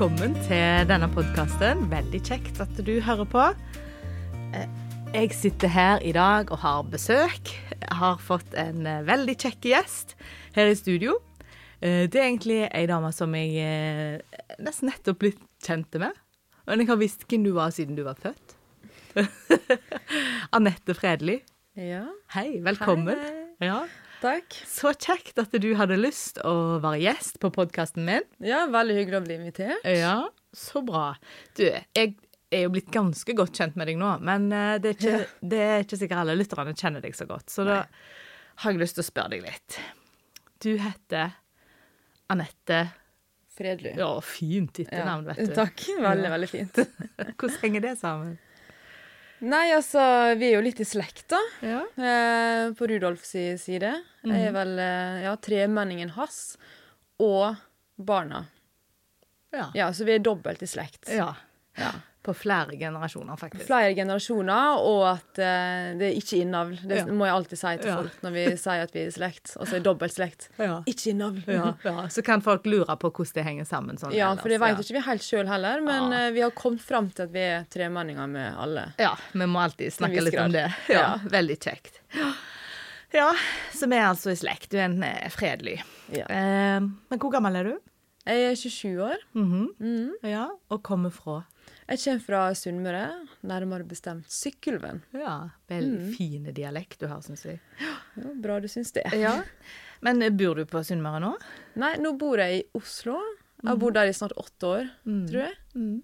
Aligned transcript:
Hei, 0.00 0.06
velkommen 0.08 0.32
til 0.46 0.86
denne 0.88 1.06
podkasten. 1.12 1.82
Veldig 1.90 2.20
kjekt 2.24 2.60
at 2.64 2.78
du 2.86 2.94
hører 3.04 3.26
på. 3.28 3.42
Eh, 4.56 4.64
Jeg 5.12 5.34
sitter 5.36 5.68
her 5.68 6.00
i 6.00 6.12
dag 6.16 6.48
og 6.54 6.58
har 6.62 6.86
besøk. 6.88 7.50
Jeg 7.68 7.98
har 8.00 8.16
fått 8.16 8.54
en 8.56 8.86
eh, 8.88 9.02
veldig 9.04 9.34
kjekk 9.36 9.60
gjest 9.68 10.14
her 10.56 10.70
i 10.72 10.74
studio. 10.78 11.18
Eh, 11.82 12.06
Det 12.08 12.16
er 12.16 12.30
egentlig 12.30 12.62
ei 12.72 12.86
dame 12.88 13.12
som 13.12 13.34
jeg 13.36 14.22
nesten 14.58 14.88
nettopp 14.88 15.18
blitt 15.20 15.42
kjent 15.60 15.92
med. 16.00 16.16
Men 16.64 16.80
jeg 16.80 16.88
har 16.88 16.96
visst 16.96 17.28
hvem 17.28 17.44
du 17.44 17.52
var 17.52 17.68
siden 17.70 17.94
du 17.94 18.02
var 18.08 18.16
født. 18.16 18.56
Anette 20.56 20.96
Fredelig. 20.96 21.42
Ja, 21.76 22.06
Hei, 22.32 22.56
velkommen. 22.64 23.18
Hei, 23.20 23.68
Ja. 23.68 23.82
Takk. 24.22 24.56
Så 24.68 24.92
kjekt 24.94 25.38
at 25.42 25.54
du 25.62 25.68
hadde 25.78 25.96
lyst 26.00 26.38
å 26.46 26.54
være 26.82 27.00
gjest 27.02 27.38
på 27.42 27.50
podkasten 27.54 28.04
min. 28.06 28.26
Ja, 28.44 28.66
veldig 28.70 28.96
hyggelig 29.00 29.20
å 29.20 29.24
bli 29.26 29.36
invitert. 29.40 29.84
Ja, 29.88 30.16
så 30.56 30.82
bra. 30.86 31.14
Du, 31.58 31.64
jeg 31.66 32.14
er 32.50 32.64
jo 32.64 32.72
blitt 32.74 32.90
ganske 32.94 33.34
godt 33.38 33.54
kjent 33.60 33.76
med 33.78 33.86
deg 33.90 33.98
nå, 34.00 34.14
men 34.26 34.48
eh, 34.52 34.76
det 34.82 34.94
er 34.94 34.96
ikke, 34.98 35.18
det 35.52 35.60
er 35.66 35.84
ikke 35.84 36.00
sikkert 36.00 36.24
alle 36.24 36.38
lytterne 36.40 36.74
kjenner 36.76 37.04
deg 37.04 37.14
så 37.18 37.26
godt, 37.30 37.46
så 37.52 37.66
da 37.68 37.76
har 38.60 38.72
jeg 38.74 38.80
lyst 38.82 38.98
til 38.98 39.04
å 39.04 39.08
spørre 39.10 39.36
deg 39.36 39.44
litt. 39.46 39.78
Du 40.60 40.72
heter 40.82 41.36
Anette 42.30 42.80
Fredly. 43.56 43.92
Ja, 43.98 44.12
fint 44.24 44.78
etternavn, 44.82 45.26
vet 45.30 45.40
du. 45.50 45.54
Takk. 45.56 45.82
Veldig, 46.00 46.26
Ja. 46.26 46.32
veldig 46.34 46.48
fint. 46.50 46.78
Hvordan 47.40 47.58
henger 47.62 47.84
det 47.86 47.94
sammen? 48.00 48.38
Nei, 49.40 49.70
altså, 49.72 50.00
vi 50.36 50.50
er 50.50 50.58
jo 50.58 50.64
litt 50.64 50.80
i 50.82 50.86
slekt, 50.88 51.24
da. 51.32 51.38
Ja. 51.64 51.80
Eh, 51.96 52.72
på 52.76 52.88
Rudolfs 52.90 53.32
side. 53.62 53.92
Jeg 54.26 54.48
er 54.50 54.52
vel 54.52 54.74
eh, 54.82 55.22
ja, 55.24 55.32
tremenningen 55.40 56.12
hans 56.16 56.58
og 57.20 57.56
barna. 57.96 58.44
Ja. 59.54 59.70
Ja, 59.74 59.88
så 59.96 60.04
vi 60.06 60.14
er 60.18 60.24
dobbelt 60.24 60.62
i 60.62 60.68
slekt. 60.70 61.08
ja. 61.08 61.32
Ja. 61.78 61.92
På 62.22 62.34
flere 62.36 62.76
generasjoner, 62.76 63.36
faktisk. 63.40 63.64
Flere 63.64 63.94
generasjoner, 63.96 64.76
og 64.84 65.06
at 65.08 65.38
uh, 65.40 65.96
det 65.96 66.10
er 66.10 66.16
ikke 66.18 66.36
innavl. 66.42 66.74
Det 66.84 66.98
Ja. 66.98 67.04
må 67.06 67.24
jeg 67.24 67.32
alltid 67.34 67.56
si 67.58 67.70
til 67.80 67.88
Ja. 67.88 67.94
folk 67.96 68.18
når 68.26 68.30
vi 68.34 68.42
sier 68.60 68.82
at 68.84 68.92
vi 68.92 69.00
er 69.00 69.06
i 69.08 69.14
slekt. 69.14 69.54
Altså 69.56 69.76
i 69.78 69.80
dobbelt 69.80 70.12
slekt. 70.12 70.48
Ja. 70.58 70.82
Ikke 70.86 71.14
innavl. 71.14 71.40
Ja, 71.48 71.70
ja. 71.82 71.94
Så 72.12 72.22
kan 72.22 72.42
folk 72.44 72.66
lure 72.66 72.96
på 73.00 73.08
hvordan 73.10 73.32
det 73.38 73.44
henger 73.46 73.64
sammen 73.64 73.96
sånn 73.96 74.12
Ja, 74.12 74.28
ellers, 74.32 74.42
for 74.42 74.48
det 74.52 74.60
vet 74.60 74.76
ja. 74.76 74.84
ikke 74.84 74.98
vi 74.98 75.04
helt 75.08 75.22
sjøl 75.22 75.48
heller, 75.48 75.80
men 75.80 76.12
Ja. 76.12 76.26
eh, 76.26 76.30
vi 76.36 76.40
har 76.44 76.50
kommet 76.50 76.80
fram 76.84 77.08
til 77.10 77.22
at 77.24 77.32
vi 77.32 77.40
er 77.40 77.64
tremenninger 77.72 78.28
med 78.28 78.54
alle. 78.58 78.92
Ja, 78.98 79.14
vi 79.32 79.46
må 79.46 79.64
alltid 79.64 79.90
snakke 79.92 80.20
litt 80.20 80.36
om 80.38 80.52
det. 80.52 80.68
Ja, 80.88 81.00
Ja. 81.00 81.18
Veldig 81.24 81.56
kjekt. 81.58 82.00
Ja, 83.12 83.32
så 83.74 83.88
vi 83.88 83.96
er 83.96 84.06
altså 84.12 84.30
i 84.30 84.36
slekt. 84.38 84.68
Du 84.70 84.76
er 84.78 84.84
en 84.90 85.02
eh, 85.02 85.28
fredelig. 85.32 85.80
Ja. 86.12 86.26
Eh, 86.28 86.80
men 86.80 87.18
hvor 87.18 87.32
gammel 87.32 87.56
er 87.56 87.64
du? 87.64 87.78
Jeg 88.28 88.50
er 88.52 88.54
27 88.54 89.00
år. 89.02 89.16
Mhm. 89.34 89.68
Mhm. 89.80 90.10
Ja, 90.28 90.46
Og 90.70 90.82
kommer 90.84 91.10
fra? 91.10 91.40
Jeg 91.90 91.98
kommer 92.04 92.22
fra 92.22 92.40
Sunnmøre, 92.54 93.04
nærmere 93.50 93.84
bestemt 93.88 94.30
Sykkylven. 94.30 95.00
Ja, 95.12 95.50
Veldig 95.68 96.00
Mm. 96.00 96.12
fine 96.14 96.52
dialekt 96.54 97.00
du 97.00 97.06
har, 97.10 97.20
syns 97.20 97.42
jeg. 97.44 97.58
Ja, 97.80 98.30
bra 98.40 98.60
du 98.60 98.68
syns 98.70 98.92
det. 98.94 99.04
Ja. 99.18 99.40
Men 100.02 100.22
eh, 100.22 100.30
bor 100.30 100.54
du 100.54 100.64
på 100.70 100.78
Sunnmøre 100.86 101.20
nå? 101.20 101.32
Nei, 101.82 101.96
nå 101.98 102.14
bor 102.18 102.38
jeg 102.38 102.60
i 102.60 102.64
Oslo. 102.78 103.18
Jeg 103.60 103.68
har 103.68 103.76
bodd 103.76 103.94
der 103.98 104.08
i 104.08 104.14
snart 104.16 104.32
åtte 104.40 104.66
år, 104.70 104.86
tror 105.04 105.40
jeg. 105.42 105.56
Mm. 105.74 106.02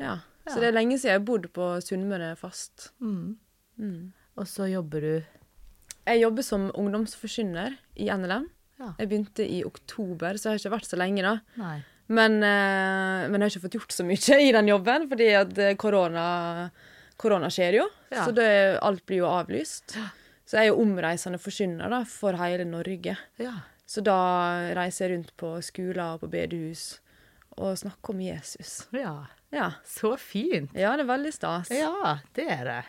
Ja. 0.00 0.18
Ja. 0.46 0.52
Så 0.52 0.60
det 0.60 0.68
er 0.68 0.74
lenge 0.76 0.98
siden 0.98 1.12
jeg 1.14 1.20
har 1.20 1.24
bodd 1.30 1.46
på 1.56 1.68
Sunnmøre 1.84 2.34
fast. 2.36 2.90
Mm. 3.00 3.36
Mm. 3.78 4.12
Og 4.36 4.46
så 4.50 4.66
jobber 4.70 5.00
du 5.00 5.12
Jeg 6.10 6.20
jobber 6.22 6.42
som 6.42 6.70
ungdomsforkynner 6.74 7.76
i 7.96 8.08
NLM. 8.10 8.48
Ja. 8.80 8.94
Jeg 8.98 9.08
begynte 9.10 9.44
i 9.46 9.62
oktober, 9.64 10.34
så 10.40 10.50
jeg 10.50 10.58
har 10.58 10.60
ikke 10.64 10.74
vært 10.74 10.88
så 10.90 10.98
lenge 10.98 11.22
da. 11.22 11.32
Nei. 11.60 11.78
Men, 12.10 12.40
eh, 12.42 13.28
men 13.30 13.38
jeg 13.38 13.46
har 13.46 13.52
ikke 13.54 13.64
fått 13.68 13.76
gjort 13.78 13.94
så 13.94 14.04
mye 14.06 14.38
i 14.42 14.50
den 14.56 14.66
jobben, 14.72 15.04
fordi 15.10 15.28
at 15.38 15.58
eh, 15.62 15.74
korona, 15.78 16.24
korona 17.20 17.50
skjer 17.52 17.76
jo. 17.80 17.84
Ja. 18.10 18.24
Så 18.26 18.32
det, 18.34 18.48
alt 18.82 19.04
blir 19.06 19.22
jo 19.22 19.28
avlyst. 19.30 19.94
Så 20.44 20.58
jeg 20.58 20.66
er 20.66 20.72
jo 20.72 20.80
omreisende 20.82 21.38
forkynner 21.38 21.92
da, 21.92 22.00
for 22.10 22.34
hele 22.40 22.64
Norge. 22.66 23.14
Ja. 23.38 23.52
Så 23.86 24.02
da 24.06 24.16
reiser 24.74 25.06
jeg 25.08 25.16
rundt 25.16 25.30
på 25.38 25.52
skoler 25.66 26.16
og 26.16 26.24
på 26.24 26.30
bedehus 26.32 26.98
og 27.58 27.76
snakker 27.78 28.14
om 28.16 28.20
Jesus. 28.26 28.86
ja. 28.94 29.14
Ja, 29.50 29.72
Så 29.82 30.12
fint. 30.16 30.70
ja 30.78 30.92
det 30.94 31.02
er 31.02 31.08
veldig 31.08 31.32
stas. 31.34 31.70
Ja, 31.74 32.18
det 32.38 32.44
er 32.54 32.60
det. 32.68 32.82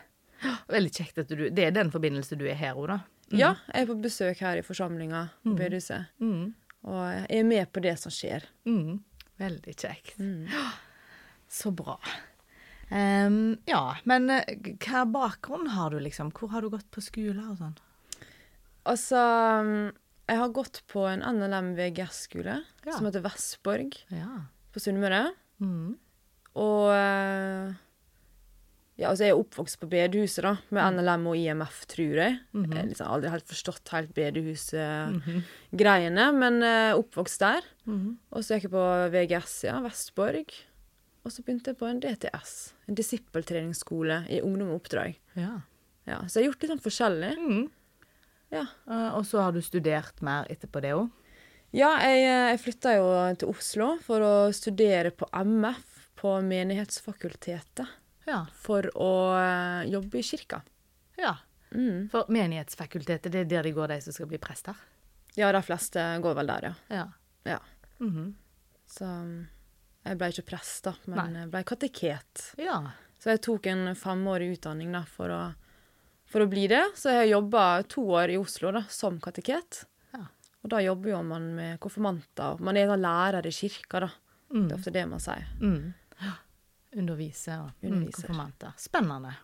Veldig 0.70 0.92
kjekt 0.94 1.16
at 1.18 1.28
du 1.34 1.48
Det 1.50 1.64
er 1.66 1.72
den 1.74 1.90
forbindelse 1.90 2.36
du 2.38 2.44
er 2.46 2.54
her 2.54 2.74
òg, 2.78 2.86
da. 2.92 2.98
Ja, 3.34 3.48
jeg 3.74 3.82
er 3.82 3.88
på 3.88 3.96
besøk 4.02 4.38
her 4.44 4.60
i 4.60 4.62
forsamlinga 4.62 5.24
på 5.42 5.50
Mm. 5.50 5.56
bedehuset. 5.58 6.06
Mm. 6.22 6.54
Og 6.84 7.02
jeg 7.10 7.26
er 7.40 7.42
med 7.50 7.72
på 7.72 7.82
det 7.82 7.96
som 7.98 8.10
skjer. 8.14 8.46
Mm. 8.64 9.00
Veldig 9.42 9.74
kjekt. 9.76 10.16
Mm. 10.22 10.46
Så 11.52 11.72
bra. 11.76 11.98
Um, 12.92 13.56
ja, 13.68 13.96
men 14.08 14.28
eh, 14.30 14.56
hva 14.84 15.02
bakgrunn 15.08 15.70
har 15.74 15.92
du, 15.94 15.98
liksom? 16.04 16.30
Hvor 16.36 16.50
har 16.52 16.64
du 16.64 16.70
gått 16.72 16.88
på 16.92 17.02
skole 17.04 17.40
og 17.50 17.58
sånn? 17.60 17.74
Altså, 18.88 19.20
jeg 20.28 20.40
har 20.40 20.52
gått 20.56 20.80
på 20.90 21.04
en 21.08 21.22
NLM 21.22 21.72
VGS-skole 21.78 22.56
Ja. 22.86 22.92
som 22.96 23.06
heter 23.06 23.22
Vestborg 23.24 23.94
Ja. 24.12 24.46
på 24.74 24.80
Sunnmøre. 24.82 25.32
Mm. 25.62 25.94
Og 26.58 26.88
eh, 26.92 27.72
ja, 29.00 29.08
altså 29.08 29.24
jeg 29.24 29.32
er 29.32 29.40
oppvokst 29.40 29.78
på 29.80 29.88
bedehuset, 29.88 30.44
da, 30.44 30.52
med 30.74 30.98
NLM 30.98 31.24
og 31.30 31.36
IMF, 31.40 31.78
tror 31.90 32.18
jeg. 32.20 32.34
Mhm. 32.52 32.66
Jeg 32.68 32.78
har 32.78 32.90
liksom 32.90 33.12
aldri 33.14 33.30
helt 33.32 33.48
forstått 33.48 33.92
helt 33.94 34.12
bedehusgreiene, 34.14 35.12
mm 35.72 35.80
-hmm. 35.80 36.38
men 36.38 36.62
uh, 36.62 36.98
oppvokst 36.98 37.40
der. 37.40 37.62
Mhm. 37.84 38.18
Og 38.30 38.44
så 38.44 38.54
gikk 38.54 38.68
jeg 38.68 38.70
på 38.70 39.08
VGS, 39.14 39.64
ja, 39.64 39.80
Vestborg. 39.80 40.52
Og 41.24 41.32
så 41.32 41.42
begynte 41.42 41.70
jeg 41.70 41.78
på 41.78 41.86
en 41.86 42.00
DTS, 42.00 42.74
en 42.88 42.94
disippeltreningsskole 42.94 44.26
i 44.28 44.40
ungdom 44.40 44.68
og 44.68 44.82
oppdrag. 44.82 45.16
Ja. 45.36 45.62
Ja, 46.04 46.26
så 46.26 46.40
jeg 46.40 46.46
har 46.46 46.52
gjort 46.52 46.62
litt 46.62 46.72
sånn 46.72 46.86
forskjellig. 46.86 47.38
Mm. 47.38 47.70
Ja. 48.50 48.66
Uh, 48.86 49.16
og 49.16 49.26
så 49.26 49.40
har 49.40 49.52
du 49.52 49.62
studert 49.62 50.20
mer 50.20 50.46
etterpå 50.50 50.80
det 50.82 50.92
òg? 50.92 51.08
Ja, 51.72 51.94
jeg, 52.04 52.26
eh, 52.28 52.50
jeg 52.52 52.60
flytta 52.60 52.96
jo 52.98 53.34
til 53.40 53.48
Oslo 53.48 53.86
for 54.04 54.20
å 54.20 54.52
studere 54.52 55.10
på 55.10 55.24
MF 55.32 56.08
på 56.20 56.34
Menighetsfakultetet. 56.44 57.86
Ja. 58.28 58.42
For 58.54 58.86
å 58.94 59.12
eh, 59.38 59.90
jobbe 59.92 60.20
i 60.20 60.26
kirka. 60.26 60.62
ja. 61.20 61.36
Mm. 61.72 62.10
For 62.12 62.28
Menighetsfakultetet, 62.28 63.32
det 63.32 63.38
er 63.38 63.46
der 63.48 63.64
de 63.64 63.70
går, 63.72 63.94
de 63.94 64.02
som 64.04 64.12
skal 64.12 64.28
bli 64.28 64.36
prester? 64.36 64.76
Ja, 65.32 65.48
de 65.56 65.62
fleste 65.64 66.02
går 66.20 66.34
vel 66.36 66.50
der, 66.50 66.66
ja. 66.68 66.74
Ja. 66.92 67.06
Ja. 67.48 67.58
-hmm. 67.98 68.34
Så 68.86 69.04
um, 69.04 69.46
jeg 70.04 70.18
ble 70.18 70.28
ikke 70.28 70.42
prest, 70.50 70.84
da, 70.84 70.92
men 71.06 71.32
Nei. 71.32 71.40
jeg 71.40 71.50
ble 71.50 71.62
kateket. 71.64 72.52
Ja. 72.58 72.90
Så 73.18 73.30
jeg 73.30 73.40
tok 73.40 73.66
en 73.66 73.94
femårig 73.96 74.52
utdanning 74.52 74.92
da, 74.92 75.04
for 75.04 75.30
å, 75.30 75.54
for 76.26 76.42
å 76.42 76.46
bli 76.46 76.66
det. 76.68 76.84
Så 76.94 77.08
jeg 77.08 77.16
har 77.16 77.40
jobba 77.40 77.82
to 77.88 78.04
år 78.04 78.28
i 78.28 78.36
Oslo 78.36 78.70
da, 78.70 78.84
som 78.90 79.20
kateket. 79.20 79.86
Og 80.62 80.70
da 80.70 80.78
jobber 80.82 81.10
jo 81.10 81.22
man 81.26 81.48
med 81.56 81.80
konfirmanter. 81.82 82.60
Man 82.62 82.78
er 82.78 82.90
da 82.90 82.98
lærer 82.98 83.46
i 83.46 83.54
kirka, 83.54 84.04
da. 84.04 84.10
Mm. 84.52 84.68
Det 84.68 84.74
er 84.74 84.78
ofte 84.78 84.94
det 84.94 85.04
man 85.10 85.22
sier. 85.22 85.48
Mm. 85.58 85.94
Undervise 86.96 87.54
og 87.62 87.70
Underviser. 87.82 88.12
konfirmanter. 88.20 88.72
Spennende. 88.76 89.34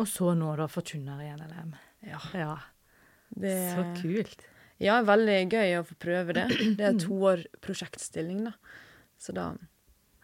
Og 0.00 0.06
så 0.08 0.30
nå, 0.38 0.54
da, 0.56 0.66
forkynner 0.72 1.20
i 1.20 1.30
NLM. 1.36 1.74
Ja, 2.08 2.18
Ja. 2.34 2.54
det, 3.36 3.52
Så 3.76 3.84
kult. 4.02 4.46
ja, 4.80 5.02
veldig 5.02 5.50
gøy 5.52 5.74
å 5.80 5.84
få 5.84 5.94
prøve 6.00 6.32
det. 6.34 6.46
Det 6.78 6.80
er 6.88 6.98
to 6.98 7.12
år 7.28 7.44
prosjektstilling, 7.60 8.44
da. 8.48 8.52
Så 9.20 9.34
da 9.36 9.50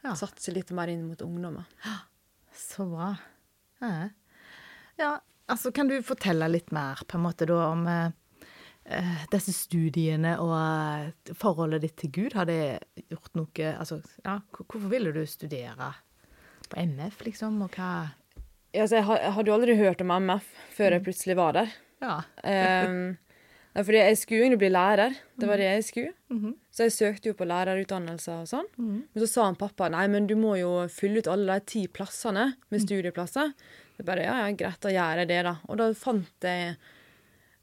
Ja. 0.05 0.15
satser 0.15 0.55
litt 0.55 0.71
mer 0.71 0.89
inn 0.89 1.07
mot 1.09 1.19
ungdommer. 1.21 1.67
Så 2.55 2.87
bra. 2.91 3.17
Ja. 3.83 4.09
ja, 4.99 5.11
altså 5.49 5.71
kan 5.75 5.87
du 5.89 6.01
fortelle 6.03 6.49
litt 6.51 6.73
mer 6.73 6.97
på 7.07 7.15
en 7.19 7.23
måte 7.25 7.47
da 7.47 7.69
om 7.71 7.87
eh, 7.87 8.11
disse 9.33 9.53
studiene 9.53 10.35
og 10.41 10.55
eh, 10.57 11.33
forholdet 11.37 11.85
ditt 11.85 11.97
til 12.01 12.13
Gud? 12.15 12.37
Har 12.39 12.49
det 12.49 12.81
gjort 13.11 13.35
noe 13.37 13.73
Altså, 13.75 14.01
ja, 14.25 14.39
hvorfor 14.57 14.89
ville 14.89 15.13
du 15.13 15.25
studere 15.29 15.93
på 16.69 16.81
MF, 16.81 17.23
liksom, 17.27 17.61
og 17.65 17.77
hva 17.77 17.91
Ja, 18.73 18.85
altså, 18.85 18.99
jeg, 19.01 19.33
hadde 19.37 19.49
jo 19.49 19.57
aldri 19.57 19.77
hørt 19.79 20.05
om 20.05 20.13
MF 20.13 20.49
før 20.77 20.97
jeg 20.97 21.05
plutselig 21.07 21.37
var 21.39 21.57
der. 21.57 21.71
Ja. 22.05 22.19
Um, 22.45 23.17
fordi 23.79 24.01
jeg 24.01 24.19
skulle 24.19 24.45
egentlig 24.45 24.61
bli 24.61 24.71
lærer. 24.73 25.17
Det 25.39 25.49
var 25.49 25.61
det 25.61 25.69
jeg 25.69 25.85
skulle. 25.87 26.13
Mhm. 26.33 26.55
Så 26.75 26.87
jeg 26.87 26.95
søkte 26.95 27.31
jo 27.31 27.37
på 27.39 27.47
lærerutdannelser 27.49 28.43
og 28.43 28.51
sånn. 28.51 28.69
Mhm. 28.77 28.99
Men 29.13 29.23
så 29.23 29.29
sa 29.31 29.45
han 29.49 29.59
pappa 29.59 29.89
nei, 29.93 30.07
men 30.09 30.27
du 30.27 30.35
må 30.37 30.57
jo 30.59 30.73
fylle 30.93 31.23
ut 31.23 31.31
alle 31.31 31.59
de 31.59 31.67
ti 31.67 31.87
plassene 31.87 32.55
med 32.71 32.85
studieplasser. 32.85 33.53
Jeg 33.99 34.07
bare 34.07 34.25
ja, 34.25 34.37
ja, 34.45 34.53
greit, 34.55 34.81
da 34.81 34.93
gjør 34.95 35.23
jeg 35.23 35.29
det, 35.29 35.43
da. 35.49 35.57
Og 35.69 35.81
da 35.81 35.89
fant 35.95 36.47
jeg 36.47 36.77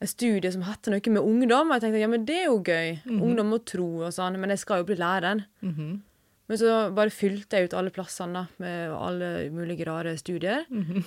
en 0.03 0.09
studie 0.11 0.51
som 0.51 0.65
hadde 0.67 0.91
noe 0.91 1.13
med 1.13 1.23
ungdom. 1.23 1.69
Og 1.69 1.77
jeg 1.77 1.85
tenkte 1.85 2.03
ja, 2.03 2.09
men 2.11 2.25
det 2.27 2.39
er 2.41 2.49
jo 2.49 2.59
gøy. 2.59 2.97
Ungdom 3.15 3.53
og 3.55 3.65
tro 3.69 3.87
og 4.07 4.13
sånn. 4.15 4.39
Men 4.41 4.53
jeg 4.53 4.63
skal 4.65 4.83
jo 4.83 4.89
bli 4.89 4.99
lærer. 4.99 5.45
-hmm. 5.61 5.99
Men 6.47 6.57
så 6.57 6.91
bare 6.93 7.09
fylte 7.09 7.57
jeg 7.57 7.69
ut 7.69 7.73
alle 7.73 7.89
plassene 7.89 8.33
da, 8.33 8.45
med 8.61 8.91
alle 8.91 9.49
mulige 9.53 9.85
rare 9.85 10.17
studier. 10.17 10.65
Mhm. 10.69 11.03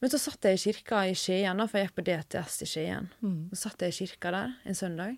Men 0.00 0.10
så 0.10 0.18
satt 0.18 0.44
jeg 0.44 0.58
i 0.58 0.58
kirka 0.60 1.06
i 1.08 1.14
Skien, 1.14 1.56
da, 1.56 1.64
for 1.66 1.78
jeg 1.78 1.88
gikk 1.88 1.96
på 1.96 2.04
DTS 2.04 2.62
i 2.62 2.66
Skien. 2.66 3.08
Mhm. 3.22 3.48
Så 3.54 3.56
satt 3.70 3.80
jeg 3.80 3.88
i 3.88 3.98
kirka 4.02 4.30
der 4.30 4.54
en 4.66 4.74
søndag. 4.74 5.16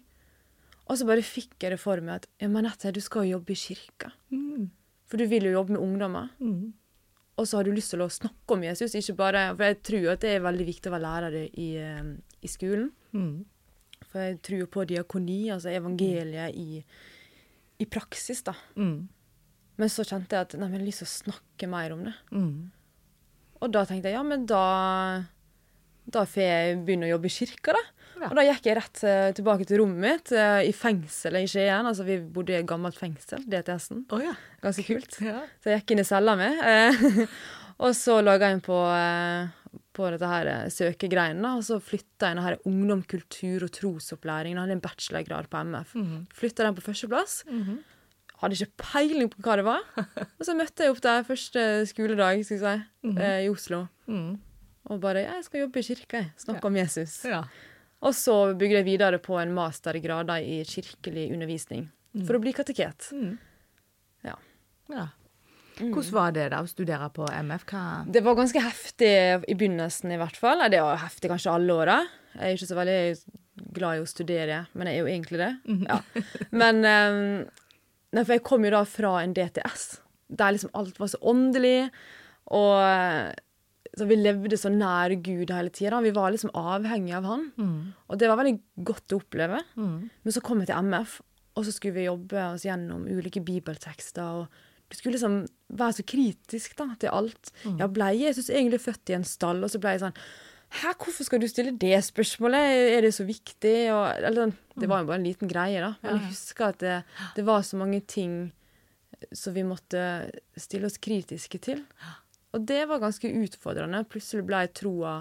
Og 0.87 0.99
så 0.99 1.07
bare 1.09 1.25
fikk 1.27 1.59
jeg 1.59 1.75
det 1.75 1.81
for 1.83 1.99
meg 2.05 2.21
at 2.21 2.29
ja, 2.39 2.47
men 2.47 2.63
Nette, 2.63 2.93
du 2.95 3.01
skal 3.03 3.27
jo 3.27 3.39
jobbe 3.39 3.57
i 3.57 3.59
kirka. 3.59 4.13
Mm. 4.31 4.69
For 5.11 5.19
du 5.19 5.27
vil 5.27 5.49
jo 5.49 5.57
jobbe 5.57 5.75
med 5.75 5.83
ungdommer. 5.83 6.29
Mm. 6.39 6.75
Og 7.37 7.49
så 7.49 7.59
har 7.59 7.67
du 7.67 7.75
lyst 7.75 7.91
til 7.91 8.05
å 8.05 8.09
snakke 8.13 8.55
om 8.55 8.63
Jesus, 8.65 8.95
ikke 8.95 9.17
bare 9.19 9.43
For 9.57 9.67
jeg 9.67 9.81
tror 9.85 10.07
at 10.15 10.23
det 10.23 10.31
er 10.37 10.45
veldig 10.47 10.67
viktig 10.71 10.89
å 10.89 10.95
være 10.95 11.05
lærer 11.05 11.35
i, 11.51 11.67
eh, 11.83 12.13
i 12.45 12.51
skolen. 12.51 12.91
Mm. 13.17 13.45
For 14.07 14.23
jeg 14.23 14.41
tror 14.45 14.67
på 14.73 14.87
diakoni, 14.89 15.43
altså 15.55 15.73
evangeliet 15.73 16.57
i, 16.57 16.83
i 17.81 17.87
praksis, 17.91 18.43
da. 18.47 18.55
Mm. 18.77 19.07
Men 19.77 19.93
så 19.93 20.05
kjente 20.09 20.37
jeg 20.37 20.49
at 20.49 20.57
nei, 20.57 20.69
men 20.69 20.79
jeg 20.79 20.85
har 20.85 20.91
lyst 20.91 21.05
til 21.05 21.09
å 21.09 21.15
snakke 21.15 21.71
mer 21.71 21.97
om 21.97 22.05
det. 22.07 22.15
Mm. 22.33 22.53
Og 23.61 23.73
da 23.73 23.85
tenkte 23.89 24.13
jeg 24.13 24.19
ja, 24.19 24.25
men 24.27 24.45
da 24.49 24.65
da 26.07 26.23
får 26.29 26.43
jeg 26.43 26.81
begynne 26.87 27.09
å 27.09 27.15
jobbe 27.17 27.27
i 27.27 27.35
kirka, 27.35 27.75
da. 27.75 27.83
Ja. 28.17 28.29
Og 28.31 28.39
da 28.39 28.45
gikk 28.47 28.69
jeg 28.69 28.77
rett 28.79 29.01
eh, 29.05 29.31
tilbake 29.37 29.67
til 29.69 29.83
rommet 29.83 30.01
mitt 30.01 30.31
eh, 30.33 30.69
i 30.71 30.73
fengselet 30.73 31.45
i 31.45 31.51
Skien. 31.51 31.85
Altså, 31.85 32.07
vi 32.07 32.17
bodde 32.21 32.55
i 32.55 32.61
et 32.61 32.69
gammelt 32.69 32.97
fengsel, 32.97 33.43
DTS-en. 33.45 34.07
Oh, 34.15 34.23
ja. 34.23 34.33
Ganske 34.63 34.87
kult. 34.87 35.19
ja. 35.21 35.43
Så 35.61 35.73
jeg 35.73 35.83
gikk 35.83 35.97
inn 35.97 36.05
i 36.05 36.07
cella 36.09 36.37
mi. 36.39 36.49
Eh, 36.49 37.03
og 37.85 37.93
så 37.99 38.21
laga 38.25 38.49
jeg 38.49 38.59
inn 38.59 38.65
på, 38.65 38.79
på 39.97 40.09
dette 40.13 40.31
her 40.31 40.51
eh, 40.51 40.71
søkegreiene, 40.73 41.51
og 41.59 41.65
så 41.67 41.79
flytta 41.83 42.31
jeg 42.31 42.39
denne 42.39 42.57
ungdom, 42.69 43.03
kultur 43.09 43.67
og 43.67 43.73
trosopplæring. 43.77 44.55
Jeg 44.55 44.63
hadde 44.63 44.77
en 44.79 44.85
bachelorgrad 44.85 45.51
på 45.53 45.63
MF. 45.69 45.95
Mhm. 45.99 46.25
Flytta 46.37 46.67
den 46.67 46.79
på 46.79 46.87
førsteplass. 46.87 47.43
Mhm. 47.51 47.79
Hadde 48.37 48.59
ikke 48.59 48.83
peiling 48.83 49.31
på 49.33 49.41
hva 49.45 49.55
det 49.57 49.65
var. 49.65 49.85
Og 50.39 50.43
så 50.45 50.53
møtte 50.57 50.85
jeg 50.85 50.93
opp 50.93 51.01
der 51.05 51.25
første 51.25 51.63
skoledag 51.89 52.43
skal 52.45 52.59
jeg 52.59 52.61
si, 52.61 53.09
mm 53.09 53.17
-hmm. 53.17 53.45
i 53.45 53.49
Oslo. 53.49 53.87
Mm. 54.07 54.39
Og 54.85 55.01
bare 55.01 55.25
'Jeg 55.25 55.45
skal 55.45 55.61
jobbe 55.61 55.79
i 55.79 55.83
kirka, 55.83 56.17
jeg. 56.17 56.33
Snakke 56.37 56.67
om 56.67 56.77
Jesus'. 56.77 57.29
Ja. 57.29 57.43
Og 58.01 58.15
så 58.15 58.55
bygde 58.55 58.77
jeg 58.77 58.85
videre 58.85 59.19
på 59.19 59.39
en 59.41 59.55
mastergrad 59.55 60.29
i 60.43 60.63
kirkelig 60.65 61.33
undervisning. 61.33 61.91
For 62.27 62.37
å 62.37 62.41
bli 62.41 62.53
kateket. 62.53 63.11
Mm. 63.13 63.39
Ja. 64.25 64.37
ja. 64.93 65.07
Hvordan 65.77 66.15
var 66.15 66.33
det 66.37 66.47
da 66.55 66.63
å 66.65 66.69
studere 66.71 67.09
på 67.13 67.27
MF? 67.29 67.67
Hva 67.69 67.83
Det 68.09 68.23
var 68.25 68.39
ganske 68.39 68.63
heftig 68.65 69.13
i 69.45 69.57
begynnelsen, 69.57 70.15
i 70.15 70.21
hvert 70.21 70.39
fall. 70.41 70.65
Det 70.73 70.81
var 70.81 71.03
heftig 71.03 71.31
kanskje 71.33 71.53
alle 71.53 71.77
åra. 71.77 71.99
Jeg 72.37 72.43
er 72.49 72.57
ikke 72.57 72.71
så 72.71 72.79
veldig 72.79 73.01
glad 73.77 73.99
i 73.99 74.03
å 74.05 74.09
studere, 74.09 74.61
men 74.77 74.89
jeg 74.89 74.97
er 74.99 75.05
jo 75.05 75.13
egentlig 75.13 75.41
det. 75.43 75.53
Ja. 75.89 76.01
Men 76.63 76.83
um, 76.85 77.23
nei, 78.13 78.23
For 78.23 78.37
jeg 78.37 78.45
kom 78.47 78.65
jo 78.65 78.73
da 78.73 78.85
fra 78.89 79.17
en 79.23 79.35
DTS, 79.37 79.89
der 80.37 80.57
liksom 80.57 80.73
alt 80.77 81.01
var 81.01 81.13
så 81.13 81.21
åndelig. 81.33 81.91
Og 82.57 82.77
så 83.97 84.05
vi 84.09 84.19
levde 84.19 84.59
så 84.61 84.71
nær 84.73 85.15
Gud 85.25 85.53
hele 85.55 85.73
tida. 85.73 86.03
Vi 86.05 86.13
var 86.17 86.33
liksom 86.33 86.53
avhengige 86.57 87.17
av 87.21 87.29
han. 87.31 87.49
Mm. 87.57 87.79
Og 88.09 88.21
det 88.21 88.29
var 88.29 88.41
veldig 88.41 88.59
godt 88.85 89.15
å 89.15 89.21
oppleve. 89.23 89.63
Mm. 89.77 89.99
Men 90.09 90.35
så 90.35 90.43
kom 90.45 90.61
jeg 90.61 90.71
til 90.71 90.91
MF, 90.91 91.19
og 91.57 91.65
så 91.65 91.73
skulle 91.73 91.97
vi 91.97 92.09
jobbe 92.09 92.43
oss 92.51 92.67
gjennom 92.67 93.07
ulike 93.09 93.41
bibeltekster. 93.45 94.43
og 94.45 94.66
Du 94.87 94.97
skulle 94.97 95.17
liksom 95.17 95.41
være 95.77 95.97
så 95.99 96.05
kritisk 96.07 96.77
da, 96.79 96.91
til 97.01 97.11
alt. 97.15 97.53
Ja, 97.81 97.89
ble 97.91 98.11
Jesus 98.15 98.51
egentlig 98.51 98.83
født 98.85 99.11
i 99.11 99.17
en 99.19 99.27
stall? 99.27 99.65
Og 99.67 99.73
så 99.73 99.81
ble 99.83 99.97
jeg 99.97 100.05
sånn 100.07 100.21
Hæ, 100.77 100.97
hvorfor 100.99 101.23
skal 101.23 101.39
du 101.41 101.47
stille 101.47 101.73
det 101.79 101.95
spørsmålet? 102.03 102.73
Er 102.97 103.05
det 103.07 103.13
så 103.15 103.25
viktig? 103.25 103.75
Og, 103.95 104.03
eller, 104.19 104.49
sånn, 104.49 104.55
det 104.83 104.89
var 104.91 105.03
jo 105.03 105.09
bare 105.09 105.21
en 105.21 105.27
liten 105.29 105.51
greie, 105.51 105.79
da. 105.81 105.93
Men 106.03 106.17
jeg 106.19 106.33
husker 106.33 106.73
at 106.73 106.81
det, 106.83 106.97
det 107.37 107.45
var 107.47 107.63
så 107.65 107.79
mange 107.79 108.01
ting 108.03 108.35
som 109.31 109.55
vi 109.55 109.63
måtte 109.65 110.01
stille 110.59 110.91
oss 110.91 110.99
kritiske 111.01 111.61
til. 111.63 111.85
Og 112.53 112.67
det 112.67 112.83
var 112.91 113.01
ganske 113.03 113.31
utfordrende. 113.31 114.03
Plutselig 114.11 114.45
ble 114.49 114.65
troa 114.77 115.15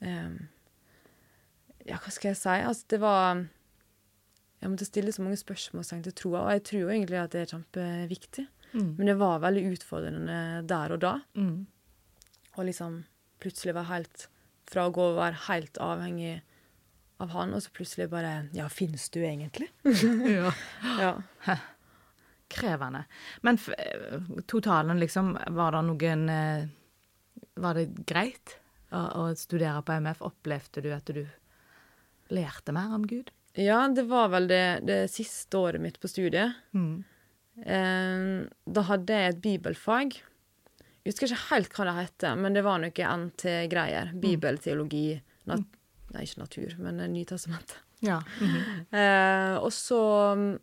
eh, 0.00 0.40
Ja, 1.88 2.00
hva 2.00 2.12
skal 2.12 2.32
jeg 2.32 2.40
si? 2.40 2.56
Altså, 2.56 2.88
det 2.92 3.00
var 3.04 3.44
Jeg 4.60 4.72
måtte 4.72 4.88
stille 4.88 5.12
så 5.14 5.24
mange 5.24 5.40
spørsmålstegn 5.40 6.02
til 6.04 6.16
troa, 6.16 6.42
og 6.44 6.52
jeg 6.52 6.64
tror 6.68 6.82
jo 6.82 6.90
egentlig 6.92 7.20
at 7.20 7.32
det 7.32 7.44
er 7.44 7.52
kjempeviktig. 7.54 8.44
Mm. 8.74 8.90
Men 8.98 9.08
det 9.08 9.16
var 9.18 9.40
veldig 9.42 9.64
utfordrende 9.72 10.36
der 10.68 10.94
og 10.94 11.00
da. 11.02 11.14
Mm. 11.34 11.64
Og 12.58 12.68
liksom 12.68 13.00
plutselig 13.40 13.74
være 13.74 13.90
helt 13.94 14.28
Fra 14.70 14.84
å 14.86 14.92
gå 14.94 15.02
og 15.02 15.16
være 15.16 15.38
helt 15.48 15.78
avhengig 15.82 16.36
av 17.20 17.32
han, 17.34 17.54
og 17.56 17.62
så 17.64 17.72
plutselig 17.74 18.06
bare 18.12 18.34
Ja, 18.54 18.68
fins 18.70 19.08
du 19.10 19.18
egentlig? 19.24 19.66
ja. 20.36 20.52
Ja. 21.00 21.56
Krevende. 22.50 23.04
Men 23.46 23.58
eh, 23.78 24.20
totalen, 24.50 25.00
liksom, 25.00 25.36
var 25.56 25.74
det 25.74 25.82
noen 25.88 26.24
eh, 26.32 26.70
Var 27.60 27.78
det 27.78 28.06
greit 28.08 28.56
å, 28.90 29.02
å 29.22 29.26
studere 29.38 29.82
på 29.86 29.98
MF? 30.02 30.22
Opplevde 30.30 30.84
du 30.84 30.90
at 30.94 31.10
du 31.10 31.24
lærte 32.30 32.74
mer 32.74 32.94
om 32.94 33.06
Gud? 33.06 33.30
Ja, 33.60 33.82
det 33.94 34.06
var 34.08 34.30
vel 34.32 34.48
det, 34.50 34.64
det 34.88 35.00
siste 35.12 35.58
året 35.60 35.82
mitt 35.82 36.00
på 36.00 36.08
studiet. 36.10 36.56
Mm. 36.76 37.02
Eh, 37.64 38.24
da 38.64 38.86
hadde 38.88 39.20
jeg 39.20 39.34
et 39.34 39.42
bibelfag. 39.44 40.16
Jeg 41.00 41.12
husker 41.12 41.30
ikke 41.30 41.48
helt 41.50 41.76
hva 41.76 41.86
det 41.88 41.98
heter, 41.98 42.40
men 42.40 42.56
det 42.56 42.64
var 42.66 42.80
noe 42.82 43.12
NT-greier. 43.24 44.14
Bibelteologi 44.20 45.04
nat 45.50 45.68
Nei, 46.10 46.24
ikke 46.26 46.40
natur, 46.40 46.72
men 46.82 46.98
Nytestamentet. 47.12 47.78
Ja. 48.02 48.18
Eh, 48.90 49.54
og 49.60 49.68
så 49.70 50.00
mm, 50.34 50.56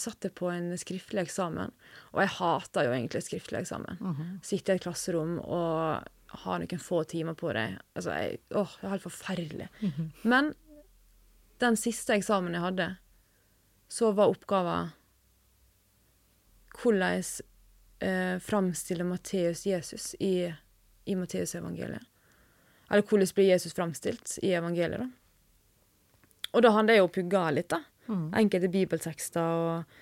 satt 0.00 0.24
jeg 0.24 0.32
på 0.38 0.48
en 0.48 0.70
skriftlig 0.80 1.26
eksamen, 1.26 1.74
og 2.14 2.22
jeg 2.22 2.30
hater 2.38 2.86
jo 2.86 2.94
egentlig 2.94 3.20
skriftlig 3.26 3.60
eksamen. 3.60 4.00
Sitte 4.46 4.72
i 4.72 4.78
et 4.78 4.86
klasserom 4.86 5.34
og 5.42 6.08
har 6.44 6.62
noen 6.62 6.80
få 6.80 7.02
timer 7.08 7.36
på 7.36 7.52
deg. 7.56 7.76
Altså, 7.92 8.16
jeg, 8.16 8.40
åh, 8.56 8.72
det 8.80 8.88
er 8.88 8.94
helt 8.94 9.04
forferdelig. 9.04 9.68
Men 10.24 10.54
den 11.62 11.76
siste 11.78 12.16
eksamen 12.18 12.54
jeg 12.54 12.64
hadde, 12.64 12.88
så 13.88 14.12
var 14.16 14.32
oppgaven 14.32 14.92
hvordan 16.78 17.22
eh, 18.04 18.36
framstille 18.44 19.04
Matteus 19.04 19.64
Jesus 19.66 20.12
i, 20.20 20.52
i 21.04 21.16
Matteusevangeliet. 21.18 22.04
Eller 22.88 23.04
hvordan 23.04 23.32
blir 23.34 23.50
Jesus 23.50 23.74
framstilt 23.76 24.38
i 24.42 24.54
evangeliet, 24.56 25.02
da. 25.02 25.08
Og 26.56 26.62
da 26.64 26.72
hadde 26.72 26.94
jeg 26.94 27.02
jo 27.02 27.10
pugga 27.12 27.48
litt, 27.52 27.68
da. 27.74 27.82
Enkelte 28.38 28.70
bibeltekster 28.72 29.44
og 29.44 29.98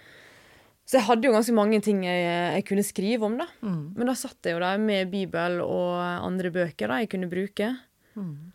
Så 0.87 1.01
jeg 1.01 1.09
hadde 1.09 1.27
jo 1.27 1.33
ganske 1.35 1.53
mange 1.57 1.81
ting 1.83 2.05
jeg, 2.07 2.21
jeg 2.55 2.65
kunne 2.69 2.85
skrive 2.87 3.27
om, 3.27 3.35
da. 3.41 3.49
Mm. 3.59 3.97
Men 3.97 4.07
da 4.07 4.13
satt 4.15 4.47
jeg 4.47 4.55
jo 4.55 4.61
der 4.63 4.79
med 4.79 5.11
Bibel 5.11 5.59
og 5.65 5.97
andre 5.99 6.53
bøker 6.55 6.93
da 6.93 7.01
jeg 7.03 7.11
kunne 7.11 7.31
bruke. 7.33 7.73
Mm. 8.15 8.53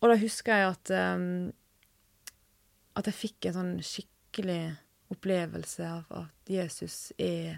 Og 0.00 0.12
da 0.12 0.18
husker 0.20 0.60
jeg 0.60 0.74
at 0.74 0.92
um, 1.16 1.48
At 3.00 3.08
jeg 3.08 3.16
fikk 3.16 3.48
en 3.50 3.56
sånn 3.56 3.74
skikkelig 3.86 4.60
opplevelse 5.10 5.86
av 5.88 6.10
at 6.20 6.50
Jesus 6.52 7.10
er, 7.18 7.56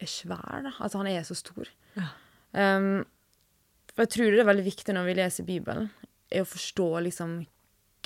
er 0.00 0.08
svær, 0.10 0.62
da. 0.68 0.72
At 0.86 0.94
han 0.96 1.08
er 1.10 1.24
så 1.26 1.36
stor. 1.36 1.68
Ja. 1.98 2.06
Um, 2.54 3.02
for 3.90 4.06
jeg 4.06 4.12
tror 4.14 4.30
det 4.32 4.40
er 4.44 4.48
veldig 4.48 4.64
viktig 4.70 4.94
når 4.96 5.08
vi 5.10 5.16
leser 5.18 5.46
Bibelen, 5.48 5.90
er 6.30 6.44
å 6.44 6.48
forstå 6.48 6.86
liksom 7.08 7.40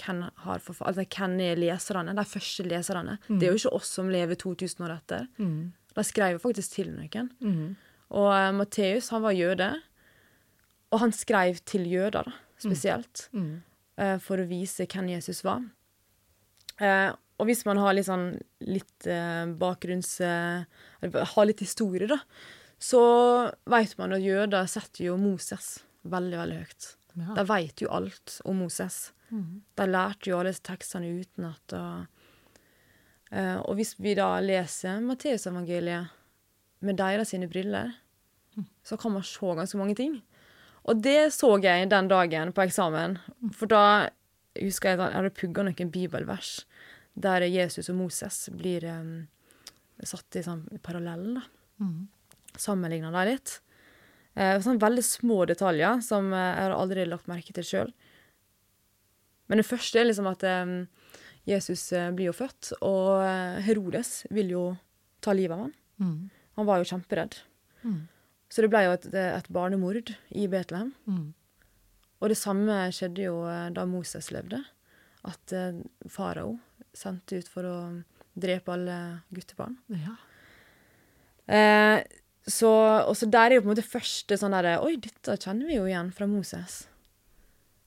hvem, 0.01 0.23
har 0.47 0.63
forfa- 0.65 0.89
altså, 0.91 1.05
hvem 1.07 1.37
er 1.45 1.61
leserne, 1.61 2.15
de 2.17 2.25
første 2.27 2.65
leserne. 2.67 3.19
Det 3.29 3.47
er 3.47 3.53
jo 3.53 3.61
ikke 3.61 3.75
oss 3.79 3.93
som 3.95 4.09
lever 4.11 4.35
2000 4.41 4.83
år 4.89 4.97
etter. 4.97 5.29
Mm. 5.39 5.73
De 5.95 6.05
skrev 6.09 6.35
jo 6.35 6.41
faktisk 6.43 6.73
til 6.81 6.91
noen. 6.97 7.29
Mm. 7.45 7.77
Og 8.17 8.31
uh, 8.33 8.51
Matteus, 8.57 9.13
han 9.15 9.23
var 9.23 9.37
jøde, 9.37 9.69
og 10.91 11.01
han 11.05 11.13
skrev 11.15 11.61
til 11.69 11.87
jøder, 11.91 12.27
da, 12.27 12.35
spesielt, 12.65 13.29
Mm. 13.35 13.63
eh, 13.99 14.19
for 14.23 14.39
å 14.43 14.49
vise 14.49 14.87
hvem 14.87 15.09
Jesus 15.15 15.43
var. 15.47 15.63
Eh, 16.81 17.11
og 17.39 17.49
hvis 17.49 17.65
man 17.67 17.81
har 17.83 17.95
litt 17.97 18.09
sånn 18.09 18.29
litt 18.67 19.07
eh, 19.11 19.45
bakgrunns... 19.59 20.17
eh, 20.25 20.67
har 21.35 21.47
litt 21.49 21.63
historie, 21.65 22.09
da, 22.11 22.21
så 22.81 23.01
vet 23.71 23.97
man 23.99 24.15
at 24.17 24.25
jøder 24.25 24.69
setter 24.71 25.09
jo 25.09 25.19
Moses 25.21 25.79
veldig, 26.09 26.39
veldig 26.41 26.61
høyt. 26.63 26.89
Ja. 27.15 27.35
De 27.39 27.45
vet 27.49 27.83
jo 27.85 27.91
alt 27.95 28.39
om 28.45 28.63
Moses. 28.65 29.13
De 29.79 29.87
lærte 29.89 30.31
jo 30.31 30.39
alle 30.39 30.53
disse 30.53 30.65
tekstene 30.67 31.11
utenat. 31.21 31.75
Og, 31.75 32.61
eh, 33.31 33.59
og 33.63 33.79
hvis 33.79 33.95
vi 34.03 34.15
da 34.19 34.29
leser 34.43 35.03
Matteusevangeliet 35.03 36.13
med 36.85 36.99
deres 37.01 37.33
sine 37.33 37.49
briller, 37.51 37.95
så 38.87 38.99
kan 39.01 39.15
man 39.17 39.25
se 39.27 39.55
ganske 39.59 39.79
mange 39.81 39.97
ting. 39.99 40.21
Og 40.85 41.01
det 41.03 41.33
så 41.33 41.55
jeg 41.65 41.89
den 41.91 42.11
dagen 42.11 42.53
på 42.53 42.67
eksamen. 42.67 43.17
For 43.57 43.71
da 43.71 44.11
husker 44.59 44.93
jeg 44.93 45.01
jeg 45.01 45.17
hadde 45.19 45.35
pugga 45.37 45.67
noen 45.67 45.93
bibelvers 45.95 46.57
der 47.15 47.47
Jesus 47.47 47.91
og 47.93 47.99
Moses 48.01 48.49
blir 48.55 48.85
um, 48.91 49.27
satt 50.03 50.39
i 50.39 50.43
sånn 50.43 50.65
parallell. 50.83 51.39
Mm. 51.79 52.09
Sammenligna 52.59 53.13
dem 53.15 53.29
litt. 53.31 53.61
Eh, 54.35 54.59
sånn 54.63 54.81
veldig 54.83 55.05
små 55.07 55.45
detaljer 55.47 56.01
som 56.03 56.33
eh, 56.35 56.49
jeg 56.51 56.67
har 56.67 56.75
aldri 56.75 57.05
lagt 57.07 57.31
merke 57.31 57.55
til 57.55 57.67
sjøl. 57.67 57.93
Men 59.47 59.61
det 59.61 59.69
første 59.69 60.01
er 60.01 60.09
liksom 60.09 60.27
at 60.31 60.43
um, 60.65 60.75
Jesus 61.47 61.87
eh, 61.95 62.11
blir 62.17 62.33
jo 62.33 62.37
født, 62.37 62.73
og 62.83 63.23
eh, 63.23 63.61
Herodes 63.67 64.25
vil 64.35 64.51
jo 64.55 64.65
ta 65.25 65.37
livet 65.37 65.55
av 65.55 65.67
ham. 65.67 65.75
Mm. 66.03 66.19
Han 66.59 66.69
var 66.69 66.81
jo 66.81 66.91
kjemperedd. 66.91 67.39
Mm. 67.85 68.03
Så 68.51 68.65
det 68.65 68.71
ble 68.73 68.85
jo 68.87 68.95
et, 68.97 69.07
et 69.15 69.51
barnemord 69.55 70.15
i 70.35 70.49
Betlehem. 70.51 70.93
Mm. 71.07 71.29
Og 72.25 72.33
det 72.33 72.41
samme 72.41 72.87
skjedde 72.97 73.27
jo 73.27 73.43
eh, 73.51 73.69
da 73.77 73.85
Moses 73.89 74.31
levde. 74.33 74.63
At 75.29 75.53
eh, 75.53 75.77
farao 76.09 76.57
sendte 76.97 77.43
ut 77.43 77.51
for 77.53 77.69
å 77.69 77.77
drepe 78.35 78.73
alle 78.73 78.99
guttebarn. 79.35 79.77
Ja. 79.93 80.17
Eh, 81.53 82.01
så, 82.47 82.71
også 83.05 83.29
der 83.33 83.51
er 83.51 83.59
jo 83.59 83.65
på 83.65 83.71
en 83.71 83.75
måte 83.75 83.87
første 83.87 84.37
sånn 84.41 84.57
derre 84.57 84.79
Oi, 84.85 84.97
dette 85.01 85.37
kjenner 85.41 85.69
vi 85.69 85.79
jo 85.79 85.87
igjen 85.89 86.11
fra 86.17 86.29
Moses. 86.29 86.85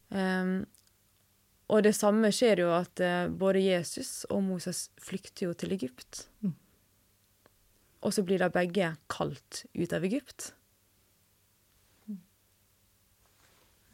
Um, 0.10 0.64
og 1.68 1.84
det 1.84 1.98
samme 1.98 2.32
skjer 2.32 2.62
jo 2.64 2.70
at 2.72 3.02
eh, 3.04 3.28
både 3.28 3.60
Jesus 3.60 4.24
og 4.32 4.40
Moses 4.46 4.86
flykter 5.04 5.50
jo 5.50 5.56
til 5.58 5.76
Egypt. 5.76 6.24
Mm. 6.46 6.54
Og 8.08 8.16
så 8.16 8.24
blir 8.24 8.40
de 8.40 8.48
begge 8.54 8.94
kalt 9.12 9.66
ut 9.76 9.94
av 9.94 10.06
Egypt. 10.08 10.54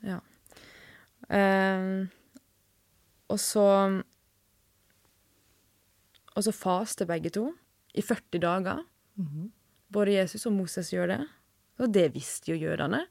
Ja. 0.04 0.20
Em, 0.20 0.22
og 3.30 3.40
så 3.40 3.68
Og 6.34 6.44
så 6.44 6.52
faster 6.52 7.06
begge 7.06 7.30
to 7.30 7.52
i 7.94 8.02
40 8.02 8.40
dager. 8.42 8.80
Mhm. 9.16 9.52
Både 9.94 10.16
Jesus 10.16 10.46
og 10.50 10.54
Moses 10.54 10.90
gjør 10.90 11.08
det. 11.08 11.28
Og 11.78 11.94
det 11.94 12.08
visste 12.16 12.52
jo 12.52 12.58
jødene. 12.58 13.04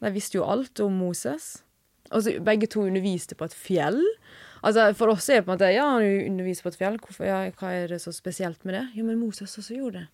De 0.00 0.12
visste 0.14 0.38
jo 0.38 0.44
alt 0.46 0.80
om 0.80 0.92
Moses. 0.92 1.64
Altså, 2.10 2.36
begge 2.44 2.66
to 2.66 2.84
underviste 2.86 3.34
på 3.34 3.44
et 3.44 3.54
fjell. 3.54 4.00
Altså, 4.62 4.92
For 4.94 5.10
oss 5.10 5.28
er 5.28 5.40
det 5.40 5.46
på 5.46 5.52
en 5.52 5.58
måte 5.58 5.72
Ja, 5.74 5.88
han 5.98 6.30
underviser 6.30 6.62
på 6.62 6.68
et 6.68 6.78
fjell. 6.78 6.98
Hvorfor, 6.98 7.26
ja, 7.26 7.50
hva 7.50 7.72
er 7.74 7.88
det 7.88 8.00
så 8.02 8.12
spesielt 8.12 8.64
med 8.64 8.74
det? 8.74 8.84
Jo, 8.94 9.04
men 9.04 9.18
Moses 9.18 9.58
også 9.58 9.74
gjorde 9.74 9.98
det. 9.98 10.08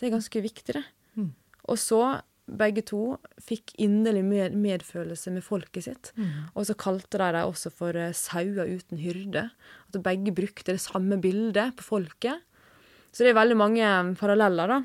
Det 0.00 0.06
er 0.06 0.16
ganske 0.16 0.42
viktig, 0.42 0.74
det. 0.74 0.84
Mm. 1.14 1.34
Og 1.64 1.78
så, 1.78 2.22
begge 2.46 2.82
to 2.84 3.16
fikk 3.40 3.74
inderlig 3.80 4.24
med, 4.26 4.56
medfølelse 4.58 5.30
med 5.34 5.44
folket 5.46 5.86
sitt. 5.86 6.10
Mm. 6.16 6.48
Og 6.54 6.66
så 6.68 6.76
kalte 6.78 7.20
de 7.20 7.28
dem 7.36 7.50
også 7.50 7.70
for 7.74 7.96
uh, 7.96 8.10
sauer 8.16 8.70
uten 8.70 9.00
hyrde. 9.00 9.46
At 9.88 10.00
begge 10.04 10.34
brukte 10.34 10.74
det 10.74 10.82
samme 10.82 11.20
bildet 11.22 11.76
på 11.78 11.86
folket. 11.86 12.42
Så 13.12 13.24
det 13.24 13.32
er 13.32 13.40
veldig 13.42 13.58
mange 13.60 13.84
eh, 13.84 14.14
paralleller, 14.16 14.70
da. 14.70 14.78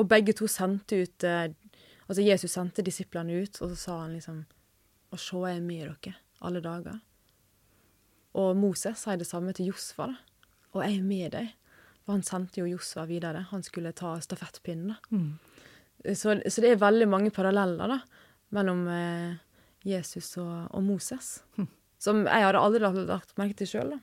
Og 0.00 0.08
begge 0.08 0.32
to 0.32 0.48
sendte 0.50 1.04
ut 1.04 1.26
uh, 1.28 1.52
Altså 2.04 2.20
Jesus 2.20 2.52
sendte 2.52 2.82
disiplene 2.84 3.38
ut, 3.40 3.56
og 3.64 3.70
så 3.72 3.76
sa 3.80 3.94
han 4.02 4.10
liksom 4.12 4.42
Og 5.14 5.20
se, 5.20 5.38
jeg 5.48 5.56
er 5.56 5.64
med 5.64 5.86
dere 5.88 6.16
alle 6.44 6.60
dager. 6.60 6.98
Og 8.36 8.56
Moses 8.58 8.98
sier 9.00 9.16
det 9.16 9.28
samme 9.28 9.54
til 9.56 9.70
Josfa. 9.70 10.10
da. 10.10 10.16
Og 10.74 10.82
jeg 10.82 10.98
er 10.98 11.06
med 11.06 11.30
deg. 11.32 11.52
For 12.04 12.12
han 12.12 12.26
sendte 12.26 12.60
jo 12.60 12.66
Josfa 12.68 13.06
videre. 13.08 13.46
Han 13.50 13.62
skulle 13.62 13.94
ta 13.96 14.18
stafettpinnen. 14.20 14.96
Mm. 15.10 15.38
Så, 16.04 16.36
så 16.36 16.64
det 16.64 16.74
er 16.74 16.82
veldig 16.82 17.08
mange 17.08 17.32
paralleller 17.32 17.94
da, 17.94 18.00
mellom 18.54 18.82
eh, 18.92 19.38
Jesus 19.88 20.34
og, 20.42 20.66
og 20.74 20.84
Moses. 20.84 21.38
Som 22.04 22.26
jeg 22.26 22.44
hadde 22.44 22.60
aldri 22.60 22.82
lagt, 22.84 23.32
merke 23.40 23.56
til 23.56 23.70
sjøl. 23.70 23.94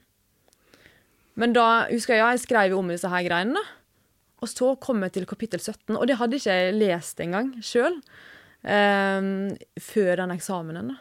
Men 1.38 1.53
da 1.53 1.86
husker 1.91 2.17
jeg 2.17 2.24
jeg 2.24 2.43
skrev 2.48 2.74
om 2.77 2.89
disse 2.89 3.10
her 3.12 3.27
greiene. 3.27 3.60
da. 3.60 3.77
Og 4.41 4.50
så 4.50 4.72
kom 4.81 5.03
jeg 5.05 5.13
til 5.13 5.27
kapittel 5.29 5.62
17, 5.62 5.93
og 5.93 6.08
det 6.10 6.17
hadde 6.17 6.39
ikke 6.39 6.55
jeg 6.58 6.77
lest 6.79 7.22
engang 7.22 7.53
sjøl. 7.62 8.00
Eh, 8.65 9.29
før 9.81 10.15
den 10.24 10.34
eksamenen. 10.34 10.93
da. 10.96 11.00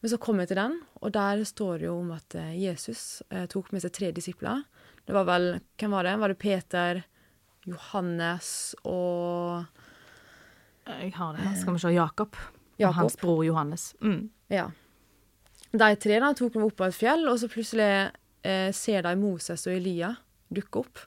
Men 0.00 0.12
så 0.12 0.16
kom 0.20 0.40
jeg 0.40 0.48
til 0.50 0.60
den, 0.60 0.78
og 1.04 1.12
der 1.12 1.42
står 1.44 1.80
det 1.80 1.88
jo 1.90 1.98
om 2.00 2.12
at 2.16 2.36
eh, 2.40 2.56
Jesus 2.56 3.22
eh, 3.28 3.44
tok 3.52 3.68
med 3.74 3.84
seg 3.84 3.92
tre 3.96 4.10
disipler. 4.16 4.62
Det 5.04 5.16
var 5.16 5.26
vel 5.28 5.50
Hvem 5.80 5.96
var 5.96 6.08
det? 6.08 6.16
Var 6.22 6.32
det 6.32 6.40
Peter, 6.40 7.02
Johannes 7.68 8.74
og 8.88 9.66
Jeg 10.86 11.12
har 11.14 11.34
det 11.36 11.44
her. 11.44 11.56
Skal 11.60 11.76
vi 11.76 11.82
se. 11.82 11.92
Jakob. 11.94 12.36
Og 12.80 12.94
hans 12.96 13.16
bror 13.20 13.42
Johannes. 13.44 13.94
Mm. 14.00 14.30
Ja. 14.48 14.70
De 15.70 15.90
tre 16.00 16.18
da 16.18 16.32
tok 16.34 16.54
dem 16.56 16.64
opp 16.66 16.78
på 16.80 16.88
et 16.88 16.96
fjell, 16.96 17.28
og 17.30 17.38
så 17.38 17.50
plutselig 17.52 17.90
eh, 18.42 18.70
ser 18.74 19.04
de 19.06 19.12
Moses 19.20 19.66
og 19.68 19.76
Elia 19.76 20.14
dukke 20.50 20.82
opp. 20.82 21.04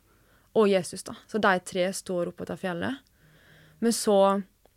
Og 0.53 0.69
Jesus, 0.69 1.03
da. 1.03 1.15
Så 1.27 1.41
de 1.41 1.53
tre 1.65 1.87
står 1.93 2.29
oppe 2.29 2.43
på 2.43 2.47
dette 2.47 2.61
fjellet. 2.61 3.01
Men 3.83 3.95
så 3.95 4.17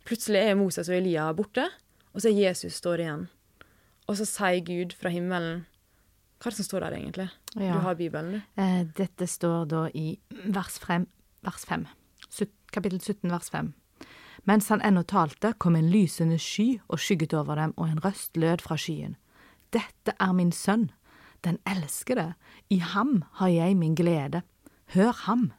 plutselig 0.07 0.41
er 0.41 0.57
Moses 0.59 0.89
og 0.89 0.97
Elia 0.97 1.29
borte, 1.37 1.67
og 2.11 2.23
så 2.23 2.31
er 2.31 2.39
Jesus 2.49 2.79
står 2.81 3.03
igjen. 3.03 3.27
Og 4.07 4.17
så 4.19 4.27
sier 4.27 4.63
Gud 4.65 4.95
fra 4.95 5.11
himmelen 5.11 5.65
Hva 6.37 6.49
er 6.49 6.53
det 6.53 6.59
som 6.59 6.67
står 6.67 6.83
der, 6.85 6.95
egentlig? 6.99 7.27
Ja. 7.57 7.77
Du 7.77 7.85
har 7.85 7.95
Bibelen, 7.97 8.35
du. 8.37 8.61
Eh, 8.61 8.81
dette 8.97 9.25
står 9.27 9.65
da 9.71 9.85
i 9.97 10.19
vers 10.53 10.77
5, 10.83 11.07
vers 11.45 11.65
5. 11.65 11.87
Kapittel 12.73 12.99
17, 13.01 13.31
vers 13.31 13.49
5. 13.49 13.73
Mens 14.47 14.69
han 14.69 14.81
ennå 14.85 15.03
talte, 15.03 15.53
kom 15.59 15.75
en 15.75 15.89
lysende 15.91 16.37
sky 16.39 16.77
og 16.87 17.01
skygget 17.03 17.33
over 17.33 17.57
dem, 17.59 17.73
og 17.77 17.89
en 17.89 18.01
røst 18.03 18.37
lød 18.37 18.63
fra 18.63 18.77
skyen. 18.79 19.15
Dette 19.75 20.13
er 20.19 20.33
min 20.35 20.51
sønn, 20.55 20.89
den 21.43 21.59
elskede. 21.67 22.33
I 22.69 22.79
ham 22.79 23.23
har 23.39 23.51
jeg 23.51 23.77
min 23.77 23.95
glede. 23.95 24.41
Hør 24.95 25.11
ham. 25.25 25.51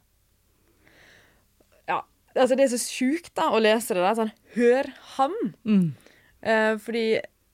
Ja, 1.88 2.00
altså 2.34 2.56
Det 2.56 2.64
er 2.64 2.72
så 2.76 2.80
sjukt 2.80 3.34
da, 3.36 3.50
å 3.52 3.60
lese 3.60 3.96
det 3.96 4.04
der. 4.04 4.16
Sånn, 4.16 4.32
hør 4.56 4.92
ham! 5.16 5.36
Mm. 5.64 5.90
Eh, 6.40 6.74
fordi 6.80 7.04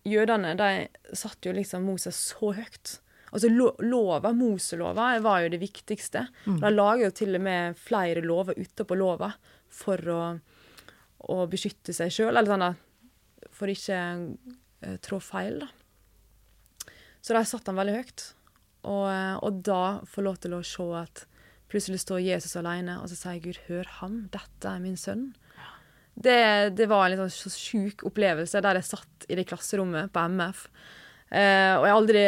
jødene 0.06 0.54
de 0.58 0.70
satte 1.16 1.48
jo 1.48 1.56
liksom 1.56 1.86
Moses 1.88 2.18
så 2.30 2.52
høyt. 2.54 2.98
Altså 3.34 3.50
lo 3.50 3.72
Lova, 3.82 4.30
Moselova, 4.36 5.08
var 5.18 5.42
jo 5.42 5.52
det 5.52 5.58
viktigste. 5.62 6.28
De 6.46 6.70
lager 6.70 7.08
jo 7.08 7.14
til 7.18 7.34
og 7.34 7.42
med 7.42 7.78
flere 7.78 8.22
lover 8.22 8.54
utapå 8.60 8.94
lova 8.94 9.32
for 9.74 9.98
å, 10.14 10.20
å 11.34 11.38
beskytte 11.50 11.94
seg 11.96 12.12
sjøl, 12.14 12.30
eller 12.30 12.52
sånn 12.52 12.68
for 13.54 13.70
ikke 13.70 13.98
uh, 13.98 14.96
trå 15.02 15.18
feil, 15.22 15.64
da. 15.64 15.70
Så 17.24 17.34
de 17.34 17.42
satte 17.48 17.72
han 17.72 17.78
veldig 17.80 17.96
høyt. 17.96 18.22
Og, 18.84 19.06
eh, 19.08 19.36
og 19.40 19.62
da 19.64 19.84
få 20.04 20.26
lov 20.26 20.42
til 20.42 20.52
å 20.58 20.64
se 20.66 20.84
at 20.98 21.22
plutselig 21.72 22.02
står 22.02 22.20
Jesus 22.20 22.58
alene, 22.60 22.98
og 23.00 23.08
så 23.08 23.16
sier 23.16 23.40
Gud 23.40 23.60
'hør 23.64 23.88
ham, 24.00 24.18
dette 24.28 24.68
er 24.68 24.82
min 24.82 24.98
sønn'. 25.00 25.32
Det, 26.14 26.76
det 26.76 26.86
var 26.86 27.06
en 27.06 27.14
litt 27.14 27.22
sånn 27.24 27.48
så 27.48 27.50
sjuk 27.50 28.04
opplevelse 28.06 28.60
der 28.62 28.78
jeg 28.78 28.86
satt 28.86 29.24
i 29.26 29.34
det 29.34 29.48
klasserommet 29.50 30.12
på 30.14 30.26
MF. 30.30 30.68
Eh, 31.32 31.74
og 31.74 31.86
jeg 31.86 31.90
har 31.90 31.98
aldri, 31.98 32.26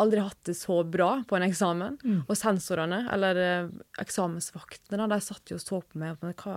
aldri 0.00 0.22
hatt 0.24 0.40
det 0.48 0.56
så 0.58 0.80
bra 0.86 1.10
på 1.28 1.38
en 1.38 1.46
eksamen. 1.48 1.98
Og 2.24 2.38
sensorene, 2.38 3.04
eller 3.14 3.42
eh, 3.42 3.74
eksamensvaktene, 4.02 5.10
de 5.10 5.20
satt 5.22 5.52
jo 5.52 5.60
og 5.60 5.62
så 5.62 5.80
på 5.84 6.00
meg 6.00 6.18
på 6.20 6.32
hva, 6.44 6.56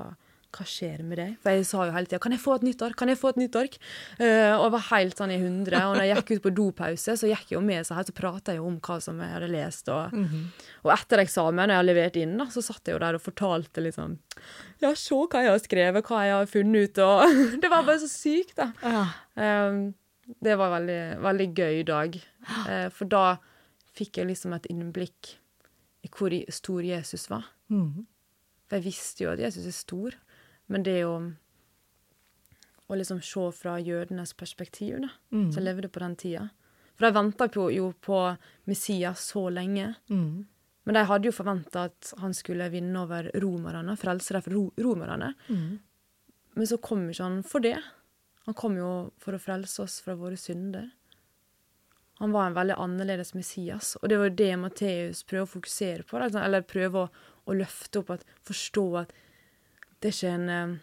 hva 0.55 0.65
skjer 0.67 1.03
med 1.05 1.19
deg? 1.19 1.33
For 1.43 1.53
jeg 1.53 1.67
sa 1.67 1.85
jo 1.85 1.93
hele 1.93 2.09
tida 2.09 2.19
'Kan 2.23 2.33
jeg 2.33 2.41
få 2.41 2.55
et 2.55 2.65
nytt 2.65 2.81
ark?' 2.81 2.95
Kan 2.97 3.11
jeg 3.11 3.19
få 3.19 3.29
et 3.29 3.41
nytt 3.41 3.57
ark? 3.59 3.77
Uh, 4.19 4.55
og 4.57 4.71
var 4.73 4.87
helt 4.89 5.17
sånn 5.19 5.33
i 5.35 5.39
hundre. 5.41 5.81
Og 5.89 5.97
når 5.97 6.07
jeg 6.07 6.17
gikk 6.17 6.31
ut 6.31 6.45
på 6.47 6.55
dopause, 6.55 7.17
så 7.19 7.29
gikk 7.29 7.51
jeg 7.51 7.57
jo 7.57 7.61
med 7.61 7.85
seg 7.85 7.97
her, 7.97 8.07
så 8.07 8.15
prata 8.15 8.55
jeg 8.55 8.61
jo 8.61 8.71
om 8.71 8.79
hva 8.79 8.97
som 9.03 9.19
jeg 9.19 9.33
hadde 9.35 9.51
lest. 9.51 9.91
Og, 9.93 10.17
og 10.83 10.91
etter 10.95 11.23
eksamen, 11.25 11.67
når 11.67 11.75
jeg 11.75 11.81
hadde 11.81 11.91
levert 11.91 12.19
inn, 12.23 12.37
da, 12.37 12.49
så 12.49 12.63
satt 12.65 12.87
jeg 12.87 12.97
jo 12.97 13.03
der 13.03 13.19
og 13.19 13.21
fortalte 13.21 13.91
sånn 13.91 14.17
Ja, 14.81 14.93
se 14.95 15.15
hva 15.15 15.43
jeg 15.43 15.51
har 15.51 15.61
skrevet, 15.61 16.05
hva 16.09 16.25
jeg 16.25 16.35
har 16.39 16.51
funnet 16.51 16.89
ut, 16.89 16.97
og 17.05 17.37
Det 17.61 17.69
var 17.69 17.83
bare 17.83 18.01
så 18.01 18.09
sykt, 18.09 18.57
da. 18.57 18.71
Ja. 18.81 19.05
Um, 19.35 19.93
det 20.43 20.57
var 20.59 20.73
veldig, 20.79 21.01
veldig 21.23 21.47
gøy 21.55 21.79
dag. 21.87 22.15
Eh, 22.67 22.89
for 22.89 23.05
da 23.05 23.37
fikk 23.97 24.17
jeg 24.21 24.27
liksom 24.27 24.53
et 24.53 24.67
innblikk 24.69 25.35
i 26.05 26.09
hvor 26.13 26.33
stor 26.53 26.81
Jesus 26.85 27.29
var. 27.29 27.45
Mm. 27.69 28.05
For 28.67 28.77
jeg 28.77 28.83
visste 28.85 29.23
jo 29.23 29.31
at 29.31 29.39
Jesus 29.39 29.65
er 29.65 29.75
stor, 29.75 30.17
men 30.67 30.83
det 30.83 31.01
å 31.07 31.17
å 32.87 32.95
liksom 32.95 33.19
se 33.19 33.41
fra 33.51 33.73
jødenes 33.83 34.31
perspektiv, 34.39 35.01
da, 35.01 35.09
Mm. 35.31 35.51
som 35.51 35.63
levde 35.63 35.89
på 35.89 35.99
den 35.99 36.15
tida. 36.15 36.49
For 36.95 37.05
de 37.05 37.11
venta 37.13 37.47
jo 37.73 37.93
på 38.01 38.37
Messias 38.65 39.19
så 39.33 39.49
lenge. 39.51 39.95
Mm. 40.09 40.45
Men 40.85 40.93
de 40.93 41.03
hadde 41.03 41.25
jo 41.25 41.31
forventa 41.31 41.83
at 41.85 42.13
han 42.17 42.33
skulle 42.33 42.69
vinne 42.71 42.95
over 42.95 43.29
romerne, 43.35 43.97
frelse 43.97 44.31
dem 44.31 44.41
fra 44.41 44.53
romerne. 44.83 45.33
Mm. 45.49 45.79
Men 46.55 46.65
så 46.65 46.77
kom 46.81 47.09
ikke 47.09 47.23
han 47.23 47.43
for 47.43 47.59
det. 47.59 47.77
Han 48.47 48.55
kom 48.55 48.77
jo 48.79 48.89
for 49.21 49.35
å 49.35 49.41
frelse 49.43 49.81
oss 49.83 49.99
fra 50.03 50.15
våre 50.15 50.37
synder. 50.39 50.87
Han 52.21 52.31
var 52.33 52.47
en 52.47 52.55
veldig 52.57 52.77
annerledes 52.81 53.35
Messias, 53.37 53.91
og 54.01 54.07
det 54.09 54.17
var 54.17 54.31
det 54.33 54.49
Matteus 54.57 55.19
prøver 55.27 55.45
å 55.45 55.51
fokusere 55.51 56.05
på. 56.07 56.17
Eller 56.17 56.63
prøver 56.65 57.03
å, 57.05 57.25
å 57.45 57.53
løfte 57.59 58.01
opp, 58.01 58.13
at, 58.15 58.23
forstå 58.47 58.85
at 59.03 59.11
det 60.01 60.09
er 60.09 60.15
ikke 60.15 60.31
en, 60.33 60.49
eh, 60.49 60.73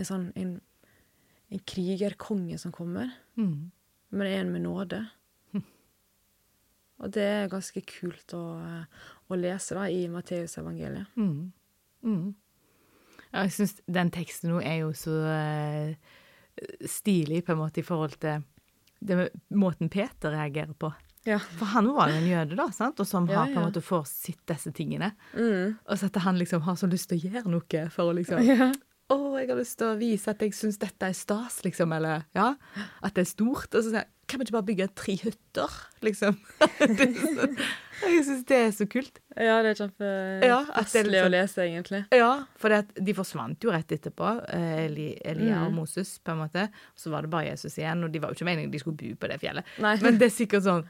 en 0.00 0.08
sånn 0.08 0.24
en, 0.40 0.54
en 1.52 1.62
krigerkonge 1.68 2.58
som 2.58 2.72
kommer, 2.74 3.12
Mm. 3.36 3.70
men 4.10 4.26
en 4.28 4.52
med 4.52 4.64
nåde. 4.66 5.04
Og 7.02 7.10
det 7.10 7.22
er 7.26 7.48
ganske 7.50 7.80
kult 7.82 8.30
å, 8.38 8.42
eh, 8.62 8.84
å 9.26 9.34
lese 9.38 9.74
da, 9.74 9.88
i 9.90 10.04
Matteusevangeliet. 10.12 11.08
Mm. 11.18 11.52
Mm. 12.04 12.34
Ja, 13.32 13.42
jeg 13.42 13.54
syns 13.56 13.72
den 13.90 14.10
teksten 14.14 14.52
nå 14.52 14.60
er 14.62 14.76
jo 14.84 14.92
så 14.94 15.16
eh, 15.26 15.96
stilig, 16.88 17.44
på 17.46 17.52
en 17.54 17.62
måte, 17.62 17.80
i 17.80 17.86
forhold 17.86 18.18
til 18.22 18.42
det 19.02 19.30
måten 19.50 19.88
Peter 19.90 20.30
reagerer 20.30 20.74
på. 20.78 20.92
Ja. 21.26 21.38
For 21.38 21.70
han 21.70 21.88
var 21.94 22.10
jo 22.10 22.18
en 22.18 22.26
jøde, 22.28 22.56
da, 22.58 22.68
sant? 22.74 22.98
og 23.00 23.06
som 23.06 23.28
Ja, 23.30 23.42
har 23.42 23.52
på 23.52 23.60
en 23.60 23.68
måte 23.68 23.82
får 23.82 24.06
sitt 24.10 24.40
disse 24.50 24.72
tingene. 24.74 25.12
Mm. 25.34 25.76
Og 25.86 25.98
så 25.98 26.06
at 26.10 26.16
han 26.24 26.38
liksom 26.38 26.62
har 26.66 26.78
så 26.78 26.88
lyst 26.90 27.10
til 27.10 27.18
å 27.20 27.30
gjøre 27.30 27.50
noe 27.50 27.84
for 27.94 28.10
å 28.10 28.16
liksom 28.18 28.42
Ja. 28.46 28.72
Å, 29.12 29.16
jeg 29.36 29.48
har 29.50 29.58
lyst 29.58 29.76
til 29.80 29.90
å 29.92 29.98
vise 30.00 30.32
at 30.32 30.40
jeg 30.40 30.54
syns 30.56 30.78
dette 30.80 31.04
er 31.10 31.12
stas, 31.16 31.60
liksom, 31.66 31.92
eller 31.92 32.24
ja, 32.36 32.54
at 33.04 33.14
det 33.16 33.26
er 33.26 33.30
stort. 33.30 33.68
Og 33.74 33.82
så 33.84 33.90
sier 33.90 34.00
jeg 34.04 34.10
Kan 34.32 34.38
vi 34.40 34.44
ikke 34.46 34.54
bare 34.54 34.64
bygge 34.70 34.84
tre 34.96 35.14
hytter, 35.20 35.72
liksom? 36.00 36.36
Så, 38.02 38.08
jeg 38.08 38.22
syns 38.24 38.44
det 38.48 38.56
er 38.56 38.70
så 38.72 38.86
kult. 38.88 39.18
Ja, 39.36 39.58
det 39.62 39.72
er 39.74 39.76
kjempe 39.82 40.08
Ja, 40.46 40.60
å 40.64 40.84
liksom- 40.86 41.28
lese, 41.34 41.58
egentlig. 41.66 42.00
Ja, 42.16 42.30
for 42.56 42.72
de 42.96 43.14
forsvant 43.18 43.60
jo 43.66 43.74
rett 43.74 43.92
etterpå, 43.92 44.30
eh, 44.48 44.86
Eli, 44.86 45.08
Elia 45.24 45.58
og 45.66 45.72
Mm. 45.72 45.76
Moses, 45.82 46.14
på 46.24 46.32
en 46.32 46.38
måte. 46.46 46.64
Så 46.96 47.10
var 47.12 47.22
det 47.26 47.30
bare 47.34 47.50
Jesus 47.50 47.76
igjen, 47.76 48.02
og 48.06 48.10
de 48.14 48.18
var 48.22 48.30
jo 48.32 48.38
ikke 48.40 48.48
meningen 48.48 48.70
de 48.72 48.78
skulle 48.80 48.96
bo 48.96 49.12
på 49.20 49.28
det 49.28 49.38
fjellet. 49.42 49.64
Nei. 49.84 49.96
Men 50.00 50.16
det 50.18 50.30
er 50.30 50.36
sikkert 50.38 50.62
sånn 50.64 50.88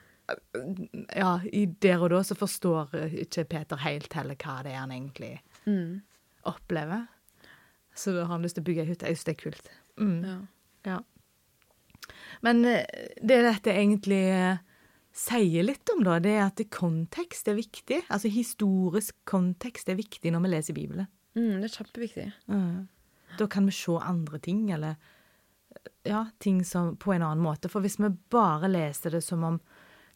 Ja, 1.17 1.41
i 1.53 1.67
der 1.67 1.99
og 1.99 2.11
da 2.15 2.21
så 2.23 2.37
forstår 2.39 2.95
eh, 2.95 3.17
ikke 3.27 3.49
Peter 3.49 3.77
helt 3.83 4.13
heller 4.13 4.37
hva 4.39 4.63
det 4.63 4.73
er 4.73 4.79
han 4.85 4.91
egentlig 4.95 5.41
Mm. 5.67 6.01
opplever. 6.47 7.09
Så 7.95 8.15
da 8.17 8.27
har 8.27 8.35
han 8.35 8.45
lyst 8.45 8.57
til 8.59 8.65
å 8.65 8.69
bygge 8.71 8.85
ei 8.85 8.91
hytte. 8.93 9.09
Jeg 9.09 9.19
syns 9.19 9.29
det 9.29 9.35
er 9.35 9.41
kult. 9.43 9.73
Mm. 10.01 10.21
Ja. 10.25 10.37
Ja. 10.89 10.99
Men 12.41 12.65
eh, 12.65 12.85
det 13.23 13.41
dette 13.45 13.75
egentlig 13.75 14.23
eh, 14.33 14.63
sier 15.13 15.67
litt 15.67 15.93
om, 15.95 16.03
da, 16.07 16.19
det 16.23 16.35
er 16.39 16.47
at 16.47 16.63
kontekst 16.73 17.51
er 17.53 17.59
viktig. 17.59 18.03
Altså 18.09 18.33
historisk 18.33 19.17
kontekst 19.29 19.93
er 19.93 20.01
viktig 20.01 20.33
når 20.33 20.47
vi 20.47 20.53
leser 20.55 20.79
Bibelen. 20.79 21.11
Mm, 21.37 21.61
det 21.61 21.69
er 21.69 21.77
kjempeviktig. 21.79 22.29
Mm. 22.53 22.89
Da 23.39 23.49
kan 23.49 23.69
vi 23.69 23.75
se 23.77 23.97
andre 24.01 24.41
ting, 24.45 24.67
eller 24.73 24.97
ja, 26.09 26.27
ting 26.39 26.65
som, 26.65 26.97
på 26.97 27.13
en 27.13 27.25
annen 27.25 27.45
måte. 27.45 27.71
For 27.73 27.85
hvis 27.85 27.99
vi 28.01 28.11
bare 28.33 28.69
leser 28.69 29.17
det 29.17 29.23
som 29.25 29.45
om 29.45 29.61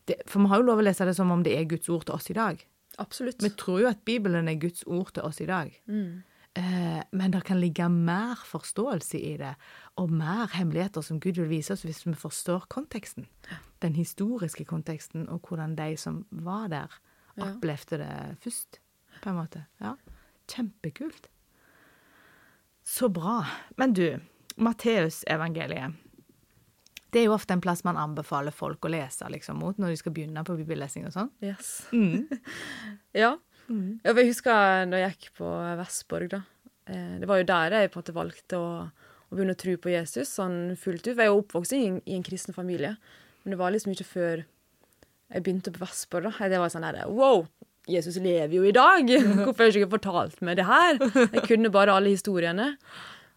det, 0.06 0.21
For 0.30 0.38
vi 0.38 0.52
har 0.52 0.61
jo 0.61 0.68
lov 0.68 0.78
å 0.78 0.85
lese 0.87 1.06
det 1.09 1.16
som 1.18 1.33
om 1.35 1.40
det 1.42 1.56
er 1.59 1.64
Guds 1.66 1.88
ord 1.90 2.04
til 2.06 2.14
oss 2.14 2.28
i 2.30 2.37
dag. 2.37 2.61
Absolutt. 3.02 3.42
Vi 3.42 3.50
tror 3.59 3.80
jo 3.83 3.88
at 3.90 4.04
Bibelen 4.06 4.49
er 4.49 4.61
Guds 4.61 4.85
ord 4.87 5.11
til 5.16 5.26
oss 5.26 5.40
i 5.42 5.49
dag. 5.49 5.73
Mm. 5.90 6.23
Eh, 6.57 7.03
men 7.13 7.31
det 7.35 7.43
kan 7.45 7.61
ligge 7.61 7.89
mer 7.93 8.41
forståelse 8.49 9.19
i 9.21 9.35
det, 9.41 9.53
og 10.01 10.13
mer 10.13 10.49
hemmeligheter 10.57 11.05
som 11.05 11.21
Gud 11.21 11.37
vil 11.43 11.51
vise 11.51 11.75
oss 11.75 11.85
hvis 11.85 12.07
vi 12.07 12.15
forstår 12.17 12.65
konteksten. 12.73 13.29
Den 13.85 13.97
historiske 13.99 14.65
konteksten, 14.65 15.29
og 15.29 15.45
hvordan 15.49 15.77
de 15.77 15.97
som 16.01 16.25
var 16.31 16.71
der, 16.73 17.01
opplevde 17.37 17.99
det 18.01 18.13
først, 18.41 18.81
på 19.21 19.33
en 19.33 19.37
måte. 19.37 19.67
Ja. 19.81 19.93
Kjempekult. 20.49 21.29
Så 22.87 23.09
bra. 23.13 23.43
Men 23.77 23.93
du, 23.93 24.19
Matteusevangeliet. 24.57 25.93
Det 27.11 27.21
er 27.21 27.29
jo 27.29 27.35
ofte 27.37 27.55
en 27.55 27.63
plass 27.65 27.83
man 27.85 27.99
anbefaler 28.01 28.53
folk 28.53 28.85
å 28.85 28.91
lese 28.93 29.29
liksom, 29.33 29.61
mot 29.61 29.79
når 29.81 29.93
de 29.93 30.01
skal 30.01 30.13
begynne 30.17 30.43
på 30.45 30.57
bibellesing 30.59 31.07
og 31.09 31.15
sånn. 31.15 31.31
Yes. 31.45 31.79
Mm. 31.93 32.25
Ja. 33.17 33.37
Ja, 33.69 34.13
Jeg 34.15 34.29
husker 34.31 34.87
da 34.91 34.99
jeg 35.03 35.17
gikk 35.17 35.33
på 35.41 35.51
Vestborg, 35.81 36.29
da. 36.31 36.43
Eh, 36.87 37.19
Det 37.21 37.27
var 37.29 37.39
jo 37.41 37.45
der 37.49 37.71
jeg 37.81 37.91
på 37.91 37.99
en 37.99 38.03
måte 38.05 38.15
valgte 38.15 38.59
å, 38.61 38.69
å 39.31 39.35
begynne 39.35 39.55
å 39.57 39.59
tro 39.59 39.77
på 39.77 39.91
Jesus 39.91 40.29
sånn 40.39 40.77
fullt 40.79 41.07
ut. 41.09 41.17
Jeg 41.17 41.25
er 41.27 41.33
jo 41.33 41.41
oppvokst 41.43 41.73
i 41.75 41.87
en, 41.89 42.01
i 42.07 42.15
en 42.15 42.23
kristen 42.27 42.55
familie, 42.55 42.97
men 43.45 43.51
det 43.55 43.59
var 43.59 43.71
liksom 43.75 43.93
ikke 43.93 44.07
før 44.13 44.45
jeg 45.33 45.43
begynte 45.43 45.73
på 45.75 45.83
Vestborg. 45.83 46.31
da. 46.31 46.49
Det 46.49 46.59
var 46.63 46.69
sånn 46.71 46.87
der, 46.87 47.07
Wow! 47.11 47.47
Jesus 47.87 48.17
lever 48.19 48.51
jo 48.55 48.65
i 48.67 48.73
dag! 48.75 49.07
Hvorfor 49.47 49.63
har 49.63 49.71
jeg 49.71 49.83
ikke 49.83 49.95
fortalt 49.99 50.41
meg 50.43 50.57
det 50.59 50.65
her? 50.67 50.97
Jeg 51.33 51.43
kunne 51.47 51.71
bare 51.71 51.95
alle 51.95 52.11
historiene. 52.15 52.73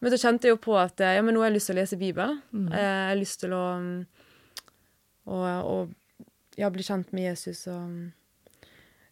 Men 0.02 0.12
så 0.14 0.18
kjente 0.22 0.48
jeg 0.48 0.56
jo 0.56 0.62
på 0.64 0.78
at 0.80 0.98
ja, 1.04 1.22
men 1.22 1.36
nå 1.36 1.42
har 1.44 1.50
jeg 1.52 1.58
lyst 1.58 1.70
til 1.70 1.76
å 1.76 1.82
lese 1.82 1.98
Bibelen. 2.00 2.40
Eh, 2.72 2.78
Jeg 2.80 3.10
har 3.12 3.20
lyst 3.20 3.40
til 3.44 3.54
å, 3.54 3.64
mm, 3.78 4.06
å, 5.30 5.42
å 5.44 5.76
ja, 6.58 6.70
bli 6.74 6.86
kjent 6.88 7.12
med 7.14 7.28
Jesus 7.30 7.66
og 7.68 7.82
mm, 7.90 8.08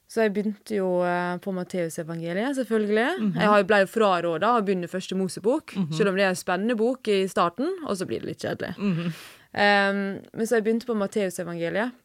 så 0.08 0.24
jeg 0.24 0.32
begynte 0.38 0.78
jo 0.78 1.02
eh, 1.04 1.36
på 1.44 1.52
Matteusevangeliet, 1.52 2.56
selvfølgelig. 2.62 3.32
Jeg 3.36 3.66
ble 3.68 3.82
jo 3.84 3.90
fraråda 3.92 4.53
å 4.55 4.62
begynne 4.64 4.88
første 4.92 5.18
Mosebok, 5.20 5.75
selv 5.98 6.14
om 6.14 6.20
det 6.20 6.24
er 6.24 6.31
en 6.31 6.40
spennende 6.40 6.77
bok 6.79 7.10
i 7.12 7.25
starten, 7.27 7.74
og 7.84 8.00
så 8.00 8.08
blir 8.08 8.24
det 8.24 8.31
litt 8.31 8.46
kjedelig. 8.46 8.72
Em, 9.58 10.00
men 10.31 10.48
så 10.48 10.58
jeg 10.58 10.66
begynte 10.68 10.88
på 10.88 10.96
Matteusevangeliet. 10.96 11.96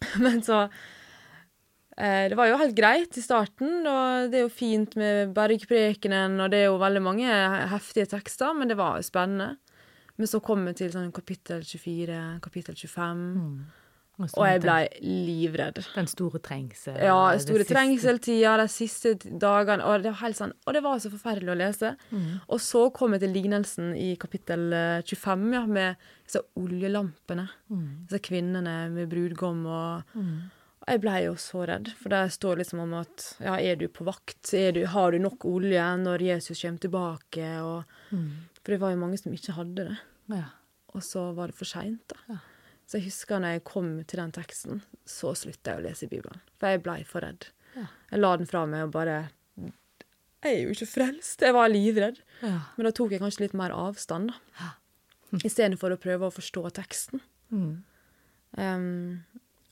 men 0.24 0.40
så 0.40 0.62
uh, 0.64 2.24
Det 2.30 2.36
var 2.38 2.48
jo 2.48 2.60
helt 2.62 2.76
greit 2.78 3.18
i 3.20 3.24
starten, 3.24 3.82
og 3.84 4.32
det 4.32 4.40
er 4.40 4.46
jo 4.46 4.52
fint 4.54 4.96
med 4.96 5.34
bergprekenen, 5.36 6.38
og 6.40 6.52
det 6.54 6.62
er 6.62 6.70
jo 6.70 6.80
veldig 6.80 7.02
mange 7.04 7.40
heftige 7.74 8.08
tekster, 8.14 8.56
men 8.56 8.72
det 8.72 8.78
var 8.80 8.96
jo 8.96 9.08
spennende. 9.10 9.58
Men 10.16 10.28
så 10.28 10.40
kom 10.44 10.64
vi 10.68 10.72
til 10.76 10.90
sånn 10.92 11.12
kapittel 11.16 11.62
24, 11.64 12.16
kapittel 12.44 12.76
25, 12.76 13.20
og 14.28 14.44
jeg 14.46 14.60
ble 14.64 14.76
livredd. 15.00 15.80
Den 15.94 16.10
store 16.10 16.40
trengsel. 16.44 16.98
Ja, 17.00 17.16
store 17.40 17.66
trengseltida, 17.68 18.56
de 18.60 18.68
siste 18.72 19.14
dagene, 19.24 19.86
og 19.86 20.04
det 20.04 20.12
var 20.12 20.22
helt 20.26 20.38
sånn, 20.40 20.54
og 20.66 20.76
det 20.76 20.84
var 20.84 21.00
så 21.02 21.12
forferdelig 21.12 21.54
å 21.54 21.58
lese. 21.58 21.92
Og 22.48 22.60
så 22.62 22.86
kom 22.94 23.16
jeg 23.16 23.24
til 23.24 23.34
lignelsen 23.38 23.92
i 23.96 24.12
kapittel 24.20 24.70
eh, 24.76 25.02
25, 25.06 25.50
ja, 25.56 25.64
med 25.66 26.08
disse 26.26 26.44
oljelampene. 26.60 27.48
Disse 28.06 28.22
kvinnene 28.30 28.78
med 28.94 29.10
brudgom 29.12 29.66
og 29.70 30.16
og 30.80 30.88
jeg 30.88 31.00
ble 31.02 31.16
jo 31.26 31.32
så 31.36 31.64
redd, 31.68 31.90
for 32.00 32.12
det 32.12 32.22
står 32.32 32.62
liksom 32.62 32.80
om 32.86 32.94
at 33.02 33.24
ja, 33.44 33.58
er 33.60 33.76
du 33.76 33.84
på 33.92 34.06
vakt? 34.08 34.48
Du, 34.48 34.80
har 34.88 35.12
du 35.12 35.20
nok 35.20 35.44
olje 35.44 35.84
når 36.00 36.24
Jesus 36.24 36.62
kommer 36.62 36.80
tilbake? 36.80 37.50
Og, 37.60 38.14
For 38.62 38.72
det 38.72 38.80
var 38.80 38.94
jo 38.94 39.02
mange 39.02 39.20
som 39.20 39.34
ikke 39.36 39.58
hadde 39.58 39.90
det. 39.90 39.98
Ja. 40.32 40.46
Og 40.96 41.04
så 41.04 41.26
var 41.36 41.52
det 41.52 41.58
for 41.58 41.68
seint, 41.68 42.00
da. 42.08 42.16
Ja. 42.32 42.38
Så 42.90 42.98
jeg 42.98 43.06
husker 43.06 43.38
når 43.38 43.52
jeg 43.54 43.66
kom 43.70 43.90
til 44.02 44.18
den 44.18 44.32
teksten, 44.34 44.80
så 45.06 45.30
slutta 45.38 45.76
jeg 45.76 45.78
å 45.78 45.84
lese 45.84 46.08
i 46.08 46.10
Bibelen. 46.10 46.40
For 46.58 46.74
jeg 46.74 46.82
blei 46.82 47.04
for 47.06 47.22
redd. 47.22 47.46
Ja. 47.76 47.84
Jeg 48.10 48.18
la 48.18 48.30
den 48.40 48.48
fra 48.50 48.64
meg 48.66 48.88
og 48.88 48.96
bare 48.96 49.18
Jeg 50.42 50.56
er 50.56 50.64
jo 50.64 50.72
ikke 50.74 50.88
frelst. 50.90 51.44
Jeg 51.46 51.54
var 51.54 51.70
livredd. 51.70 52.18
Ja. 52.42 52.56
Men 52.74 52.88
da 52.88 52.92
tok 52.96 53.14
jeg 53.14 53.22
kanskje 53.22 53.44
litt 53.44 53.54
mer 53.54 53.70
avstand, 53.76 54.32
da. 54.32 54.72
Istedenfor 55.38 55.94
å 55.94 56.00
prøve 56.02 56.26
å 56.26 56.34
forstå 56.34 56.64
teksten. 56.80 57.22
Mm. 57.54 57.84
Um, 58.58 59.20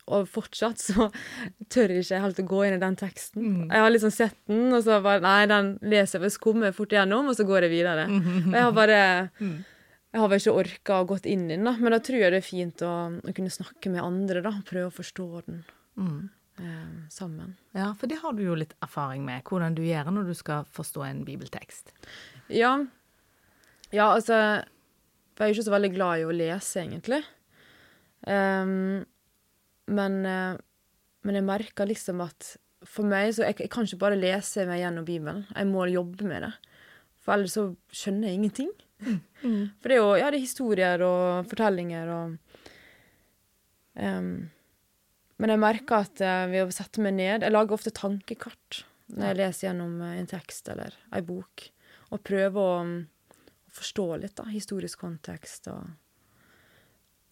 og 0.06 0.28
fortsatt 0.30 0.78
så 0.78 1.08
tør 1.72 1.96
jeg 1.96 2.04
ikke 2.04 2.20
helt 2.22 2.38
å 2.38 2.44
gå 2.52 2.60
inn 2.68 2.76
i 2.76 2.82
den 2.84 3.00
teksten. 3.00 3.42
Mm. 3.42 3.64
Jeg 3.72 3.82
har 3.82 3.90
liksom 3.96 4.14
sett 4.14 4.38
den, 4.46 4.68
og 4.70 4.84
så 4.86 5.00
bare 5.02 5.24
Nei, 5.24 5.40
den 5.50 5.74
leser 5.90 6.22
jeg, 6.22 6.36
skummer 6.36 6.76
fort 6.76 6.94
igjennom, 6.94 7.32
og 7.32 7.34
så 7.34 7.48
går 7.48 7.66
jeg 7.66 7.74
videre. 7.74 8.06
Og 8.12 8.54
jeg 8.54 8.62
har 8.62 8.78
bare 8.78 9.02
Jeg 10.12 10.22
har 10.22 10.28
vel 10.32 10.40
ikke 10.40 10.56
orka 10.56 11.00
å 11.02 11.06
gått 11.10 11.26
inn 11.28 11.46
i 11.50 11.56
den, 11.56 11.66
da, 11.68 11.74
men 11.76 11.92
da 11.92 11.98
tror 12.00 12.22
jeg 12.22 12.32
det 12.32 12.38
er 12.40 12.46
fint 12.46 12.82
å, 12.86 12.92
å 13.20 13.32
kunne 13.36 13.52
snakke 13.52 13.90
med 13.92 14.00
andre, 14.00 14.40
da. 14.44 14.54
Prøve 14.68 14.88
å 14.88 14.94
forstå 14.94 15.26
den 15.46 15.64
Mm. 15.98 16.30
eh, 16.62 17.08
sammen. 17.10 17.56
Ja, 17.74 17.90
for 17.98 18.06
det 18.08 18.20
har 18.22 18.32
du 18.32 18.42
jo 18.44 18.54
litt 18.54 18.72
erfaring 18.82 19.24
med, 19.26 19.42
hvordan 19.44 19.74
du 19.76 19.82
gjør 19.82 20.08
når 20.14 20.30
du 20.30 20.34
skal 20.38 20.64
forstå 20.72 21.04
en 21.08 21.24
bibeltekst. 21.26 21.92
Ja. 22.48 22.72
Ja, 23.92 24.06
altså 24.14 24.32
jeg 24.34 25.44
er 25.44 25.50
jo 25.52 25.54
ikke 25.58 25.66
så 25.68 25.74
veldig 25.76 25.92
glad 25.94 26.18
i 26.22 26.24
å 26.26 26.32
lese, 26.34 26.82
egentlig. 26.86 27.20
Um, 28.26 29.04
men, 29.88 30.16
eh, 30.26 30.56
men 31.24 31.38
jeg 31.38 31.46
merker 31.46 31.86
liksom 31.86 32.20
at 32.24 32.56
for 32.86 33.06
meg 33.06 33.32
så 33.34 33.44
jeg, 33.46 33.56
jeg 33.64 33.70
kan 33.70 33.86
ikke 33.86 33.98
bare 34.02 34.18
lese 34.18 34.64
meg 34.66 34.80
gjennom 34.82 35.06
Bibelen. 35.06 35.44
Jeg 35.54 35.66
må 35.70 35.84
jobbe 35.90 36.26
med 36.26 36.42
det. 36.46 36.52
For 37.22 37.34
ellers 37.34 37.54
så 37.58 37.68
skjønner 37.92 38.30
jeg 38.30 38.38
ingenting. 38.40 38.70
For 38.98 39.90
det 39.90 39.94
er 39.94 40.00
jo 40.00 40.14
ja, 40.18 40.30
det 40.30 40.40
er 40.40 40.42
historier 40.42 41.02
og 41.06 41.46
fortellinger 41.50 42.08
og 42.10 42.32
um, 43.94 44.30
Men 45.38 45.52
jeg 45.54 45.62
merker 45.62 46.02
at 46.02 46.22
eh, 46.24 46.46
ved 46.50 46.66
å 46.66 46.74
sette 46.74 47.04
meg 47.04 47.14
ned 47.14 47.46
Jeg 47.46 47.54
lager 47.54 47.76
ofte 47.78 47.94
tankekart 47.94 48.82
når 49.14 49.30
jeg 49.30 49.38
leser 49.38 49.68
gjennom 49.68 50.00
eh, 50.04 50.16
en 50.20 50.28
tekst 50.28 50.68
eller 50.68 50.96
ei 51.16 51.22
bok, 51.24 51.68
og 52.12 52.20
prøver 52.26 52.58
å, 52.60 52.82
mm, 52.84 53.38
å 53.70 53.76
forstå 53.78 54.06
litt, 54.20 54.34
da. 54.36 54.44
Historisk 54.52 55.00
kontekst 55.04 55.70
og 55.72 55.86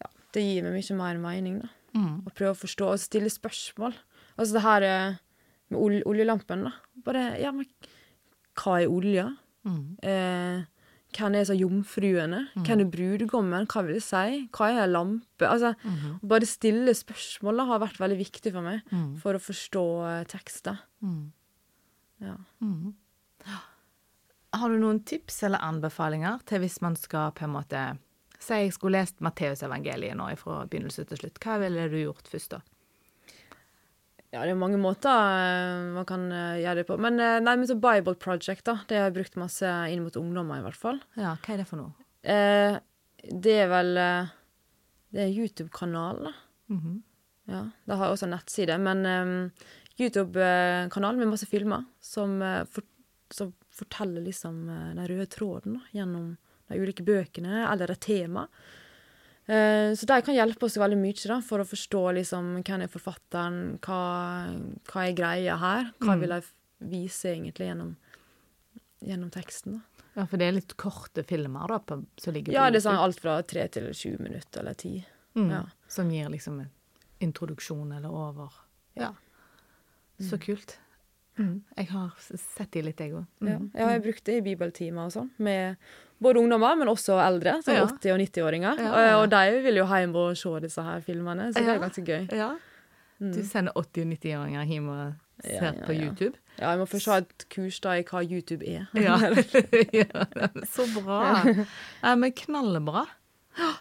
Ja, 0.00 0.08
det 0.32 0.44
gir 0.44 0.64
meg 0.64 0.78
mye 0.78 0.96
mer 0.96 1.20
mening, 1.20 1.58
da. 1.64 1.68
Mm. 1.96 2.14
Å 2.28 2.32
prøve 2.32 2.54
å 2.54 2.60
forstå 2.60 2.88
og 2.92 3.00
stille 3.00 3.28
spørsmål. 3.32 3.94
Altså 4.36 4.56
det 4.56 4.64
her 4.64 4.86
eh, 4.88 5.20
med 5.72 5.80
ol 5.80 6.00
oljelampen, 6.08 6.64
da. 6.68 6.72
Bare 7.04 7.26
Ja, 7.42 7.52
men 7.52 7.68
hva 8.56 8.78
er 8.80 8.92
olja? 8.92 9.28
Mm. 9.66 9.84
Eh, 10.00 10.64
hvem 11.16 11.34
er 11.38 11.46
så 11.48 11.54
jomfruene? 11.56 12.42
Hvem 12.60 12.82
er 12.84 12.90
brudgommen? 12.92 13.66
Hva 13.70 13.82
vil 13.86 13.96
det 13.98 14.04
si? 14.04 14.42
Hva 14.54 14.68
er 14.72 14.82
en 14.84 14.92
lampe? 14.92 15.48
Altså, 15.48 15.72
mm. 15.82 16.18
bare 16.28 16.48
stille 16.48 16.94
spørsmål 16.96 17.64
har 17.70 17.82
vært 17.82 18.00
veldig 18.02 18.18
viktig 18.20 18.52
for 18.52 18.66
meg 18.66 18.82
Mm. 18.92 19.16
for 19.22 19.34
å 19.34 19.42
forstå 19.42 19.84
eh, 20.10 20.24
tekster. 20.30 20.78
Mm. 21.02 21.32
Ja. 22.20 22.36
Mm. 22.60 22.94
Har 24.56 24.72
du 24.72 24.78
noen 24.80 25.02
tips 25.04 25.42
eller 25.44 25.60
anbefalinger 25.60 26.38
til 26.48 26.62
hvis 26.62 26.80
man 26.80 26.96
skal 26.96 27.32
på 27.36 27.44
en 27.44 27.56
måte 27.58 27.98
Si 28.38 28.52
jeg 28.52 28.72
skulle 28.76 29.00
lest 29.00 29.22
Matteusevangeliet 29.24 30.16
nå 30.16 30.26
fra 30.36 30.66
begynnelse 30.68 31.06
til 31.08 31.16
slutt. 31.16 31.38
Hva 31.40 31.54
ville 31.62 31.86
du 31.88 31.96
gjort 31.96 32.28
først, 32.28 32.50
da? 32.52 32.60
Ja, 34.34 34.42
det 34.42 34.52
er 34.52 34.58
mange 34.58 34.78
måter 34.80 35.10
eh, 35.12 35.92
man 35.94 36.06
kan 36.08 36.26
eh, 36.34 36.62
gjøre 36.62 36.80
det 36.80 36.86
på. 36.88 36.98
Men, 37.02 37.18
nei, 37.18 37.54
men 37.54 37.68
så 37.68 37.76
Bible 37.78 38.16
Project, 38.20 38.64
da, 38.68 38.80
det 38.88 38.98
har 38.98 39.08
jeg 39.08 39.16
brukt 39.20 39.38
masse 39.40 39.70
inn 39.92 40.02
mot 40.04 40.18
ungdommer, 40.18 40.60
i 40.60 40.66
hvert 40.66 40.80
fall. 40.80 41.00
Ja, 41.18 41.36
hva 41.38 41.54
er 41.54 41.62
det 41.62 41.68
for 41.70 41.80
noe? 41.80 41.94
Eh, 42.26 42.78
det 43.26 43.54
er 43.62 43.70
vel 43.70 44.00
eh, 44.02 44.32
Det 45.14 45.22
er 45.22 45.34
YouTube-kanal, 45.34 46.24
da. 46.26 46.32
-hmm. 46.68 47.02
Ja, 47.46 47.68
De 47.84 47.92
har 47.92 48.10
også 48.10 48.26
en 48.26 48.34
nettside, 48.34 48.78
men 48.78 49.06
um, 49.06 49.50
YouTube-kanal 49.98 51.16
med 51.16 51.28
masse 51.28 51.46
filmer 51.46 51.84
som, 52.00 52.42
for, 52.66 52.82
som 53.30 53.52
forteller 53.70 54.20
liksom 54.20 54.66
den 54.66 55.06
røde 55.06 55.26
tråden 55.26 55.74
da, 55.74 55.80
gjennom 55.92 56.36
de 56.68 56.80
ulike 56.80 57.04
bøkene, 57.06 57.72
eller 57.72 57.90
et 57.90 58.00
tema. 58.00 58.48
Eh, 59.48 59.92
så 59.94 60.06
de 60.10 60.22
kan 60.26 60.34
hjelpe 60.34 60.66
oss 60.66 60.76
veldig 60.76 60.98
mye 60.98 61.28
da, 61.28 61.40
for 61.40 61.62
å 61.62 61.66
forstå 61.68 62.00
liksom, 62.18 62.48
hvem 62.66 62.82
er 62.82 62.90
forfatteren, 62.90 63.58
hva, 63.78 64.00
hva 64.90 65.04
er 65.06 65.12
greia 65.14 65.56
her, 65.60 65.92
hva 66.00 66.16
Mm. 66.16 66.20
vil 66.20 66.28
de 66.34 66.40
vise 66.90 67.24
egentlig 67.30 67.68
gjennom, 67.70 67.96
gjennom 69.02 69.30
teksten. 69.30 69.72
da. 69.78 69.80
Ja, 70.16 70.24
for 70.26 70.36
det 70.38 70.46
er 70.48 70.52
litt 70.56 70.76
korte 70.76 71.22
filmer 71.28 71.68
da, 71.68 71.78
på, 71.78 72.04
som 72.18 72.32
ligger 72.34 72.52
Ja, 72.52 72.70
det 72.70 72.80
er 72.80 72.88
sånn 72.88 72.98
alt 72.98 73.20
fra 73.20 73.42
tre 73.42 73.68
til 73.68 73.92
sju 73.92 74.16
minutter 74.18 74.60
eller 74.60 74.74
ti. 74.74 75.04
Mm. 75.36 75.50
ja. 75.50 75.62
Som 75.88 76.10
gir 76.10 76.28
liksom 76.32 76.60
en 76.60 76.70
introduksjon 77.20 77.92
eller 77.96 78.08
over. 78.10 78.50
Ja. 78.96 79.12
Så 80.18 80.38
kult. 80.40 80.78
Mm. 81.38 81.62
Jeg 81.76 81.86
har 81.90 82.10
sett 82.20 82.70
de 82.72 82.82
litt, 82.82 83.00
jeg 83.00 83.12
òg. 83.12 83.26
Ja. 83.44 83.58
ja, 83.74 83.88
jeg 83.92 84.02
brukte 84.06 84.24
det 84.32 84.36
i 84.38 84.44
bibeltimer 84.46 85.04
og 85.06 85.12
sånn, 85.12 85.30
med 85.38 85.76
både 86.22 86.40
ungdommer, 86.40 86.76
men 86.80 86.88
også 86.88 87.18
eldre, 87.20 87.58
som 87.62 87.74
Ja. 87.76 87.84
80- 87.84 88.14
og 88.14 88.20
90-åringer. 88.22 88.78
Ja, 88.80 88.88
Og, 88.92 89.02
ja. 89.04 89.18
og 89.20 89.28
de 89.34 89.62
vil 89.66 89.76
jo 89.82 89.84
hjem 89.90 90.14
og 90.16 90.36
se 90.36 90.60
disse 90.64 90.82
her 90.82 91.00
filmene, 91.04 91.50
så 91.52 91.60
det 91.60 91.68
er 91.74 91.78
ganske 91.82 92.04
gøy. 92.06 92.26
Ja. 92.32 92.54
Du 93.20 93.42
sender 93.44 93.72
80- 93.72 94.02
og 94.06 94.12
90-åringer 94.16 94.64
hjem 94.64 94.88
og 94.88 95.14
ser 95.44 95.72
på. 95.84 95.92
YouTube? 95.92 96.36
Ja, 96.58 96.70
jeg 96.70 96.78
må 96.80 96.86
først 96.88 97.06
ha 97.12 97.16
et 97.20 97.44
kurs 97.52 97.80
da 97.84 97.92
i 98.00 98.02
hva 98.08 98.22
YouTube 98.24 98.64
er. 98.64 98.86
Ja. 98.94 99.18
ja. 100.00 100.24
Så 100.72 100.88
bra. 100.96 101.44
Ja, 102.02 102.14
men 102.16 102.32
knallbra. 102.32 103.04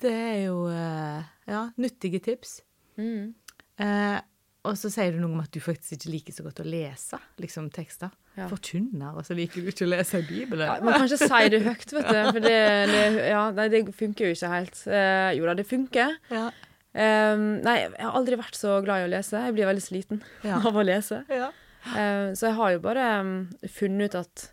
Det 0.00 0.12
er 0.14 0.44
jo 0.46 0.66
eh, 0.70 1.22
ja, 1.50 1.64
nyttige 1.76 2.20
tips. 2.22 2.60
Mm. 2.98 3.34
Eh, 3.82 4.20
og 4.68 4.76
så 4.78 4.90
sier 4.92 5.14
du 5.14 5.18
noe 5.22 5.32
om 5.32 5.40
at 5.42 5.50
du 5.54 5.60
faktisk 5.64 5.96
ikke 5.96 6.10
liker 6.12 6.34
så 6.36 6.44
godt 6.46 6.60
å 6.62 6.66
lese 6.68 7.18
liksom, 7.42 7.70
tekster. 7.74 8.12
Ja. 8.38 8.46
Forkynner, 8.50 9.16
og 9.18 9.24
så 9.26 9.34
liker 9.34 9.64
du 9.64 9.70
ikke 9.72 9.86
å 9.86 9.90
lese 9.90 10.20
Bibelen. 10.28 10.66
Ja, 10.68 10.76
man 10.84 10.94
kan 11.00 11.08
ikke 11.08 11.26
si 11.26 11.48
det 11.54 11.60
høyt, 11.64 11.92
vet 11.96 12.08
du, 12.12 12.18
for 12.28 12.40
det, 12.44 12.58
det, 12.92 13.02
ja, 13.32 13.42
nei, 13.56 13.66
det 13.72 13.82
funker 13.98 14.28
jo 14.28 14.36
ikke 14.36 14.50
helt. 14.52 14.82
Eh, 14.86 15.30
jo 15.38 15.48
da, 15.48 15.56
det 15.58 15.66
funker. 15.66 16.14
Ja. 16.30 16.44
Um, 16.98 17.42
nei, 17.62 17.74
jeg 17.84 17.98
har 18.02 18.14
aldri 18.18 18.38
vært 18.40 18.56
så 18.58 18.78
glad 18.84 19.02
i 19.02 19.08
å 19.08 19.10
lese. 19.12 19.40
Jeg 19.48 19.56
blir 19.56 19.68
veldig 19.68 19.84
sliten 19.84 20.22
av 20.60 20.70
å 20.70 20.84
lese. 20.86 21.20
Ja. 21.32 21.50
Eh, 21.94 22.30
så 22.38 22.48
jeg 22.50 22.56
har 22.58 22.72
jo 22.76 22.80
bare 22.84 23.08
um, 23.24 23.34
funnet 23.70 24.12
ut 24.14 24.20
at 24.22 24.46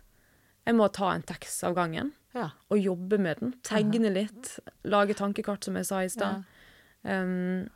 jeg 0.66 0.74
må 0.78 0.88
ta 0.94 1.12
en 1.14 1.22
tekst 1.26 1.62
av 1.66 1.76
gangen 1.78 2.10
Ja. 2.34 2.50
og 2.72 2.78
jobbe 2.82 3.18
med 3.22 3.38
den. 3.42 3.54
Tegne 3.66 4.10
litt, 4.12 4.56
lage 4.84 5.14
tankekart, 5.18 5.64
som 5.66 5.78
jeg 5.78 5.86
sa 5.88 6.02
i 6.02 6.10
stad. 6.10 6.42
Um, 7.06 7.68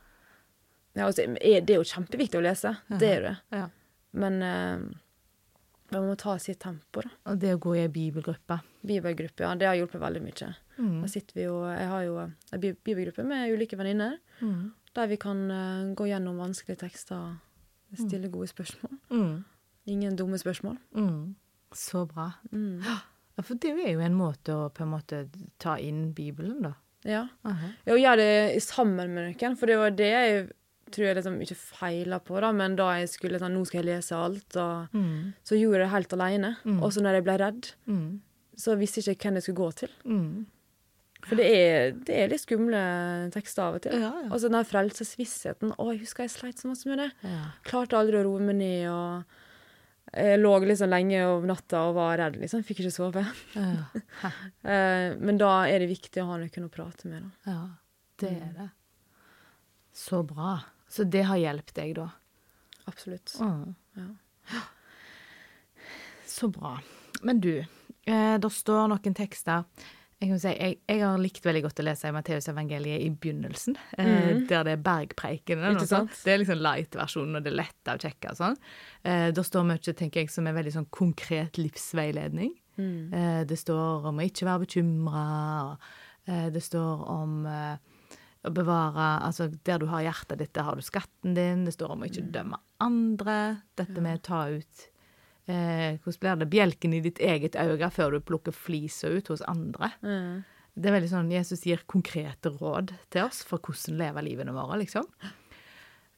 ja, 0.93 1.05
altså, 1.07 1.23
det 1.39 1.69
er 1.71 1.77
jo 1.79 1.87
kjempeviktig 1.87 2.39
å 2.39 2.43
lese, 2.43 2.73
det 2.99 3.09
er 3.17 3.21
det. 3.27 3.35
Ja. 3.55 3.67
Men 4.19 4.41
uh, 4.43 4.81
man 5.91 6.07
må 6.07 6.15
ta 6.19 6.37
sitt 6.39 6.59
tempo, 6.63 7.03
da. 7.05 7.11
Og 7.31 7.39
det 7.39 7.53
å 7.55 7.59
gå 7.63 7.75
i 7.77 7.83
ei 7.85 7.91
bibelgruppe. 7.91 8.57
Bibelgruppe, 8.87 9.43
ja, 9.45 9.53
det 9.59 9.67
har 9.69 9.75
hjulpet 9.79 10.01
veldig 10.03 10.21
mye. 10.25 10.49
Mm. 10.77 10.97
Da 11.03 11.07
sitter 11.11 11.37
vi 11.37 11.45
jo, 11.45 11.55
Jeg 11.67 11.87
har 11.91 12.03
jo 12.07 12.17
en 12.25 12.61
bibelgruppe 12.63 13.23
med 13.27 13.51
ulike 13.55 13.77
venninner, 13.79 14.17
Mm. 14.41 14.71
der 14.95 15.07
vi 15.07 15.17
kan 15.21 15.41
uh, 15.51 15.93
gå 15.95 16.07
gjennom 16.09 16.39
vanskelige 16.41 16.79
tekster 16.81 17.15
og 17.91 17.97
stille 17.99 18.31
gode 18.33 18.47
spørsmål. 18.49 18.95
Mm. 19.11 19.43
Ingen 19.87 20.15
dumme 20.17 20.37
spørsmål. 20.41 20.77
Mm. 20.95 21.35
Så 21.73 22.05
bra. 22.09 22.31
Mm. 22.51 22.81
Ja, 22.83 23.43
for 23.43 23.55
det 23.55 23.71
er 23.79 23.91
jo 23.93 24.01
en 24.03 24.15
måte 24.17 24.55
å 24.55 24.69
på 24.73 24.83
en 24.83 24.91
måte 24.91 25.21
ta 25.61 25.77
inn 25.79 26.11
Bibelen, 26.17 26.61
da. 26.65 26.73
Ja. 27.07 27.27
Aha. 27.47 27.69
Ja, 27.85 27.93
og 27.95 28.01
gjøre 28.01 28.17
det 28.25 28.63
sammen 28.63 29.13
med 29.13 29.31
noen, 29.31 29.55
for 29.57 29.71
det 29.71 29.77
var 29.79 29.93
det 29.95 30.09
jeg 30.11 30.49
tror 30.91 31.05
jeg 31.07 31.15
liksom 31.17 31.37
ikke 31.41 31.57
feila 31.59 32.19
på, 32.23 32.39
da, 32.43 32.51
men 32.55 32.75
da 32.79 32.89
jeg 32.99 33.09
skulle 33.09 33.39
sånn, 33.41 33.53
nå 33.57 33.65
skal 33.67 33.81
jeg 33.83 33.89
lese 33.95 34.15
alt, 34.17 34.55
og 34.57 34.87
Mm. 34.95 35.33
så 35.43 35.55
gjorde 35.59 35.79
jeg 35.79 35.85
det 35.87 35.93
helt 35.95 36.13
alene. 36.17 36.55
Mm. 36.65 36.79
Også 36.83 37.01
når 37.01 37.13
jeg 37.19 37.23
ble 37.23 37.37
redd, 37.37 37.71
Mm. 37.87 38.19
så 38.55 38.75
visste 38.77 39.01
jeg 39.01 39.17
ikke 39.17 39.29
hvem 39.29 39.39
jeg 39.39 39.43
skulle 39.43 39.61
gå 39.63 39.71
til. 39.75 39.89
Mm. 40.05 40.45
For 41.23 41.35
det 41.37 41.45
er, 41.53 41.91
det 41.91 42.15
er 42.17 42.27
litt 42.29 42.41
skumle 42.41 43.29
tekster 43.31 43.61
av 43.63 43.75
og 43.75 43.81
til. 43.83 43.93
Ja, 43.93 44.09
ja. 44.23 44.29
Og 44.33 44.39
så 44.41 44.49
den 44.49 44.65
frelsesvissheten. 44.65 45.75
Å, 45.77 45.91
jeg 45.93 45.99
husker 46.01 46.23
jeg 46.25 46.31
sleit 46.33 46.57
så 46.57 46.65
masse 46.71 46.87
med 46.89 46.97
det. 46.97 47.11
Ja. 47.23 47.51
Klarte 47.63 47.93
aldri 47.99 48.17
å 48.17 48.23
roe 48.25 48.39
meg 48.41 48.55
ned, 48.57 48.87
og 48.89 49.23
jeg 50.17 50.39
lå 50.41 50.53
liksom 50.65 50.89
lenge 50.89 51.21
om 51.29 51.45
natta 51.45 51.83
og 51.89 51.93
var 51.95 52.17
redd, 52.17 52.39
liksom. 52.41 52.63
Fikk 52.65 52.81
ikke 52.81 52.91
sove. 52.91 53.25
Ja. 53.55 53.85
Eh, 54.65 55.15
men 55.17 55.37
da 55.37 55.63
er 55.69 55.79
det 55.79 55.89
viktig 55.89 56.21
å 56.21 56.27
ha 56.31 56.37
noen 56.37 56.65
å 56.65 56.71
prate 56.73 57.05
med, 57.07 57.21
da. 57.45 57.51
ja. 57.51 57.67
Det 58.17 58.29
er 58.29 58.51
det. 58.57 58.69
Så 59.93 60.23
bra. 60.25 60.59
Så 60.91 61.07
det 61.07 61.23
har 61.29 61.39
hjulpet 61.39 61.77
deg, 61.77 61.95
da? 61.95 62.09
Absolutt. 62.91 63.33
Mm. 63.39 63.75
Ja. 63.95 64.61
Så 66.27 66.49
bra. 66.51 66.75
Men 67.21 67.39
du, 67.43 67.53
eh, 68.05 68.35
det 68.41 68.51
står 68.51 68.91
noen 68.91 69.15
tekster 69.15 69.63
jeg, 70.21 70.29
kan 70.29 70.41
si, 70.41 70.51
jeg, 70.53 70.75
jeg 70.85 71.01
har 71.01 71.17
likt 71.17 71.45
veldig 71.47 71.63
godt 71.65 71.79
å 71.81 71.83
lese 71.87 72.09
i 72.11 72.13
Matteusevangeliet 72.13 73.01
i 73.01 73.07
begynnelsen, 73.09 73.77
eh, 73.97 74.43
der 74.49 74.67
det 74.67 74.75
er 74.75 74.83
bergpreikene. 74.85 75.71
Det 75.73 76.29
er 76.29 76.41
liksom 76.43 76.61
light-versjonen, 76.61 77.39
og 77.39 77.45
det 77.45 77.49
er 77.49 77.57
lett 77.57 77.89
å 77.89 77.95
sjekke 78.03 78.35
sånn. 78.37 78.57
Eh, 79.01 79.31
det 79.33 79.45
står 79.47 79.65
mye, 79.65 79.95
tenker 79.97 80.21
jeg, 80.21 80.29
som 80.29 80.45
er 80.45 80.53
veldig 80.59 80.75
sånn 80.75 80.85
konkret 80.93 81.57
livsveiledning. 81.57 82.53
Mm. 82.77 82.99
Eh, 83.17 83.39
det 83.49 83.57
står 83.63 84.05
om 84.11 84.21
å 84.21 84.27
ikke 84.29 84.45
være 84.45 84.67
bekymra, 84.67 85.25
eh, 86.29 86.47
det 86.53 86.61
står 86.69 87.01
om 87.17 87.41
eh, 87.49 87.90
å 88.41 88.51
bevare 88.53 89.09
Altså, 89.25 89.49
der 89.65 89.81
du 89.81 89.87
har 89.91 90.05
hjertet 90.05 90.39
ditt, 90.41 90.53
der 90.55 90.65
har 90.67 90.77
du 90.79 90.85
skatten 90.85 91.35
din. 91.37 91.65
Det 91.67 91.75
står 91.75 91.95
om 91.95 92.05
å 92.05 92.09
ikke 92.09 92.29
dømme 92.33 92.59
andre. 92.81 93.37
Dette 93.77 94.01
med 94.03 94.21
å 94.21 94.23
ta 94.25 94.41
ut 94.49 94.87
eh, 95.45 95.99
Hvordan 96.01 96.21
blir 96.23 96.41
det? 96.41 96.49
Bjelken 96.55 96.95
i 96.97 97.03
ditt 97.05 97.21
eget 97.21 97.57
øye 97.59 97.91
før 97.93 98.17
du 98.17 98.25
plukker 98.25 98.55
flisa 98.55 99.11
ut 99.13 99.29
hos 99.33 99.45
andre. 99.49 99.93
Mm. 100.01 100.41
Det 100.71 100.87
er 100.87 100.95
veldig 100.95 101.11
sånn, 101.11 101.33
Jesus 101.33 101.65
gir 101.67 101.83
konkrete 101.89 102.53
råd 102.55 102.93
til 103.11 103.27
oss 103.27 103.41
for 103.47 103.59
hvordan 103.59 103.99
leve 103.99 104.23
livene 104.23 104.55
våre, 104.55 104.79
liksom. 104.79 105.07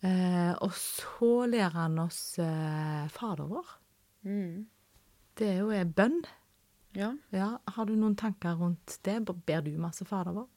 Eh, 0.03 0.51
og 0.62 0.73
så 0.77 1.45
lærer 1.49 1.77
han 1.86 1.97
oss 2.03 2.38
eh, 2.43 3.05
Fader 3.13 3.49
vår. 3.49 3.69
Mm. 4.27 4.65
Det 5.39 5.47
er 5.49 5.62
jo 5.63 5.83
bønn. 5.97 6.19
Ja. 6.93 7.13
Ja, 7.33 7.57
Har 7.65 7.88
du 7.89 7.95
noen 7.97 8.17
tanker 8.19 8.59
rundt 8.59 8.99
det? 9.07 9.17
Ber 9.25 9.63
du 9.65 9.71
masse 9.81 10.05
Fader 10.05 10.36
vår? 10.36 10.49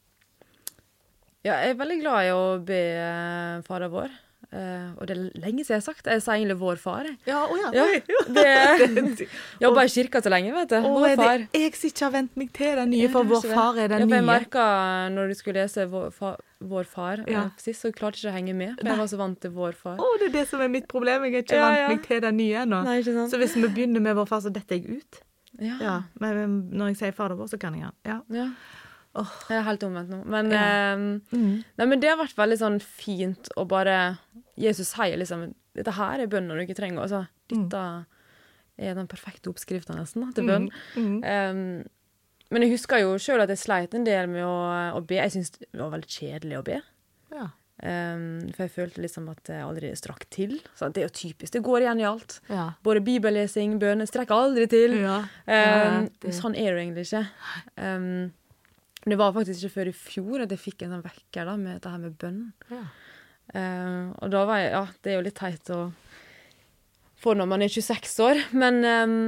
Ja. 1.46 1.56
Jeg 1.64 1.74
er 1.74 1.80
veldig 1.80 1.98
glad 2.02 2.28
i 2.28 2.30
å 2.36 2.44
be 2.66 2.82
eh, 3.00 3.58
Fader 3.66 3.92
vår. 3.92 4.14
Uh, 4.46 4.94
og 5.00 5.08
det 5.08 5.14
er 5.16 5.22
lenge 5.42 5.64
siden 5.66 5.74
jeg 5.74 5.80
har 5.80 5.84
sagt. 5.84 6.06
Jeg 6.06 6.22
sa 6.22 6.36
egentlig 6.36 6.54
Vår 6.60 6.78
Far. 6.78 7.06
Ja, 7.26 7.40
oh 7.50 7.56
ja. 7.58 7.72
Ja, 7.74 7.86
det 8.36 9.26
Jobba 9.64 9.82
i 9.84 9.90
kirka 9.90 10.20
så 10.22 10.30
lenge, 10.30 10.52
vet 10.54 10.70
du. 10.70 10.76
Å, 10.78 10.92
Vår 10.94 11.14
Far. 11.18 11.42
det 11.50 11.62
jeg 11.64 11.74
som 11.74 11.90
ikke 11.90 12.04
har 12.06 12.12
vent 12.14 12.38
meg 12.38 12.52
til 12.54 12.78
den 12.78 12.92
nye, 12.94 13.08
for 13.12 13.26
vår 13.26 13.42
far 13.50 13.80
er 13.82 13.90
den 13.90 14.04
ja, 14.04 14.06
for 14.06 14.14
Jeg 14.14 14.22
nye. 14.22 14.28
merka 14.30 14.66
når 15.16 15.32
du 15.32 15.38
skulle 15.40 15.66
lese 15.66 15.88
Vår, 15.90 16.14
fa, 16.14 16.30
vår 16.62 16.88
Far 16.92 17.24
eh, 17.26 17.32
Ja. 17.34 17.42
sist, 17.60 17.82
så 17.82 17.90
klarte 17.90 18.20
jeg 18.20 18.28
ikke 18.28 18.32
å 18.32 18.36
henge 18.38 18.56
med. 18.62 18.78
For 18.78 18.92
jeg 18.92 19.02
var 19.02 19.12
så 19.12 19.20
vant 19.24 19.42
til 19.42 19.54
Vår 19.58 19.76
Far. 19.82 19.98
Å, 19.98 20.14
det 20.22 20.30
er 20.30 20.34
det 20.38 20.46
som 20.52 20.62
er 20.62 20.72
mitt 20.78 20.88
problem. 20.94 21.26
Jeg 21.26 21.40
er 21.42 21.46
ikke 21.48 21.62
vant 21.66 21.90
meg 21.90 22.06
til 22.06 22.24
den 22.28 22.40
nye 22.44 22.62
ennå. 22.62 22.82
Så 23.34 23.42
hvis 23.42 23.58
vi 23.58 23.66
begynner 23.66 24.04
med 24.08 24.16
vår 24.20 24.30
far, 24.30 24.46
så 24.46 24.54
detter 24.54 24.78
jeg 24.78 25.02
ut. 25.02 25.22
Ja. 25.58 25.76
Ja, 25.82 26.00
men 26.22 26.38
men 26.38 26.56
når 26.70 26.94
jeg 26.94 27.02
sier 27.02 27.18
Fader 27.18 27.34
vår, 27.34 27.50
så 27.50 27.58
kan 27.58 27.74
jeg 27.74 27.90
den. 27.90 28.22
Ja. 28.30 28.46
Åh. 29.16 29.30
Jeg 29.48 29.58
er 29.58 29.64
helt 29.66 29.84
omvendt 29.86 30.10
nå. 30.12 30.18
Men, 30.26 30.50
Ja. 30.52 30.62
eh, 30.92 30.96
Mm. 31.36 31.64
nei, 31.78 31.86
men 31.86 32.00
det 32.00 32.10
har 32.10 32.18
vært 32.20 32.36
veldig 32.36 32.58
sånn 32.60 32.80
fint 32.82 33.48
å 33.56 33.66
bare 33.68 34.18
Jesus 34.58 34.88
sier 34.94 35.16
liksom 35.16 35.54
Dette 35.76 35.92
her 35.92 36.20
er 36.20 36.26
bønnen 36.26 36.56
du 36.56 36.62
ikke 36.64 36.76
trenger. 36.78 37.02
Altså, 37.02 37.26
dette 37.48 38.06
er 38.78 38.94
den 38.94 39.06
perfekte 39.06 39.50
oppskrifta 39.52 39.94
nesten 39.94 40.32
til 40.34 40.46
bønn. 40.48 40.70
Mm. 40.96 41.18
Um, 41.24 41.84
men 42.50 42.62
jeg 42.62 42.70
husker 42.72 43.00
jo 43.02 43.16
sjøl 43.20 43.42
at 43.42 43.48
jeg 43.52 43.58
sleit 43.58 43.92
en 43.94 44.04
del 44.04 44.26
med 44.26 44.42
å, 44.42 44.94
å 44.96 45.02
be. 45.06 45.16
Jeg 45.20 45.32
syntes 45.34 45.50
det 45.58 45.68
var 45.80 45.90
veldig 45.90 46.08
kjedelig 46.08 46.56
å 46.60 46.64
be. 46.64 46.80
Ja. 47.30 47.48
Um, 47.82 48.48
for 48.56 48.64
jeg 48.64 48.72
følte 48.72 49.02
liksom 49.04 49.28
at 49.28 49.44
jeg 49.52 49.60
aldri 49.66 49.90
strakk 50.00 50.24
til. 50.32 50.54
Så 50.74 50.88
det 50.94 51.02
er 51.02 51.08
jo 51.10 51.12
typisk. 51.12 51.52
Det 51.52 51.62
går 51.62 51.82
igjen 51.84 52.00
i 52.00 52.08
alt. 52.08 52.40
Ja. 52.48 52.70
Både 52.82 53.04
bibellesing, 53.04 53.76
bønner. 53.78 54.08
Strekker 54.08 54.32
aldri 54.32 54.64
til. 54.72 54.96
Ja. 55.02 55.18
Um, 55.44 56.08
Sånn 56.32 56.56
er 56.56 56.72
det 56.72 56.78
jo 56.78 56.82
egentlig 56.86 57.04
ikke. 57.04 57.26
Um, 57.76 58.32
men 59.06 59.14
det 59.14 59.20
var 59.20 59.34
faktisk 59.36 59.62
ikke 59.62 59.74
før 59.76 59.88
i 59.88 59.94
fjor 59.94 60.42
at 60.42 60.50
jeg 60.50 60.58
fikk 60.58 60.80
en 60.82 60.96
sånn 60.96 61.04
vekker 61.04 61.46
da, 61.46 61.52
med 61.54 61.76
dette 61.76 61.90
her 61.92 62.00
med 62.02 62.14
bønn. 62.18 62.40
Ja. 62.74 62.80
Uh, 63.54 64.08
og 64.18 64.32
da 64.34 64.40
var 64.48 64.58
jeg 64.58 64.70
Ja, 64.72 64.80
det 65.06 65.12
er 65.12 65.14
jo 65.14 65.26
litt 65.28 65.36
teit 65.38 65.68
å 65.70 65.76
få 67.22 67.36
når 67.38 67.46
man 67.46 67.62
er 67.62 67.70
26 67.70 68.16
år, 68.26 68.40
men 68.58 68.80
um, 68.82 69.20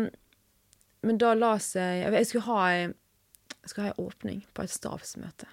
Men 1.07 1.21
da 1.23 1.31
la 1.39 1.53
seg 1.63 2.09
Jeg 2.11 2.27
skulle 2.27 2.49
ha 2.49 2.65
ei 2.73 2.81
jeg 2.89 3.71
skulle 3.71 3.87
ha 3.87 3.95
en 3.95 4.07
åpning 4.09 4.41
på 4.57 4.65
et 4.65 4.73
stavsmøte 4.73 5.47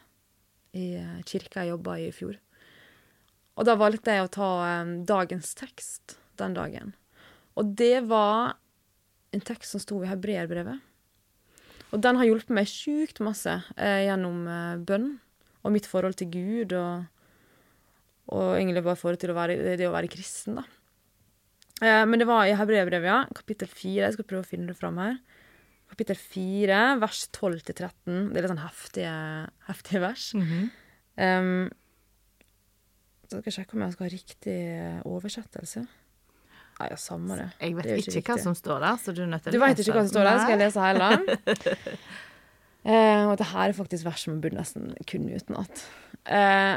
i 0.75 0.85
eh, 0.95 1.17
kirka 1.27 1.65
jeg 1.65 1.73
jobba 1.73 1.97
i 1.99 2.05
i 2.07 2.13
fjor. 2.15 2.37
Og 3.59 3.67
da 3.67 3.75
valgte 3.79 4.15
jeg 4.15 4.23
å 4.23 4.31
ta 4.31 4.49
um, 4.81 4.93
dagens 5.07 5.51
tekst 5.59 6.15
den 6.39 6.55
dagen. 6.55 6.93
Og 7.59 7.73
det 7.75 8.05
var 8.07 8.55
en 9.35 9.43
tekst 9.43 9.75
som 9.75 9.83
sto 9.83 9.99
i 9.99 10.07
hebreerbrevet. 10.07 10.79
Og 11.93 12.01
den 12.03 12.17
har 12.19 12.27
hjulpet 12.27 12.53
meg 12.55 12.69
sjukt 12.69 13.21
masse 13.23 13.51
eh, 13.77 14.05
gjennom 14.07 14.45
eh, 14.49 14.79
bønn 14.87 15.11
og 15.65 15.73
mitt 15.73 15.87
forhold 15.89 16.17
til 16.19 16.29
Gud 16.33 16.73
og, 16.77 17.05
og 18.33 18.55
egentlig 18.57 18.83
bare 18.85 18.99
forhold 18.99 19.21
til 19.21 19.33
å 19.33 19.37
være, 19.37 19.77
det 19.79 19.87
å 19.89 19.93
være 19.93 20.11
kristen, 20.11 20.59
da. 20.59 20.65
Eh, 21.83 22.03
men 22.07 22.21
det 22.21 22.27
var 22.29 22.47
i 22.47 22.55
hebreerbrevet, 22.55 23.09
ja, 23.09 23.23
kapittel 23.35 23.71
fire. 23.71 24.07
Jeg 24.07 24.17
skal 24.17 24.27
prøve 24.29 24.45
å 24.45 24.47
finne 24.47 24.69
det 24.71 24.77
fram 24.79 24.99
her. 25.01 25.17
Kapittel 25.91 26.17
fire, 26.19 26.81
vers 27.01 27.25
12-13. 27.35 28.29
Det 28.31 28.39
er 28.39 28.45
litt 28.45 28.53
sånn 28.53 28.63
heftige, 28.63 29.15
heftige 29.69 30.03
vers. 30.03 30.29
Mhm. 30.37 30.69
Um, 31.15 31.67
så 33.25 33.39
skal 33.39 33.47
jeg 33.47 33.55
sjekke 33.55 33.77
om 33.77 33.83
jeg 33.85 33.93
skal 33.95 34.05
ha 34.05 34.11
riktig 34.11 34.57
oversettelse. 35.07 35.85
Nei, 36.75 36.89
ja, 36.91 36.97
samme 36.99 37.37
det. 37.39 37.47
Jeg 37.61 37.75
vet 37.77 37.87
Det 37.87 37.97
ikke, 38.01 38.17
ikke 38.19 38.35
hva 38.35 38.43
som 38.43 38.55
står 38.57 38.81
der, 38.83 38.97
så 38.99 39.13
du 39.15 39.21
er 39.23 39.29
nødt 39.31 39.45
til 39.45 39.55
Du 39.55 39.61
vet 39.61 39.79
ikke 39.79 39.95
hva 39.95 40.03
som 40.03 40.11
står 40.11 40.27
der? 40.27 40.39
Skal 40.41 40.55
jeg 40.55 40.61
lese 40.65 40.83
hele? 40.83 41.07
eh, 42.91 43.21
og 43.23 43.31
dette 43.37 43.47
her 43.53 43.69
er 43.69 43.77
faktisk 43.77 44.07
vers 44.09 44.25
som 44.25 44.35
jeg 44.35 44.43
burde 44.43 44.59
nesten 44.59 44.91
kunne 45.07 45.39
utenat. 45.39 45.85
Eh, 46.25 46.75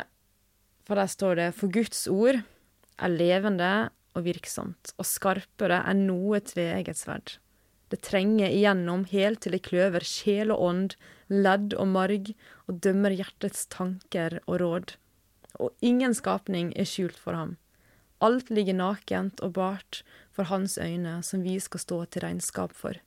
for 0.86 1.02
der 1.02 1.10
står 1.10 1.40
det 1.40 1.48
For 1.58 1.74
Guds 1.74 2.06
ord 2.06 2.38
er 2.38 3.12
levende 3.12 3.72
og 4.16 4.24
virksomt, 4.26 4.94
og 4.98 5.06
skarpere 5.06 5.82
enn 5.90 6.06
noe 6.08 6.40
tveegget 6.46 6.98
sverd. 6.98 7.36
Det 7.88 8.02
trenger 8.04 8.52
igjennom 8.52 9.06
helt 9.10 9.42
til 9.44 9.54
det 9.56 9.64
kløver 9.66 10.04
sjel 10.04 10.52
og 10.52 10.62
ånd, 10.62 10.96
ledd 11.32 11.74
og 11.74 11.88
marg, 11.90 12.32
og 12.68 12.80
dømmer 12.84 13.14
hjertets 13.16 13.66
tanker 13.72 14.40
og 14.44 14.60
råd. 14.62 14.94
Og 15.58 15.72
ingen 15.82 16.14
skapning 16.14 16.70
er 16.76 16.88
skjult 16.88 17.16
for 17.18 17.38
ham. 17.38 17.56
Alt 18.24 18.50
ligger 18.50 18.74
nakent 18.74 19.40
og 19.44 19.54
bart 19.58 20.02
for 20.34 20.48
hans 20.50 20.78
øyne, 20.78 21.20
som 21.22 21.44
vi 21.44 21.58
skal 21.62 21.82
stå 21.82 22.04
til 22.10 22.24
regnskap 22.24 22.74
for. 22.74 22.98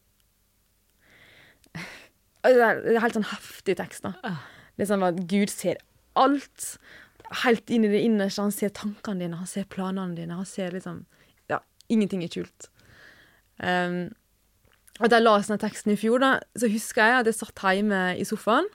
Det 2.41 2.57
er 2.57 3.03
helt 3.03 3.17
sånn 3.17 3.29
heftig 3.29 3.77
tekst, 3.79 4.07
da. 4.07 4.35
Det 4.79 4.87
sånn 4.89 5.05
at 5.05 5.19
Gud 5.29 5.51
ser 5.53 5.81
alt. 6.19 6.75
Helt 7.43 7.69
inn 7.71 7.85
i 7.85 7.91
det 7.91 8.01
innerste. 8.03 8.43
Han 8.43 8.55
ser 8.55 8.73
tankene 8.75 9.25
dine, 9.25 9.39
han 9.39 9.49
ser 9.49 9.67
planene 9.69 10.17
dine. 10.17 10.39
Han 10.39 10.47
ser 10.47 10.73
liksom 10.75 11.05
Ja, 11.51 11.61
ingenting 11.91 12.23
er 12.23 12.31
skjult. 12.33 12.71
Um, 13.61 14.09
og 14.99 15.09
da 15.09 15.17
jeg 15.19 15.25
la 15.25 15.37
denne 15.39 15.61
teksten 15.61 15.93
i 15.93 15.99
fjor, 15.99 16.21
da, 16.21 16.31
så 16.57 16.69
husker 16.71 17.07
jeg 17.07 17.19
at 17.21 17.29
jeg 17.29 17.37
satt 17.37 17.63
hjemme 17.75 18.01
i 18.17 18.25
sofaen. 18.27 18.67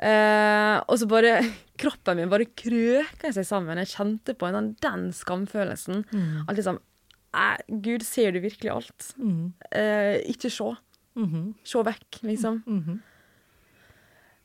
Eh, 0.00 0.76
og 0.88 0.96
så 0.96 1.06
bare 1.10 1.34
Kroppen 1.80 2.16
min 2.16 2.30
bare 2.32 2.46
krøka 2.56 3.30
seg 3.32 3.44
sammen. 3.48 3.78
Jeg 3.82 3.92
kjente 3.94 4.34
på 4.36 4.48
en, 4.48 4.56
sånn- 4.56 4.72
den 4.84 5.06
skamfølelsen. 5.16 6.02
At 6.48 6.56
liksom 6.58 6.78
eh, 7.36 7.56
Gud, 7.84 8.04
ser 8.04 8.32
du 8.36 8.40
virkelig 8.44 8.72
alt? 8.72 9.12
Mm. 9.20 9.52
Eh, 9.72 10.16
ikke 10.32 10.50
se. 10.52 10.72
Mhm. 11.20 11.54
Se 11.66 11.82
vekk, 11.84 12.20
liksom. 12.28 12.60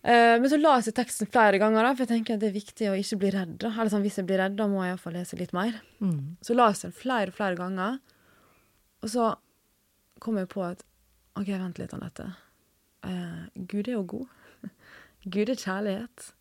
Eh, 0.05 0.35
men 0.37 0.45
så 0.51 0.59
la 0.61 0.75
jeg 0.77 0.85
seg 0.89 0.95
teksten 0.99 1.29
flere 1.33 1.57
ganger, 1.61 1.81
da, 1.87 1.91
for 1.95 2.05
jeg 2.05 2.11
tenker 2.13 2.35
at 2.37 2.43
det 2.43 2.51
er 2.51 2.57
viktig 2.59 2.89
å 2.91 2.97
ikke 2.99 3.17
bli 3.23 3.31
redd. 3.33 3.55
da. 3.63 3.71
Eller 3.73 3.89
sånn, 3.93 4.03
Hvis 4.05 4.19
jeg 4.21 4.27
blir 4.29 4.37
redd, 4.43 4.55
da 4.59 4.67
må 4.69 4.83
jeg 4.85 4.93
iallfall 4.93 5.15
lese 5.17 5.39
litt 5.39 5.53
mer. 5.55 5.79
Mm. 5.99 6.35
Så 6.45 6.53
la 6.55 6.67
jeg 6.71 6.81
den 6.83 6.93
flere 6.99 7.31
og 7.33 7.37
flere 7.39 7.57
ganger. 7.57 7.99
Og 9.01 9.09
så 9.09 9.31
kom 10.21 10.37
jeg 10.37 10.47
på 10.53 10.61
at 10.67 10.83
OK, 11.35 11.47
vent 11.51 11.79
litt, 11.81 11.93
Anette. 11.97 12.27
Eh, 13.03 13.45
Gud 13.67 13.87
er 13.89 13.97
jo 13.97 14.03
god. 14.13 14.27
Gud 15.25 15.49
er 15.49 15.57
kjærlighet. 15.57 16.31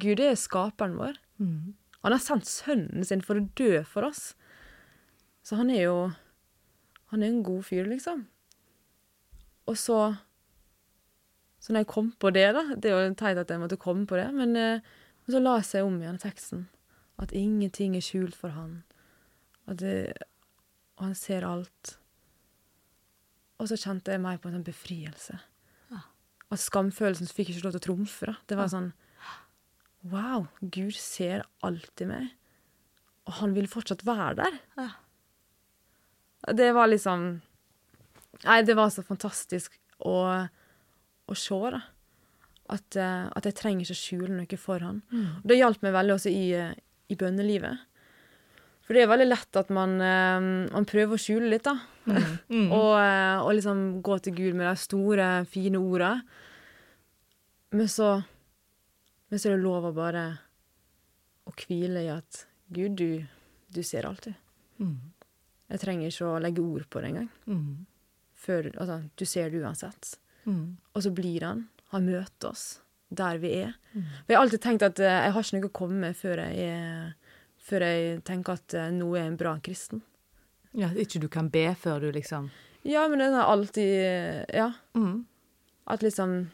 Gud 0.00 0.20
er 0.20 0.36
skaperen 0.38 0.96
vår. 0.98 1.18
Mm. 1.38 1.74
Han 2.04 2.12
har 2.12 2.20
sendt 2.20 2.48
sønnen 2.48 3.04
sin 3.04 3.22
for 3.24 3.40
å 3.40 3.48
dø 3.58 3.82
for 3.88 4.08
oss. 4.08 4.32
Så 5.44 5.56
han 5.60 5.70
er 5.72 5.88
jo 5.88 6.12
Han 7.12 7.22
er 7.22 7.28
en 7.30 7.44
god 7.44 7.62
fyr, 7.62 7.84
liksom. 7.86 8.26
Og 9.66 9.76
så 9.78 10.16
Så 11.60 11.72
når 11.72 11.84
jeg 11.84 11.86
kom 11.86 12.12
på 12.12 12.30
det, 12.30 12.52
da 12.54 12.74
Det 12.74 12.90
er 12.90 13.08
jo 13.08 13.14
teit 13.14 13.38
at 13.38 13.50
jeg 13.50 13.60
måtte 13.60 13.80
komme 13.80 14.06
på 14.06 14.16
det, 14.16 14.32
men, 14.34 14.56
eh, 14.56 14.80
men 15.24 15.32
så 15.32 15.40
la 15.40 15.56
jeg 15.56 15.64
seg 15.64 15.84
om 15.84 16.00
igjen 16.00 16.18
teksten. 16.18 16.68
At 17.18 17.32
ingenting 17.32 17.96
er 17.96 18.00
skjult 18.00 18.34
for 18.34 18.48
han. 18.48 18.82
At 19.66 19.78
det, 19.78 20.12
og 20.96 21.04
han 21.04 21.14
ser 21.14 21.46
alt. 21.46 21.98
Og 23.58 23.68
så 23.68 23.76
kjente 23.76 24.12
jeg 24.12 24.20
meg 24.20 24.40
på 24.40 24.48
en 24.48 24.58
sånn 24.58 24.66
befrielse. 24.66 25.38
At 26.54 26.62
skamfølelsen 26.62 27.30
fikk 27.30 27.50
ikke 27.52 27.66
lov 27.66 27.74
til 27.74 27.82
å 27.82 27.86
trumfe. 27.88 28.28
da. 28.30 28.36
Det 28.46 28.58
var 28.60 28.70
sånn 28.72 28.92
Wow, 30.12 30.50
Gud 30.60 30.92
ser 31.00 31.46
alltid 31.64 32.10
meg. 32.10 32.28
Og 33.24 33.38
han 33.40 33.54
vil 33.56 33.70
fortsatt 33.70 34.04
være 34.04 34.34
der. 34.42 34.58
Ja. 34.76 34.90
Det 36.52 36.70
var 36.76 36.90
liksom 36.92 37.40
Nei, 38.44 38.58
det 38.66 38.74
var 38.76 38.90
så 38.92 39.00
fantastisk 39.06 39.78
å, 40.04 40.16
å 41.24 41.36
se, 41.38 41.58
da. 41.72 41.80
At, 42.74 42.96
eh, 42.98 43.28
at 43.30 43.46
jeg 43.46 43.56
trenger 43.56 43.86
ikke 43.86 43.96
skjule 43.96 44.34
noe 44.34 44.58
for 44.60 44.82
han. 44.84 44.98
Mm. 45.08 45.28
Og 45.38 45.46
det 45.48 45.56
hjalp 45.60 45.84
meg 45.86 45.94
veldig 45.94 46.16
også 46.18 46.32
i, 46.34 46.48
eh, 46.58 46.74
i 47.08 47.16
bønnelivet. 47.16 47.86
For 48.84 48.96
det 48.96 49.04
er 49.04 49.10
veldig 49.10 49.26
lett 49.30 49.56
at 49.56 49.70
man, 49.72 49.96
eh, 50.04 50.46
man 50.74 50.86
prøver 50.88 51.16
å 51.16 51.20
skjule 51.20 51.48
litt, 51.52 51.64
da. 51.64 51.78
Mm. 52.04 52.68
Og, 52.68 52.90
eh, 53.00 53.38
og 53.40 53.54
liksom 53.56 53.78
gå 54.04 54.18
til 54.20 54.34
Gud 54.36 54.58
med 54.58 54.68
de 54.68 54.74
store, 54.76 55.28
fine 55.48 55.80
orda. 55.80 56.18
Men 57.72 57.88
så 57.88 58.22
Men 59.30 59.40
så 59.40 59.48
er 59.48 59.56
det 59.56 59.64
lov 59.64 59.86
å 59.88 59.94
bare 59.96 60.24
å 61.48 61.52
hvile 61.56 62.04
i 62.04 62.10
at 62.12 62.44
Gud, 62.70 62.94
du, 62.94 63.24
du 63.72 63.82
ser 63.82 64.06
alt, 64.06 64.28
du. 64.28 64.84
Mm. 64.84 65.00
Jeg 65.72 65.80
trenger 65.82 66.12
ikke 66.12 66.28
å 66.28 66.40
legge 66.44 66.62
ord 66.62 66.84
på 66.92 67.00
det 67.00 67.10
engang. 67.10 67.28
Mm. 67.48 67.86
Før, 68.44 68.68
altså, 68.76 69.00
du 69.16 69.24
ser 69.26 69.50
det 69.50 69.64
uansett. 69.64 70.12
Mm. 70.44 70.76
Og 70.94 71.02
så 71.02 71.10
blir 71.16 71.46
han. 71.48 71.64
Han 71.90 72.06
møter 72.06 72.52
oss 72.52 72.66
der 73.14 73.40
vi 73.42 73.52
er. 73.64 73.74
Mm. 73.94 74.04
For 74.04 74.32
jeg 74.32 74.38
har 74.38 74.44
alltid 74.44 74.62
tenkt 74.64 74.86
at 74.86 75.02
eh, 75.02 75.18
jeg 75.26 75.34
har 75.34 75.46
ikke 75.46 75.58
noe 75.58 75.70
å 75.70 75.76
komme 75.80 76.00
med 76.04 76.18
før 76.18 76.44
jeg, 76.44 76.68
er, 76.68 77.23
før 77.64 77.84
jeg 77.86 78.18
tenker 78.28 78.58
at 78.58 78.74
nå 78.92 78.98
noe 79.06 79.20
er 79.22 79.30
en 79.30 79.38
bra 79.40 79.54
kristen. 79.64 80.02
Ja, 80.74 80.88
ikke 80.90 81.20
du 81.22 81.28
kan 81.30 81.48
be 81.54 81.68
før 81.78 82.00
du 82.02 82.08
liksom 82.16 82.48
Ja, 82.84 83.06
men 83.08 83.20
det 83.22 83.28
er 83.30 83.46
alltid 83.48 84.54
Ja. 84.54 84.72
mm. 84.94 85.24
At 85.86 86.02
liksom 86.02 86.50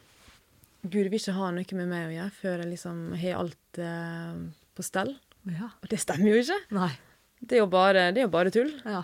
Gud 0.83 1.09
vil 1.11 1.19
ikke 1.19 1.33
ha 1.37 1.51
noe 1.53 1.77
med 1.77 1.87
meg 1.91 2.07
å 2.07 2.13
gjøre 2.15 2.31
før 2.33 2.61
jeg 2.63 2.69
liksom 2.71 3.01
har 3.21 3.35
alt 3.37 3.77
eh, 3.77 4.37
på 4.75 4.83
stell. 4.85 5.11
Ja. 5.45 5.67
Og 5.83 5.89
det 5.91 5.99
stemmer 6.01 6.31
jo 6.31 6.39
ikke. 6.41 6.57
Nei. 6.73 6.89
Det 7.41 7.57
er 7.57 7.61
jo 7.61 7.67
bare, 7.69 8.07
det 8.13 8.21
er 8.23 8.25
jo 8.25 8.31
bare 8.33 8.49
tull. 8.53 8.71
Ja. 8.85 9.03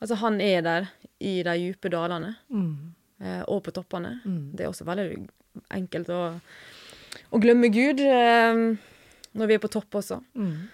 Altså, 0.00 0.16
han 0.22 0.40
er 0.40 0.62
der 0.64 0.88
i 1.20 1.42
de 1.44 1.54
dype 1.58 1.90
dalene 1.92 2.34
Mm. 2.48 2.94
eh, 3.20 3.42
og 3.48 3.62
på 3.66 3.72
toppene. 3.76 4.20
Mm. 4.24 4.52
Det 4.56 4.64
er 4.64 4.70
også 4.70 4.86
veldig 4.88 5.28
enkelt 5.76 6.08
å, 6.16 6.40
å 7.32 7.40
glemme 7.42 7.68
Gud 7.72 8.00
eh, 8.00 8.76
når 9.36 9.46
vi 9.50 9.54
er 9.58 9.62
på 9.64 9.68
topp 9.72 10.00
også. 10.00 10.22
Mm. 10.34 10.68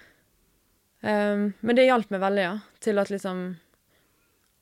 Eh, 1.04 1.46
men 1.60 1.76
det 1.76 1.86
hjalp 1.88 2.12
meg 2.14 2.22
veldig, 2.24 2.44
ja, 2.46 2.58
til 2.80 3.02
at 3.02 3.12
liksom 3.12 3.46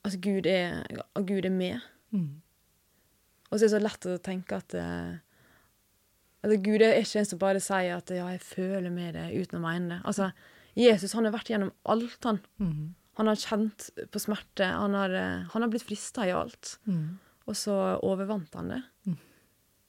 At 0.03 0.17
Gud 0.19 0.49
er, 0.51 0.81
at 0.91 1.27
Gud 1.29 1.45
er 1.47 1.55
med. 1.55 1.79
Mm. 2.11 2.43
Og 3.53 3.59
så 3.59 3.61
er 3.61 3.69
det 3.69 3.75
så 3.77 3.83
lett 3.85 4.07
å 4.11 4.17
tenke 4.19 4.57
at 4.59 4.75
eh, 4.75 5.21
altså 6.43 6.57
Gud 6.65 6.83
er 6.83 6.97
ikke 6.99 7.21
en 7.21 7.29
som 7.29 7.39
bare 7.39 7.61
sier 7.63 8.01
at 8.01 8.11
'ja, 8.11 8.27
jeg 8.35 8.41
føler 8.41 8.91
med 8.91 9.15
det', 9.15 9.31
uten 9.31 9.61
å 9.61 9.63
mene 9.63 9.95
det. 9.95 10.01
Altså, 10.05 10.33
Jesus 10.75 11.13
han 11.13 11.29
har 11.29 11.37
vært 11.37 11.53
gjennom 11.53 11.71
alt, 11.85 12.19
han. 12.25 12.41
Mm. 12.59 12.95
Han 13.21 13.29
har 13.29 13.37
kjent 13.37 13.91
på 14.11 14.23
smerte. 14.25 14.65
Han 14.65 14.95
har, 14.97 15.13
eh, 15.13 15.45
han 15.53 15.63
har 15.63 15.69
blitt 15.69 15.87
frista 15.87 16.27
i 16.27 16.33
alt. 16.33 16.79
Mm. 16.89 17.19
Og 17.47 17.57
så 17.57 17.77
overvant 18.03 18.55
han 18.55 18.69
det. 18.69 18.83
Mm. 19.07 19.19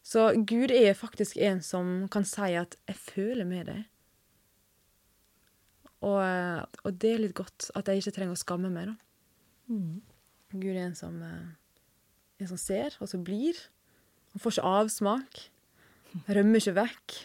Så 0.04 0.28
Gud 0.46 0.72
er 0.72 0.94
faktisk 0.94 1.38
en 1.38 1.62
som 1.62 2.08
kan 2.10 2.26
si 2.26 2.54
at 2.54 2.76
'jeg 2.88 2.96
føler 2.96 3.46
med 3.46 3.68
deg'. 3.68 3.86
Og, 6.04 6.20
eh, 6.20 6.64
og 6.84 6.98
det 7.00 7.14
er 7.14 7.22
litt 7.24 7.36
godt 7.38 7.70
at 7.78 7.88
jeg 7.88 8.04
ikke 8.04 8.16
trenger 8.18 8.36
å 8.36 8.42
skamme 8.42 8.72
meg, 8.74 8.92
da. 8.92 8.96
Mm. 9.72 10.02
Gud 10.54 10.74
er 10.76 10.86
en 10.86 10.98
som, 10.98 11.16
eh, 11.24 11.54
en 12.44 12.50
som 12.52 12.60
ser, 12.60 12.98
og 13.00 13.10
som 13.10 13.24
blir. 13.24 13.58
Han 14.34 14.44
får 14.44 14.58
ikke 14.58 14.74
avsmak. 14.80 15.46
Rømmer 16.28 16.62
ikke 16.62 16.76
vekk. 16.78 17.16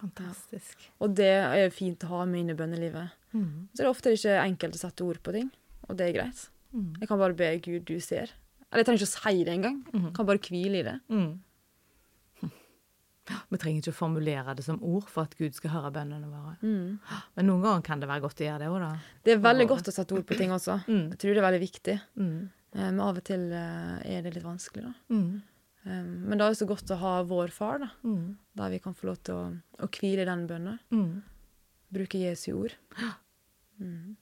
Fantastisk. 0.00 0.86
Og 1.02 1.12
det 1.18 1.28
er 1.28 1.74
fint 1.74 2.00
å 2.06 2.14
ha 2.14 2.24
med 2.24 2.44
inn 2.44 2.54
i 2.54 2.56
bønnelivet. 2.56 3.16
Mm. 3.34 3.68
Så 3.72 3.82
det 3.82 3.84
er 3.84 3.90
ofte 3.90 4.14
ikke 4.16 4.38
enkelt 4.40 4.78
å 4.78 4.80
sette 4.80 5.04
ord 5.04 5.20
på 5.22 5.34
ting, 5.36 5.50
og 5.88 5.98
det 5.98 6.08
er 6.08 6.16
greit. 6.16 6.46
Mm. 6.72 6.94
Jeg 7.02 7.10
kan 7.10 7.20
bare 7.20 7.36
be 7.36 7.50
Gud, 7.60 7.84
du 7.84 8.00
ser. 8.00 8.32
Eller 8.70 8.82
jeg 8.82 8.88
trenger 8.88 9.02
ikke 9.02 9.10
å 9.10 9.16
si 9.18 9.44
det 9.44 9.54
engang. 9.56 9.78
Mm. 9.92 10.10
Kan 10.16 10.28
bare 10.28 10.42
hvile 10.46 10.80
i 10.80 10.86
det. 10.86 10.96
Mm. 11.10 11.30
Vi 13.50 13.58
trenger 13.60 13.82
ikke 13.82 13.92
å 13.92 13.98
formulere 13.98 14.54
det 14.58 14.64
som 14.66 14.78
ord 14.82 15.06
for 15.10 15.28
at 15.28 15.36
Gud 15.38 15.54
skal 15.54 15.74
høre 15.74 15.92
bønnene 15.94 16.30
våre. 16.30 16.54
Mm. 16.62 16.96
Men 17.36 17.46
noen 17.46 17.62
ganger 17.66 17.84
kan 17.86 18.00
det 18.02 18.08
være 18.10 18.24
godt 18.24 18.40
å 18.42 18.46
gjøre 18.46 18.62
det 18.64 18.70
òg, 18.72 18.80
da. 18.82 18.90
Det 19.26 19.34
er 19.34 19.44
veldig 19.44 19.66
godt 19.70 19.90
å 19.90 19.94
sette 19.94 20.16
ord 20.16 20.26
på 20.26 20.38
ting 20.40 20.54
også. 20.56 20.80
Mm. 20.88 21.04
Jeg 21.12 21.20
tror 21.22 21.36
det 21.36 21.42
er 21.42 21.46
veldig 21.46 21.62
viktig. 21.62 21.96
Mm. 22.18 22.34
Eh, 22.74 22.88
Men 22.88 23.00
av 23.04 23.20
og 23.20 23.26
til 23.28 23.46
eh, 23.52 23.94
er 24.16 24.26
det 24.26 24.34
litt 24.34 24.46
vanskelig, 24.46 24.88
da. 24.88 24.94
Mm. 25.14 25.30
Men 25.90 26.36
da 26.36 26.44
er 26.44 26.52
det 26.52 26.60
så 26.60 26.68
godt 26.68 26.90
å 26.92 26.98
ha 27.00 27.14
vår 27.24 27.52
far, 27.54 27.78
da. 27.80 27.88
Mm. 28.04 28.34
Der 28.60 28.74
vi 28.74 28.82
kan 28.84 28.96
få 28.96 29.08
lov 29.08 29.22
til 29.24 29.38
å, 29.38 29.46
å 29.80 29.88
hvile 29.94 30.26
den 30.28 30.46
bønnen. 30.50 30.80
Mm. 30.92 31.22
Bruke 31.90 32.20
Jesu 32.20 32.52
ord. 32.58 32.76
Mm. 33.80 34.16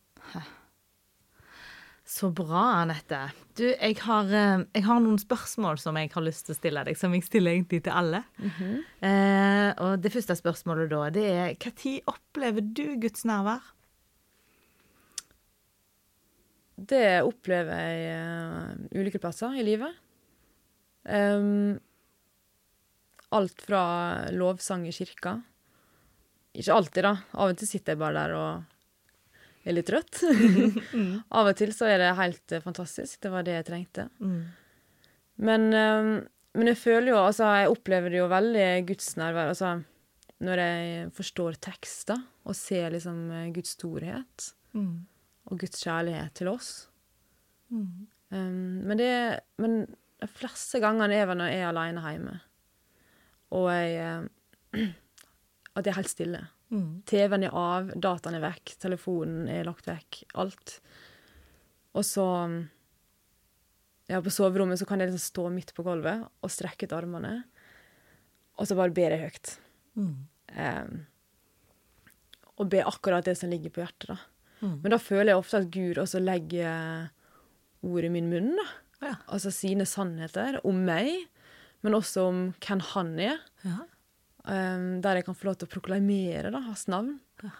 Så 2.08 2.30
bra, 2.32 2.62
Anette. 2.80 3.18
Du, 3.52 3.66
jeg 3.68 3.98
har, 4.00 4.30
eh, 4.32 4.62
jeg 4.72 4.84
har 4.86 5.00
noen 5.04 5.18
spørsmål 5.20 5.76
som 5.76 5.96
jeg 6.00 6.08
har 6.14 6.24
lyst 6.24 6.46
til 6.46 6.54
å 6.54 6.56
stille 6.56 6.84
deg, 6.86 6.96
som 6.96 7.12
jeg 7.12 7.26
stiller 7.26 7.52
egentlig 7.52 7.82
til 7.84 7.92
alle. 7.92 8.22
Mhm. 8.40 8.70
eh, 9.04 9.72
og 9.84 10.00
det 10.00 10.12
første 10.14 10.36
spørsmålet 10.38 10.88
da, 10.88 11.10
det 11.10 11.26
er 11.28 11.52
når 11.60 12.00
opplever 12.08 12.64
du 12.64 12.96
Guds 12.96 13.26
nærvær? 13.28 13.60
Det 16.78 17.20
opplever 17.26 17.74
jeg 17.74 18.16
uh, 18.22 18.72
ulike 18.94 19.18
plasser 19.18 19.56
i 19.58 19.66
livet. 19.66 19.92
Um, 21.04 21.78
alt 23.34 23.60
fra 23.64 23.82
lovsang 24.30 24.84
i 24.86 24.92
kirka 24.92 25.40
Ikke 26.54 26.74
alltid, 26.74 27.02
da. 27.02 27.14
Av 27.34 27.50
og 27.50 27.58
til 27.58 27.68
sitter 27.68 27.94
jeg 27.94 28.00
bare 28.00 28.14
der 28.22 28.34
og 28.36 28.77
er 29.66 29.74
litt 29.76 29.88
trøtt. 29.90 30.20
Av 31.38 31.48
og 31.50 31.56
til 31.58 31.72
så 31.76 31.88
er 31.90 31.98
det 32.02 32.12
helt 32.18 32.52
eh, 32.56 32.62
fantastisk. 32.64 33.18
Det 33.24 33.30
var 33.32 33.42
det 33.46 33.56
jeg 33.58 33.66
trengte. 33.68 34.08
Mm. 34.22 34.40
Men, 35.48 35.66
eh, 35.74 36.10
men 36.58 36.70
jeg 36.72 36.78
føler 36.80 37.12
jo 37.12 37.18
Altså, 37.22 37.46
jeg 37.60 37.70
opplever 37.72 38.10
det 38.14 38.18
jo 38.22 38.28
veldig 38.30 38.66
gudsnærvær. 38.88 39.52
Altså, 39.52 39.72
når 40.44 40.60
jeg 40.62 41.08
forstår 41.18 41.56
tekster 41.64 42.20
og 42.46 42.54
ser 42.56 42.92
liksom 42.94 43.24
eh, 43.34 43.48
Guds 43.56 43.74
storhet 43.78 44.52
Mm. 44.76 45.06
og 45.48 45.58
Guds 45.62 45.80
kjærlighet 45.80 46.34
til 46.36 46.50
oss. 46.52 46.88
Mm. 47.72 48.06
Um, 48.30 48.82
men 48.84 48.98
det 49.00 49.40
Men 49.58 49.78
de 50.20 50.26
fleste 50.28 50.76
gangene 50.82 51.16
er 51.16 51.24
vel 51.30 51.38
når 51.40 51.48
jeg 51.48 51.62
er 51.62 51.68
aleine 51.70 52.02
hjemme, 52.04 52.34
og 53.56 53.70
jeg 53.72 53.96
eh, 54.76 54.90
At 55.78 55.86
jeg 55.86 55.92
er 55.92 55.96
helt 56.02 56.10
stille. 56.12 56.40
Mm. 56.68 57.02
TV-en 57.08 57.46
er 57.48 57.54
av, 57.56 57.92
dataen 57.96 58.36
er 58.36 58.44
vekk, 58.44 58.74
telefonen 58.82 59.46
er 59.52 59.68
lagt 59.68 59.88
vekk. 59.88 60.24
Alt. 60.42 60.78
Og 61.96 62.04
så 62.06 62.26
Ja, 64.08 64.22
på 64.24 64.32
soverommet 64.32 64.80
så 64.80 64.86
kan 64.88 65.02
jeg 65.02 65.10
liksom 65.10 65.20
stå 65.20 65.42
midt 65.52 65.74
på 65.76 65.84
gulvet 65.84 66.22
og 66.24 66.52
strekke 66.52 66.86
ut 66.88 66.94
armene, 66.96 67.42
og 68.56 68.64
så 68.64 68.76
bare 68.78 68.94
ber 68.96 69.12
jeg 69.12 69.20
høyt. 69.26 69.50
Mm. 70.00 70.14
Um, 70.56 70.94
og 72.56 72.70
be 72.72 72.80
akkurat 72.88 73.28
det 73.28 73.36
som 73.36 73.52
ligger 73.52 73.74
på 73.74 73.82
hjertet, 73.82 74.14
da. 74.14 74.16
Mm. 74.62 74.78
Men 74.80 74.94
da 74.94 74.98
føler 74.98 75.32
jeg 75.34 75.42
ofte 75.42 75.60
at 75.60 75.68
Gud 75.74 76.00
også 76.00 76.22
legger 76.24 77.10
ord 77.84 78.08
i 78.08 78.12
min 78.16 78.30
munn, 78.32 78.54
da. 78.56 78.66
Ja. 79.04 79.12
Altså 79.30 79.52
sine 79.54 79.84
sannheter 79.86 80.58
om 80.66 80.80
meg, 80.88 81.28
men 81.86 81.94
også 81.94 82.24
om 82.32 82.40
hvem 82.64 82.82
han 82.94 83.12
er. 83.28 83.44
Ja. 83.62 83.84
Um, 84.48 85.02
der 85.04 85.18
jeg 85.18 85.26
kan 85.26 85.36
få 85.36 85.50
lov 85.50 85.58
til 85.60 85.68
å 85.68 85.72
proklamere 85.74 86.52
da, 86.54 86.62
hans 86.64 86.86
navn. 86.88 87.18
Ja. 87.44 87.52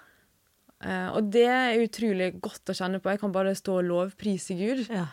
Uh, 0.79 1.09
og 1.19 1.31
det 1.35 1.45
er 1.51 1.83
utrolig 1.83 2.31
godt 2.41 2.71
å 2.73 2.77
kjenne 2.79 3.01
på. 3.03 3.11
Jeg 3.13 3.21
kan 3.21 3.35
bare 3.35 3.53
stå 3.59 3.81
og 3.83 3.89
lovprise 3.91 4.57
Gud. 4.57 4.87
Ja. 4.89 5.09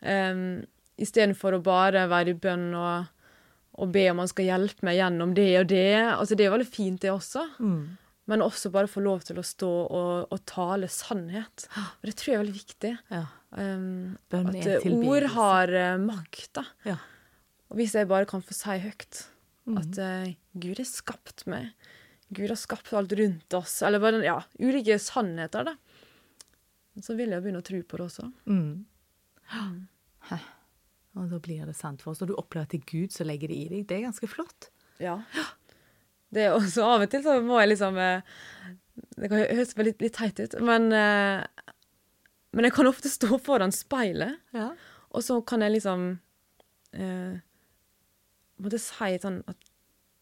Um, 0.00 0.64
Istedenfor 0.98 1.54
å 1.54 1.62
bare 1.62 2.08
være 2.10 2.32
i 2.32 2.38
bønn 2.38 2.72
og, 2.74 3.10
og 3.78 3.90
be 3.94 4.08
om 4.10 4.22
han 4.22 4.30
skal 4.30 4.48
hjelpe 4.48 4.86
meg 4.88 4.96
gjennom 4.98 5.34
det 5.36 5.50
og 5.60 5.68
det. 5.70 5.92
Altså, 6.10 6.38
det 6.38 6.48
er 6.48 6.54
veldig 6.56 6.70
fint, 6.70 7.00
det 7.04 7.12
også. 7.12 7.44
Mm. 7.62 7.82
Men 8.28 8.42
også 8.44 8.72
bare 8.74 8.90
få 8.90 9.04
lov 9.04 9.22
til 9.28 9.38
å 9.38 9.46
stå 9.46 9.68
og, 9.68 10.32
og 10.34 10.40
tale 10.48 10.88
sannhet. 10.90 11.68
Og 11.76 12.08
det 12.08 12.16
tror 12.18 12.32
jeg 12.32 12.38
er 12.38 12.44
veldig 12.46 12.60
viktig. 12.62 12.94
ja. 13.14 13.26
Um, 13.48 14.18
at 14.28 14.82
ord 14.92 15.24
har 15.32 15.70
uh, 15.72 15.94
makt, 16.02 16.50
da. 16.58 16.64
Ja. 16.84 16.96
Og 17.72 17.78
hvis 17.80 17.94
jeg 17.96 18.08
bare 18.10 18.28
kan 18.28 18.42
få 18.44 18.56
si 18.56 18.74
høyt 18.82 19.22
Mm. 19.68 19.78
at 19.82 19.98
uh, 20.00 20.28
Gud 20.56 20.78
har 20.80 20.86
skapt 20.88 21.42
meg, 21.50 21.72
Gud 22.32 22.48
har 22.48 22.56
skapt 22.60 22.92
alt 22.96 23.12
rundt 23.18 23.54
oss, 23.56 23.78
eller 23.84 24.00
bare 24.00 24.22
ja, 24.24 24.38
ulike 24.60 24.96
sannheter, 25.00 25.64
da, 25.68 25.74
så 27.04 27.14
vil 27.18 27.30
jeg 27.34 27.44
begynne 27.44 27.60
å 27.62 27.66
tro 27.66 27.78
på 27.84 28.00
det 28.00 28.06
også. 28.08 28.30
Mm. 28.48 28.86
Hæ. 30.28 30.38
Og 31.18 31.30
da 31.32 31.38
blir 31.42 31.64
det 31.66 31.74
sant 31.78 32.02
for 32.04 32.12
oss. 32.12 32.20
Og 32.24 32.30
du 32.30 32.34
opplever 32.38 32.66
at 32.66 32.72
det 32.74 32.80
er 32.82 32.90
Gud 32.90 33.14
som 33.14 33.26
legger 33.28 33.50
det 33.50 33.56
i 33.58 33.68
deg. 33.70 33.86
Det 33.88 33.96
er 33.96 34.04
ganske 34.08 34.28
flott. 34.30 34.68
Ja. 35.02 35.16
Det 36.34 36.42
er 36.44 36.56
også 36.56 36.84
Av 36.84 37.04
og 37.06 37.10
til 37.12 37.22
så 37.24 37.38
må 37.40 37.56
jeg 37.62 37.70
liksom 37.70 37.96
eh, 38.02 38.20
Det 39.16 39.30
kan 39.30 39.38
høres 39.40 39.70
litt, 39.78 40.02
litt 40.04 40.16
teit 40.18 40.40
ut, 40.42 40.56
men 40.66 40.90
eh, 40.92 41.46
Men 42.52 42.66
jeg 42.68 42.74
kan 42.76 42.90
ofte 42.90 43.08
stå 43.08 43.38
foran 43.46 43.72
speilet, 43.72 44.36
Ja. 44.52 44.72
og 45.14 45.22
så 45.24 45.38
kan 45.46 45.62
jeg 45.64 45.76
liksom 45.78 46.04
eh, 46.92 47.38
Måtte 48.58 48.78
si 48.82 49.10
sånn 49.22 49.40
at 49.50 49.56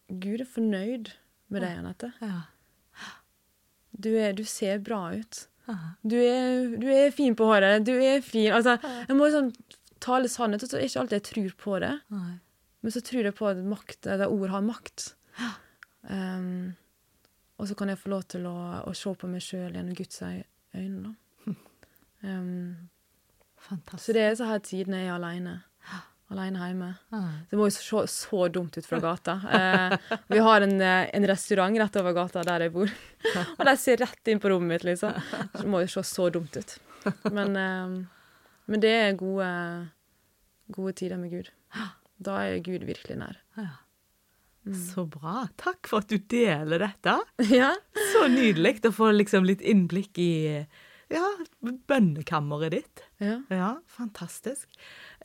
Gud 0.07 0.41
er 0.43 0.47
fornøyd 0.49 1.11
med 1.51 1.63
deg, 1.63 1.77
Anette. 1.81 2.11
Ja. 2.21 2.41
Du, 3.97 4.11
er, 4.13 4.33
du 4.37 4.43
ser 4.45 4.79
bra 4.85 5.07
ut. 5.15 5.47
Du 6.07 6.15
er, 6.15 6.75
du 6.79 6.85
er 6.93 7.09
fin 7.11 7.35
på 7.35 7.47
håret. 7.49 7.81
Du 7.87 7.91
er 7.97 8.21
fin. 8.23 8.51
Altså, 8.55 8.77
jeg 9.07 9.15
må 9.17 9.25
liksom 9.27 9.49
tale 10.03 10.29
sannhet, 10.31 10.63
og 10.63 10.69
så 10.69 10.77
er 10.77 10.85
ikke 10.87 11.01
alltid 11.01 11.17
jeg 11.17 11.25
tror 11.31 11.55
på 11.63 11.79
det. 11.83 11.93
Nei. 12.13 12.35
Men 12.85 12.93
så 12.93 13.01
tror 13.03 13.25
jeg 13.27 13.35
på 13.35 13.47
at 13.49 13.57
makt, 13.67 14.07
ord 14.27 14.53
har 14.53 14.63
makt. 14.63 15.07
Um, 16.07 16.75
og 17.57 17.67
så 17.67 17.75
kan 17.75 17.89
jeg 17.89 17.99
få 17.99 18.11
lov 18.13 18.23
til 18.31 18.45
å, 18.47 18.53
å 18.87 18.93
se 18.95 19.11
på 19.17 19.27
meg 19.27 19.41
sjøl 19.43 19.73
gjennom 19.75 19.97
Guds 19.97 20.21
øy- 20.23 20.45
øyne. 20.77 21.09
Da. 21.09 21.55
Um, 22.21 22.89
Fantastisk. 23.67 24.05
så 24.05 24.13
det 24.15 24.21
er 24.23 24.37
så 24.39 24.47
her 24.47 24.61
tidene 24.63 25.01
jeg 25.01 25.09
er 25.09 25.17
aleine. 25.17 25.55
Aleine 26.27 26.59
hjemme. 26.59 26.89
Ah. 27.15 27.29
Det 27.47 27.55
må 27.55 27.69
jo 27.69 27.73
se 27.77 28.01
så 28.11 28.47
dumt 28.51 28.75
ut 28.75 28.87
fra 28.87 28.99
gata. 28.99 29.37
Eh, 29.47 30.17
vi 30.27 30.41
har 30.43 30.65
en, 30.65 30.75
eh, 30.81 31.09
en 31.15 31.27
restaurant 31.29 31.79
rett 31.79 31.95
over 32.01 32.15
gata 32.17 32.43
der 32.43 32.65
jeg 32.65 32.73
bor. 32.73 32.91
Og 33.57 33.63
de 33.69 33.75
ser 33.79 34.01
rett 34.03 34.31
inn 34.31 34.41
på 34.43 34.51
rommet 34.51 34.75
mitt, 34.75 34.87
liksom. 34.89 35.15
Det 35.55 35.67
må 35.71 35.85
jo 35.85 35.91
se 35.95 36.03
så 36.03 36.27
dumt 36.35 36.57
ut. 36.59 36.75
Men, 37.31 37.55
eh, 37.55 37.95
men 38.67 38.83
det 38.83 38.91
er 38.91 39.15
gode, 39.19 39.47
gode 40.75 40.97
tider 40.99 41.21
med 41.21 41.31
Gud. 41.31 41.51
Da 42.19 42.41
er 42.49 42.59
Gud 42.65 42.83
virkelig 42.83 43.19
nær. 43.21 43.39
Ja. 43.55 43.69
Så 44.75 45.05
bra. 45.07 45.45
Takk 45.55 45.87
for 45.87 46.03
at 46.03 46.11
du 46.11 46.17
deler 46.19 46.83
dette. 46.83 47.15
Ja. 47.55 47.71
Så 48.11 48.27
nydelig 48.27 48.81
å 48.83 48.91
få 48.91 49.13
liksom 49.15 49.47
litt 49.47 49.63
innblikk 49.63 50.19
i 50.19 50.31
ja, 51.07 51.27
bønnekammeret 51.87 52.73
ditt. 52.75 53.03
ja. 53.23 53.37
Ja, 53.47 53.69
fantastisk. 53.87 54.67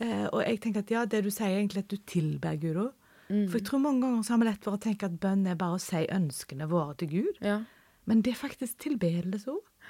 Eh, 0.02 0.26
og 0.32 0.42
jeg 0.42 0.60
tenker 0.64 0.82
at 0.82 0.90
ja, 0.90 1.04
det 1.06 1.22
du 1.24 1.30
sier 1.30 1.54
egentlig 1.58 1.84
at 1.84 1.92
du 1.92 1.96
tilber 2.08 2.58
Gud 2.60 2.80
òg. 2.88 2.90
For 3.32 3.56
jeg 3.56 3.64
tror 3.64 3.80
mange 3.80 4.02
ganger 4.04 4.24
så 4.26 4.34
har 4.34 4.40
vi 4.42 4.46
lett 4.50 4.66
for 4.66 4.76
å 4.76 4.80
tenke 4.82 5.08
at 5.08 5.14
bønn 5.22 5.46
er 5.48 5.54
bare 5.56 5.78
å 5.78 5.80
si 5.80 6.02
ønskene 6.12 6.66
våre 6.68 6.98
til 7.00 7.08
Gud. 7.14 7.38
ja. 7.40 7.62
Men 8.10 8.18
det 8.26 8.32
er 8.32 8.38
faktisk 8.40 8.80
tilbedelse 8.82 9.52
òg. 9.52 9.86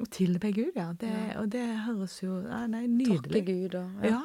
Å 0.00 0.06
tilbe 0.14 0.52
Gud, 0.54 0.76
ja. 0.78 0.92
Det, 0.96 1.10
Og 1.40 1.48
det 1.50 1.64
høres 1.84 2.14
jo 2.22 2.38
ja, 2.46 2.62
nei, 2.70 2.84
Takke 3.08 3.42
Gud 3.44 3.74
og 3.74 4.06
Ja. 4.06 4.20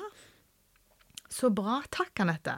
Så 1.28 1.50
bra. 1.52 1.82
Takk, 1.92 2.14
Anette. 2.22 2.54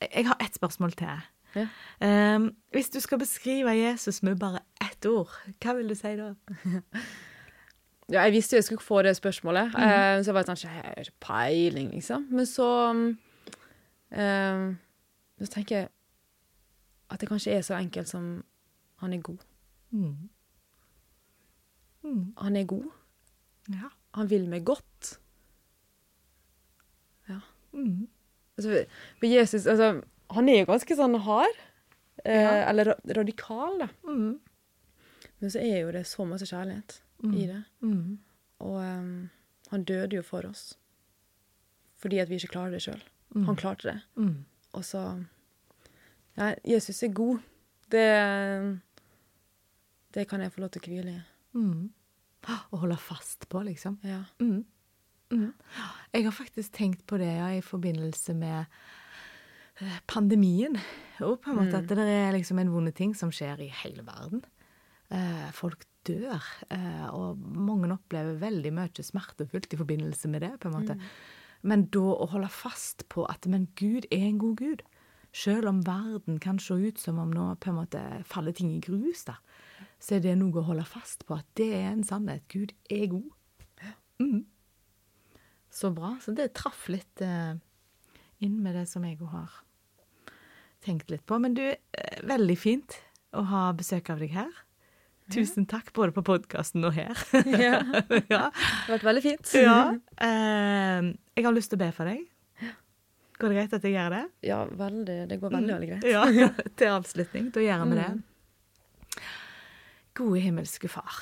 Jeg 0.00 0.26
har 0.26 0.40
ett 0.40 0.56
spørsmål 0.56 0.96
til. 0.98 1.20
Ja. 1.54 1.66
Um, 2.00 2.48
hvis 2.72 2.88
du 2.90 2.98
skal 3.04 3.20
beskrive 3.20 3.76
Jesus 3.76 4.22
med 4.22 4.40
bare 4.40 4.64
ett 4.80 5.06
ord, 5.06 5.30
hva 5.60 5.76
vil 5.76 5.92
du 5.92 5.94
si 5.94 6.16
da? 6.18 6.32
Ja, 8.10 8.22
jeg 8.26 8.32
visste 8.32 8.56
jo 8.56 8.58
jeg 8.58 8.64
skulle 8.64 8.82
få 8.84 9.02
det 9.02 9.16
spørsmålet, 9.16 9.74
eh, 9.78 10.18
så 10.22 10.30
jeg 10.30 10.34
var 10.34 10.42
sånn 10.48 10.58
Jeg 10.62 10.70
har 10.74 10.94
ikke 11.04 11.20
peiling, 11.20 11.90
liksom. 11.94 12.26
Men 12.30 12.46
så 12.46 12.68
eh, 14.10 14.74
Så 15.40 15.50
tenker 15.54 15.76
jeg 15.76 15.88
at 17.10 17.20
det 17.20 17.28
kanskje 17.28 17.52
er 17.52 17.60
så 17.62 17.74
enkelt 17.76 18.08
som 18.08 18.44
han 19.02 19.12
er 19.12 19.20
god. 19.20 19.38
Mm. 19.90 20.28
Mm. 22.04 22.34
Han 22.38 22.56
er 22.56 22.64
god. 22.64 22.86
Ja. 23.68 23.90
Han 24.14 24.30
vil 24.30 24.48
meg 24.48 24.64
godt. 24.64 25.18
Mm. 27.72 28.08
Altså, 28.58 28.84
for 29.18 29.26
Jesus 29.26 29.66
altså, 29.66 30.02
Han 30.30 30.48
er 30.48 30.58
jo 30.58 30.66
ganske 30.68 30.96
sånn 30.96 31.14
hard. 31.24 31.60
Eh, 32.24 32.36
Ja. 32.42 32.68
Eller 32.68 32.94
radikal, 33.16 33.78
da. 33.80 33.88
Mm. 34.04 34.38
Men 35.40 35.50
så 35.50 35.58
er 35.58 35.80
jo 35.80 35.92
det 35.92 36.04
så 36.06 36.24
masse 36.28 36.46
kjærlighet 36.46 37.00
i 37.30 37.46
det. 37.46 37.62
Mm. 37.80 38.18
Og 38.58 38.78
um, 38.82 39.30
han 39.70 39.84
døde 39.84 40.16
jo 40.16 40.22
for 40.26 40.46
oss. 40.48 40.72
Fordi 42.02 42.18
at 42.18 42.30
vi 42.30 42.40
ikke 42.40 42.54
klarer 42.56 42.74
det 42.74 42.82
sjøl. 42.82 43.02
Han 43.46 43.56
klarte 43.56 43.88
det. 43.88 44.00
Mm. 44.16 44.44
Og 44.72 44.84
så 44.84 45.24
Ja, 46.36 46.54
Jesus 46.64 47.02
er 47.02 47.12
god. 47.12 47.38
Det 47.90 48.80
Det 50.14 50.28
kan 50.28 50.40
jeg 50.40 50.52
få 50.52 50.60
lov 50.60 50.70
til 50.70 50.82
å 50.82 50.86
hvile 50.86 51.10
i. 51.12 51.20
Mm. 51.54 51.90
Å 52.72 52.76
holde 52.76 52.96
fast 52.96 53.48
på, 53.48 53.62
liksom. 53.62 53.98
Ja. 54.02 54.24
Mm. 54.40 54.64
Mm. 55.32 55.52
Jeg 56.12 56.24
har 56.24 56.32
faktisk 56.32 56.72
tenkt 56.72 57.06
på 57.06 57.16
det 57.16 57.30
ja, 57.30 57.48
i 57.56 57.62
forbindelse 57.64 58.34
med 58.34 58.66
eh, 59.80 60.00
pandemien. 60.06 60.76
Og 61.20 61.40
på 61.40 61.50
en 61.50 61.56
måte 61.62 61.78
at 61.78 61.88
det 61.88 61.98
er 61.98 62.32
liksom 62.32 62.58
en 62.58 62.72
vond 62.72 62.92
ting 62.94 63.14
som 63.16 63.32
skjer 63.32 63.62
i 63.64 63.70
hele 63.82 64.04
verden. 64.04 64.44
Eh, 65.08 65.48
folk 65.56 65.86
dør, 66.08 66.42
eh, 66.74 67.06
og 67.14 67.38
mange 67.38 67.90
opplever 67.94 68.40
veldig 68.40 68.72
mye 68.74 69.04
smertefullt 69.06 69.72
i 69.72 69.80
forbindelse 69.80 70.28
med 70.28 70.42
det. 70.44 70.52
på 70.60 70.68
en 70.68 70.76
måte. 70.76 70.98
Men 71.62 71.86
da 71.94 72.02
å 72.02 72.28
holde 72.32 72.50
fast 72.50 73.06
på 73.08 73.24
at 73.30 73.46
men 73.46 73.68
Gud 73.78 74.08
er 74.10 74.26
en 74.26 74.38
god 74.38 74.56
Gud. 74.56 74.82
Selv 75.32 75.68
om 75.68 75.80
verden 75.86 76.38
kan 76.38 76.58
se 76.58 76.74
ut 76.74 76.98
som 76.98 77.18
om 77.18 77.30
nå 77.32 77.54
på 77.60 77.70
en 77.70 77.78
måte 77.78 78.00
faller 78.28 78.52
ting 78.52 78.74
i 78.74 78.80
grus, 78.84 79.24
da, 79.24 79.38
så 79.98 80.16
er 80.16 80.24
det 80.26 80.34
noe 80.36 80.60
å 80.60 80.66
holde 80.66 80.84
fast 80.84 81.24
på 81.26 81.38
at 81.38 81.46
det 81.56 81.70
er 81.78 81.92
en 81.92 82.04
sannhet. 82.04 82.44
Gud 82.52 82.74
er 82.90 83.06
god. 83.14 83.30
Mm. 84.20 84.44
Så 85.72 85.90
bra. 85.90 86.16
Så 86.20 86.34
det 86.36 86.52
traff 86.58 86.88
litt 86.92 87.22
eh, 87.24 87.54
inn 88.44 88.58
med 88.62 88.76
det 88.76 88.84
som 88.90 89.06
jeg 89.06 89.20
òg 89.22 89.30
har 89.32 89.62
tenkt 90.84 91.10
litt 91.14 91.24
på. 91.26 91.38
Men 91.40 91.56
du, 91.56 91.64
eh, 91.64 92.20
veldig 92.28 92.58
fint 92.58 92.98
å 93.32 93.46
ha 93.48 93.70
besøk 93.72 94.10
av 94.12 94.20
deg 94.20 94.34
her. 94.36 94.52
Tusen 95.30 95.66
takk, 95.70 95.92
både 95.94 96.12
på 96.16 96.24
podkasten 96.26 96.84
og 96.84 96.96
her. 96.96 97.14
ja. 97.46 97.78
ja. 98.32 98.48
Det 98.50 98.88
har 98.88 98.92
vært 98.96 99.06
veldig 99.06 99.22
fint. 99.24 99.54
ja. 99.54 99.78
Eh, 100.18 101.12
jeg 101.38 101.46
har 101.46 101.54
lyst 101.56 101.72
til 101.72 101.78
å 101.78 101.84
be 101.84 101.90
for 101.96 102.10
deg. 102.10 102.26
Går 103.38 103.50
det 103.50 103.56
greit 103.56 103.72
at 103.74 103.86
jeg 103.86 103.94
gjør 103.96 104.12
det? 104.14 104.24
Ja, 104.46 104.58
veldig. 104.66 105.16
Det 105.30 105.38
går 105.42 105.54
veldig, 105.54 105.72
veldig 105.74 105.88
greit. 105.88 106.04
Ja, 106.06 106.50
Til 106.78 106.92
avslutning. 106.92 107.48
Da 107.54 107.64
gjør 107.64 107.86
vi 107.90 107.98
det. 107.98 108.10
Gode 110.18 110.42
himmelske 110.44 110.90
Far. 110.92 111.16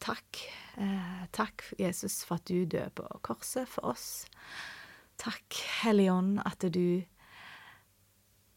Takk. 0.00 0.40
Eh, 0.80 1.24
takk, 1.36 1.66
Jesus, 1.76 2.22
for 2.24 2.40
at 2.40 2.46
du 2.48 2.64
døde 2.64 2.88
på 2.96 3.04
korset 3.26 3.68
for 3.68 3.90
oss. 3.92 4.24
Takk, 5.20 5.58
Hellige 5.82 6.14
Ånd, 6.14 6.38
at 6.48 6.64
du 6.72 7.02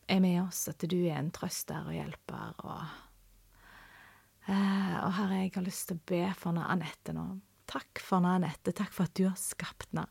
er 0.08 0.22
med 0.24 0.40
oss, 0.46 0.68
at 0.72 0.86
du 0.88 1.00
er 1.02 1.18
en 1.18 1.32
trøster 1.36 1.84
og 1.84 1.98
hjelper. 1.98 2.54
Og, 2.64 2.86
og 4.48 5.12
Herre, 5.16 5.44
jeg 5.46 5.54
har 5.56 5.66
lyst 5.66 5.88
til 5.90 6.00
å 6.00 6.06
be 6.10 6.24
for 6.36 6.58
Anette 6.60 7.16
nå. 7.16 7.28
Takk 7.70 8.02
for 8.04 8.26
Anette. 8.28 8.74
Takk 8.76 8.92
for 8.94 9.08
at 9.08 9.16
du 9.18 9.26
har 9.28 9.38
skapt 9.40 9.88
henne. 9.92 10.08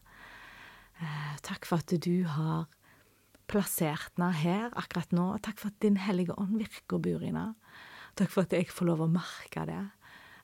Eh, 1.03 1.35
takk 1.43 1.67
for 1.69 1.83
at 1.83 1.93
du 2.05 2.25
har 2.31 2.69
plassert 3.51 4.15
henne 4.17 4.31
her 4.39 4.71
akkurat 4.79 5.13
nå. 5.15 5.27
Takk 5.45 5.59
for 5.61 5.73
at 5.73 5.81
Din 5.83 5.99
Hellige 6.01 6.37
Ånd 6.39 6.57
virker 6.61 6.99
og 6.99 7.05
bor 7.07 7.25
i 7.25 7.31
henne. 7.31 7.53
Takk 8.19 8.33
for 8.33 8.47
at 8.47 8.55
jeg 8.57 8.71
får 8.71 8.89
lov 8.91 9.05
å 9.05 9.11
merke 9.11 9.67
det. 9.69 9.83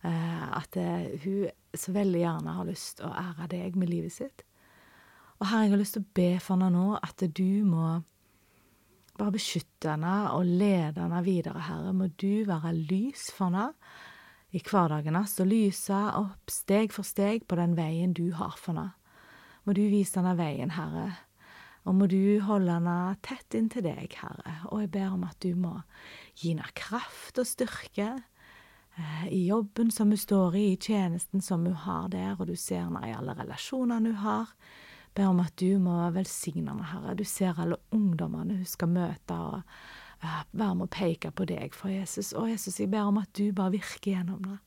Eh, 0.07 0.45
at 0.59 0.79
eh, 0.81 1.09
hun 1.25 1.49
så 1.77 1.95
veldig 1.95 2.23
gjerne 2.23 2.59
har 2.59 2.69
lyst 2.69 2.99
til 2.99 3.09
å 3.09 3.17
ære 3.17 3.49
deg 3.55 3.79
med 3.79 3.93
livet 3.93 4.15
sitt. 4.15 4.45
Og 5.39 5.47
Herre, 5.47 5.67
jeg 5.69 5.75
har 5.75 5.83
lyst 5.83 5.97
til 5.99 6.05
å 6.05 6.13
be 6.19 6.31
for 6.43 6.57
henne 6.57 6.71
nå 6.75 6.87
at 6.99 7.23
du 7.23 7.65
må 7.67 8.01
bare 9.19 9.35
beskytte 9.35 9.93
henne 9.93 10.15
og 10.35 10.47
lede 10.47 11.03
henne 11.03 11.23
videre, 11.27 11.65
Herre. 11.67 11.95
Må 11.97 12.09
du 12.21 12.45
være 12.49 12.75
lys 12.77 13.29
for 13.35 13.49
henne 13.49 13.73
i 14.55 14.63
hverdagen 14.65 15.19
hans 15.19 15.37
og 15.43 15.51
lyse 15.51 15.97
opp 16.17 16.53
steg 16.53 16.95
for 16.95 17.07
steg 17.07 17.45
på 17.49 17.59
den 17.59 17.77
veien 17.77 18.15
du 18.17 18.31
har 18.39 18.57
for 18.57 18.73
henne. 18.73 18.93
Må 19.67 19.75
du 19.77 19.83
vise 19.91 20.17
henne 20.21 20.37
veien, 20.39 20.73
Herre. 20.73 21.11
Og 21.89 21.97
må 21.97 22.09
du 22.11 22.41
holde 22.45 22.79
henne 22.79 22.97
tett 23.25 23.57
inntil 23.57 23.85
deg, 23.87 24.15
Herre. 24.21 24.59
Og 24.71 24.85
jeg 24.85 24.93
ber 24.97 25.15
om 25.17 25.27
at 25.29 25.39
du 25.45 25.53
må 25.59 25.75
gi 26.39 26.53
henne 26.53 26.69
kraft 26.79 27.41
og 27.41 27.49
styrke 27.49 28.11
eh, 28.15 29.25
i 29.33 29.47
jobben 29.49 29.93
som 29.95 30.13
hun 30.13 30.21
står 30.21 30.57
i, 30.57 30.67
i 30.75 30.81
tjenesten 30.81 31.45
som 31.45 31.67
hun 31.67 31.79
har 31.87 32.11
der, 32.13 32.37
og 32.39 32.49
du 32.49 32.57
ser 32.57 32.87
henne 32.87 33.05
i 33.09 33.17
alle 33.17 33.37
relasjonene 33.39 34.15
hun 34.15 34.23
har. 34.25 34.55
Ber 35.17 35.31
om 35.33 35.41
at 35.43 35.55
du 35.61 35.79
må 35.83 35.97
velsigne 36.15 36.75
meg, 36.77 36.91
Herre. 36.93 37.17
Du 37.19 37.25
ser 37.27 37.59
alle 37.59 37.81
ungdommene 37.95 38.61
hun 38.61 38.69
skal 38.69 38.91
møte, 38.93 39.35
og 39.35 39.63
uh, 40.23 40.41
vær 40.53 40.77
med 40.79 40.89
å 40.89 40.93
peke 40.93 41.33
på 41.35 41.47
deg 41.49 41.77
for 41.77 41.93
Jesus. 41.93 42.35
Og 42.37 42.51
Jesus, 42.53 42.81
jeg 42.81 42.91
ber 42.93 43.09
om 43.09 43.21
at 43.23 43.33
du 43.39 43.49
bare 43.57 43.77
virker 43.79 44.15
gjennom 44.15 44.45
det. 44.47 44.59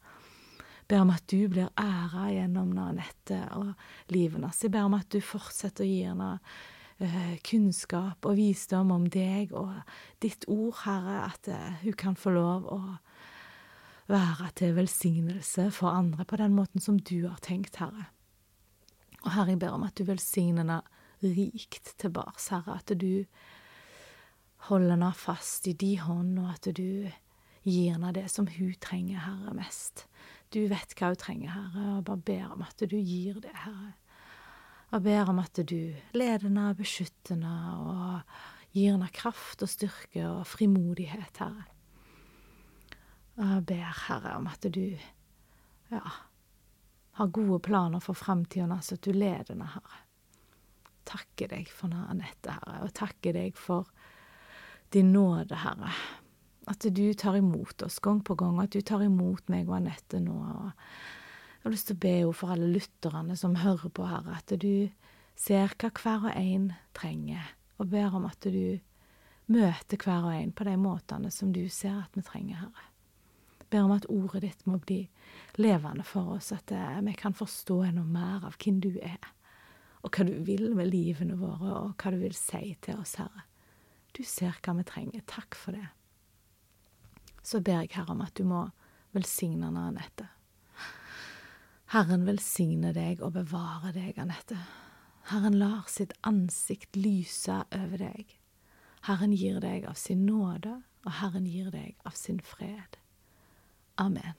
Ber 0.92 1.06
om 1.06 1.14
at 1.14 1.24
du 1.32 1.46
blir 1.48 1.70
æra 1.80 2.28
gjennom 2.34 2.74
Anette 2.84 3.40
og 3.56 3.72
livet 4.12 4.40
hennes. 4.40 4.64
Jeg 4.64 4.74
ber 4.74 4.90
om 4.90 4.98
at 4.98 5.08
du 5.14 5.22
fortsetter 5.24 5.86
å 5.86 5.88
gi 5.88 6.02
henne 6.10 6.32
uh, 6.42 7.36
kunnskap 7.48 8.28
og 8.28 8.40
visdom 8.40 8.92
om 8.92 9.08
deg 9.12 9.54
og 9.56 9.78
ditt 10.24 10.48
ord, 10.52 10.82
Herre, 10.84 11.22
at 11.30 11.52
uh, 11.52 11.80
hun 11.86 11.96
kan 11.96 12.20
få 12.20 12.36
lov 12.36 12.68
å 12.68 12.82
være 14.12 14.50
til 14.60 14.76
velsignelse 14.76 15.70
for 15.72 15.94
andre 15.94 16.26
på 16.28 16.40
den 16.42 16.58
måten 16.58 16.84
som 16.84 17.00
du 17.00 17.22
har 17.30 17.40
tenkt, 17.44 17.80
Herre. 17.80 18.10
Og 19.22 19.34
Herre, 19.36 19.54
jeg 19.54 19.62
ber 19.62 19.76
om 19.76 19.86
at 19.86 19.98
du 19.98 20.06
velsigner 20.08 20.64
henne 20.64 20.82
rikt 21.22 21.94
tilbake, 22.02 22.42
Herre, 22.50 22.80
at 22.82 22.94
du 22.98 23.26
holder 24.70 24.96
henne 24.96 25.12
fast 25.18 25.68
i 25.70 25.74
din 25.78 26.02
hånd, 26.02 26.38
og 26.42 26.54
at 26.56 26.70
du 26.78 27.10
gir 27.62 27.92
henne 27.94 28.14
det 28.18 28.28
som 28.34 28.48
hun 28.50 28.74
trenger, 28.82 29.22
Herre, 29.22 29.54
mest. 29.58 30.08
Du 30.54 30.64
vet 30.70 30.96
hva 30.98 31.12
hun 31.14 31.22
trenger, 31.22 31.54
Herre, 31.54 31.86
og 31.98 32.06
bare 32.10 32.26
ber 32.32 32.56
om 32.56 32.66
at 32.66 32.82
du 32.82 32.98
gir 32.98 33.38
det, 33.44 33.54
Herre. 33.66 33.94
Jeg 34.92 35.06
ber 35.06 35.30
om 35.32 35.40
at 35.40 35.62
du 35.70 35.94
leder 36.18 36.48
henne, 36.50 36.72
beskytter 36.76 37.38
henne 37.38 37.54
og 37.80 38.74
gir 38.74 38.96
henne 38.96 39.08
kraft 39.16 39.62
og 39.64 39.72
styrke 39.72 40.26
og 40.26 40.44
frimodighet, 40.50 41.38
Herre. 41.40 41.70
Jeg 43.38 43.64
ber, 43.70 43.88
Herre, 44.08 44.36
om 44.42 44.50
at 44.52 44.68
du, 44.74 44.84
ja, 45.94 46.02
har 47.12 47.28
gode 47.28 47.60
planer 47.60 48.00
for 48.00 48.14
framtida, 48.14 48.82
så 48.82 48.96
du 48.96 49.12
leder 49.14 49.54
henne, 49.54 49.68
Herre. 49.74 50.02
Takker 51.08 51.52
deg 51.52 51.72
for 51.74 51.92
Anette, 51.92 52.54
Herre, 52.56 52.84
og 52.86 52.94
takker 52.96 53.36
deg 53.36 53.58
for 53.60 53.90
din 54.94 55.12
nåde, 55.14 55.58
Herre. 55.64 55.92
At 56.72 56.86
du 56.86 57.06
tar 57.18 57.40
imot 57.40 57.82
oss 57.84 58.00
gang 58.00 58.22
på 58.24 58.38
gang, 58.40 58.60
at 58.62 58.72
du 58.72 58.82
tar 58.86 59.04
imot 59.04 59.50
meg 59.52 59.70
og 59.70 59.80
Anette 59.82 60.22
nå. 60.24 60.38
og 60.38 60.70
Jeg 60.72 61.66
har 61.66 61.76
lyst 61.76 61.90
til 61.90 61.98
å 61.98 62.04
be 62.06 62.14
henne 62.20 62.38
for 62.38 62.54
alle 62.56 62.70
lytterne 62.78 63.36
som 63.40 63.58
hører 63.60 63.90
på, 63.90 64.08
Herre, 64.08 64.38
at 64.40 64.56
du 64.62 64.88
ser 65.36 65.76
hva 65.82 65.92
hver 65.92 66.30
og 66.30 66.38
en 66.38 66.72
trenger, 66.96 67.58
og 67.82 67.92
ber 67.92 68.16
om 68.16 68.30
at 68.30 68.46
du 68.46 68.80
møter 69.52 70.00
hver 70.00 70.30
og 70.30 70.38
en 70.38 70.56
på 70.56 70.64
de 70.64 70.78
måtene 70.80 71.32
som 71.34 71.52
du 71.52 71.66
ser 71.68 71.98
at 72.06 72.16
vi 72.16 72.24
trenger, 72.24 72.62
Herre 72.62 72.91
ber 73.72 73.86
om 73.88 73.94
at 73.96 74.08
ordet 74.12 74.44
ditt 74.46 74.66
må 74.68 74.78
bli 74.84 75.06
levende 75.62 76.04
for 76.08 76.36
oss, 76.38 76.52
at 76.56 76.72
eh, 76.76 77.00
vi 77.06 77.16
kan 77.18 77.36
forstå 77.38 77.82
enda 77.88 78.04
mer 78.04 78.46
av 78.50 78.58
hvem 78.62 78.82
du 78.84 78.92
er, 79.00 79.32
og 80.02 80.12
hva 80.12 80.26
du 80.28 80.36
vil 80.46 80.72
med 80.76 80.92
livene 80.92 81.38
våre, 81.40 81.72
og 81.86 81.96
hva 81.96 82.12
du 82.14 82.20
vil 82.22 82.36
si 82.38 82.76
til 82.84 83.00
oss, 83.02 83.16
Herre. 83.22 83.46
Du 84.12 84.24
ser 84.28 84.58
hva 84.60 84.76
vi 84.76 84.84
trenger. 84.88 85.24
Takk 85.30 85.56
for 85.56 85.78
det. 85.78 85.88
Så 87.42 87.62
ber 87.64 87.86
jeg, 87.86 87.94
Herre, 87.96 88.12
om 88.12 88.24
at 88.26 88.36
du 88.36 88.44
må 88.48 88.66
velsigne 89.16 89.72
Anette. 89.72 90.28
Herren 91.92 92.24
velsigne 92.28 92.94
deg 92.96 93.24
og 93.24 93.34
bevare 93.36 93.92
deg, 93.96 94.20
Anette. 94.20 94.60
Herren 95.32 95.58
lar 95.60 95.90
sitt 95.92 96.14
ansikt 96.28 96.96
lyse 96.96 97.62
over 97.76 98.00
deg. 98.00 98.38
Herren 99.08 99.34
gir 99.36 99.60
deg 99.64 99.86
av 99.90 99.98
sin 100.00 100.26
nåde, 100.28 100.82
og 101.06 101.18
Herren 101.20 101.48
gir 101.50 101.72
deg 101.74 101.98
av 102.08 102.16
sin 102.18 102.40
fred. 102.40 103.01
Amen. 104.00 104.36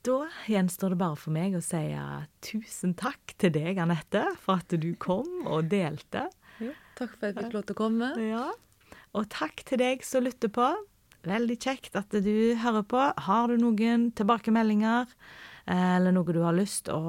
Da 0.00 0.16
gjenstår 0.48 0.94
det 0.94 1.00
bare 1.02 1.16
for 1.20 1.34
meg 1.34 1.54
å 1.58 1.60
si 1.64 1.82
tusen 2.46 2.94
takk 2.96 3.34
til 3.40 3.52
deg, 3.52 3.76
Anette, 3.82 4.22
for 4.40 4.62
at 4.62 4.72
du 4.80 4.94
kom 4.96 5.44
og 5.44 5.68
delte. 5.72 6.30
Ja, 6.60 6.72
takk 6.96 7.18
for 7.18 7.28
at 7.28 7.36
jeg 7.36 7.44
fikk 7.44 7.58
lov 7.58 7.66
til 7.68 7.76
å 7.76 7.80
komme. 7.82 8.08
Ja. 8.24 8.46
Og 9.18 9.28
takk 9.32 9.60
til 9.68 9.82
deg 9.82 10.06
som 10.06 10.24
lytter 10.24 10.52
på. 10.54 10.70
Veldig 11.28 11.58
kjekt 11.60 11.98
at 12.00 12.14
du 12.24 12.56
hører 12.62 12.84
på. 12.88 13.00
Har 13.26 13.52
du 13.52 13.60
noen 13.60 14.08
tilbakemeldinger, 14.16 15.10
eller 15.68 16.16
noe 16.16 16.32
du 16.32 16.40
har 16.46 16.56
lyst 16.56 16.88
å 16.88 17.00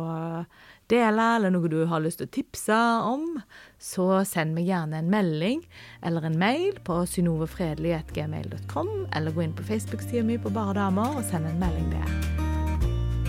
dele, 0.91 1.27
eller 1.37 1.53
noe 1.53 1.71
du 1.71 1.79
har 1.89 2.03
lyst 2.03 2.21
til 2.21 2.29
å 2.29 2.33
tipse 2.35 2.77
om, 3.07 3.39
så 3.81 4.21
send 4.27 4.55
meg 4.57 4.69
gjerne 4.69 5.01
en 5.01 5.11
melding 5.11 5.63
eller 6.05 6.27
en 6.27 6.37
mail 6.39 6.77
på 6.85 7.01
synovefredelig.gmail.com, 7.15 8.91
eller 9.15 9.35
gå 9.35 9.45
inn 9.47 9.57
på 9.57 9.67
Facebook-sida 9.67 10.25
mi 10.27 10.39
på 10.41 10.53
Bare 10.53 10.77
damer 10.77 11.17
og 11.17 11.25
send 11.31 11.49
en 11.49 11.61
melding 11.61 11.89
der. 11.95 12.17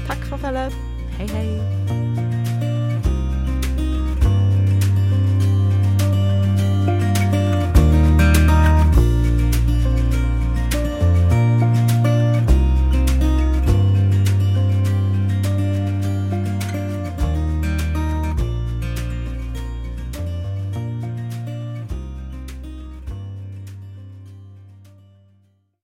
Takk 0.08 0.26
for 0.28 0.42
følget. 0.42 0.74
Hei, 1.18 1.28
hei. 1.36 2.51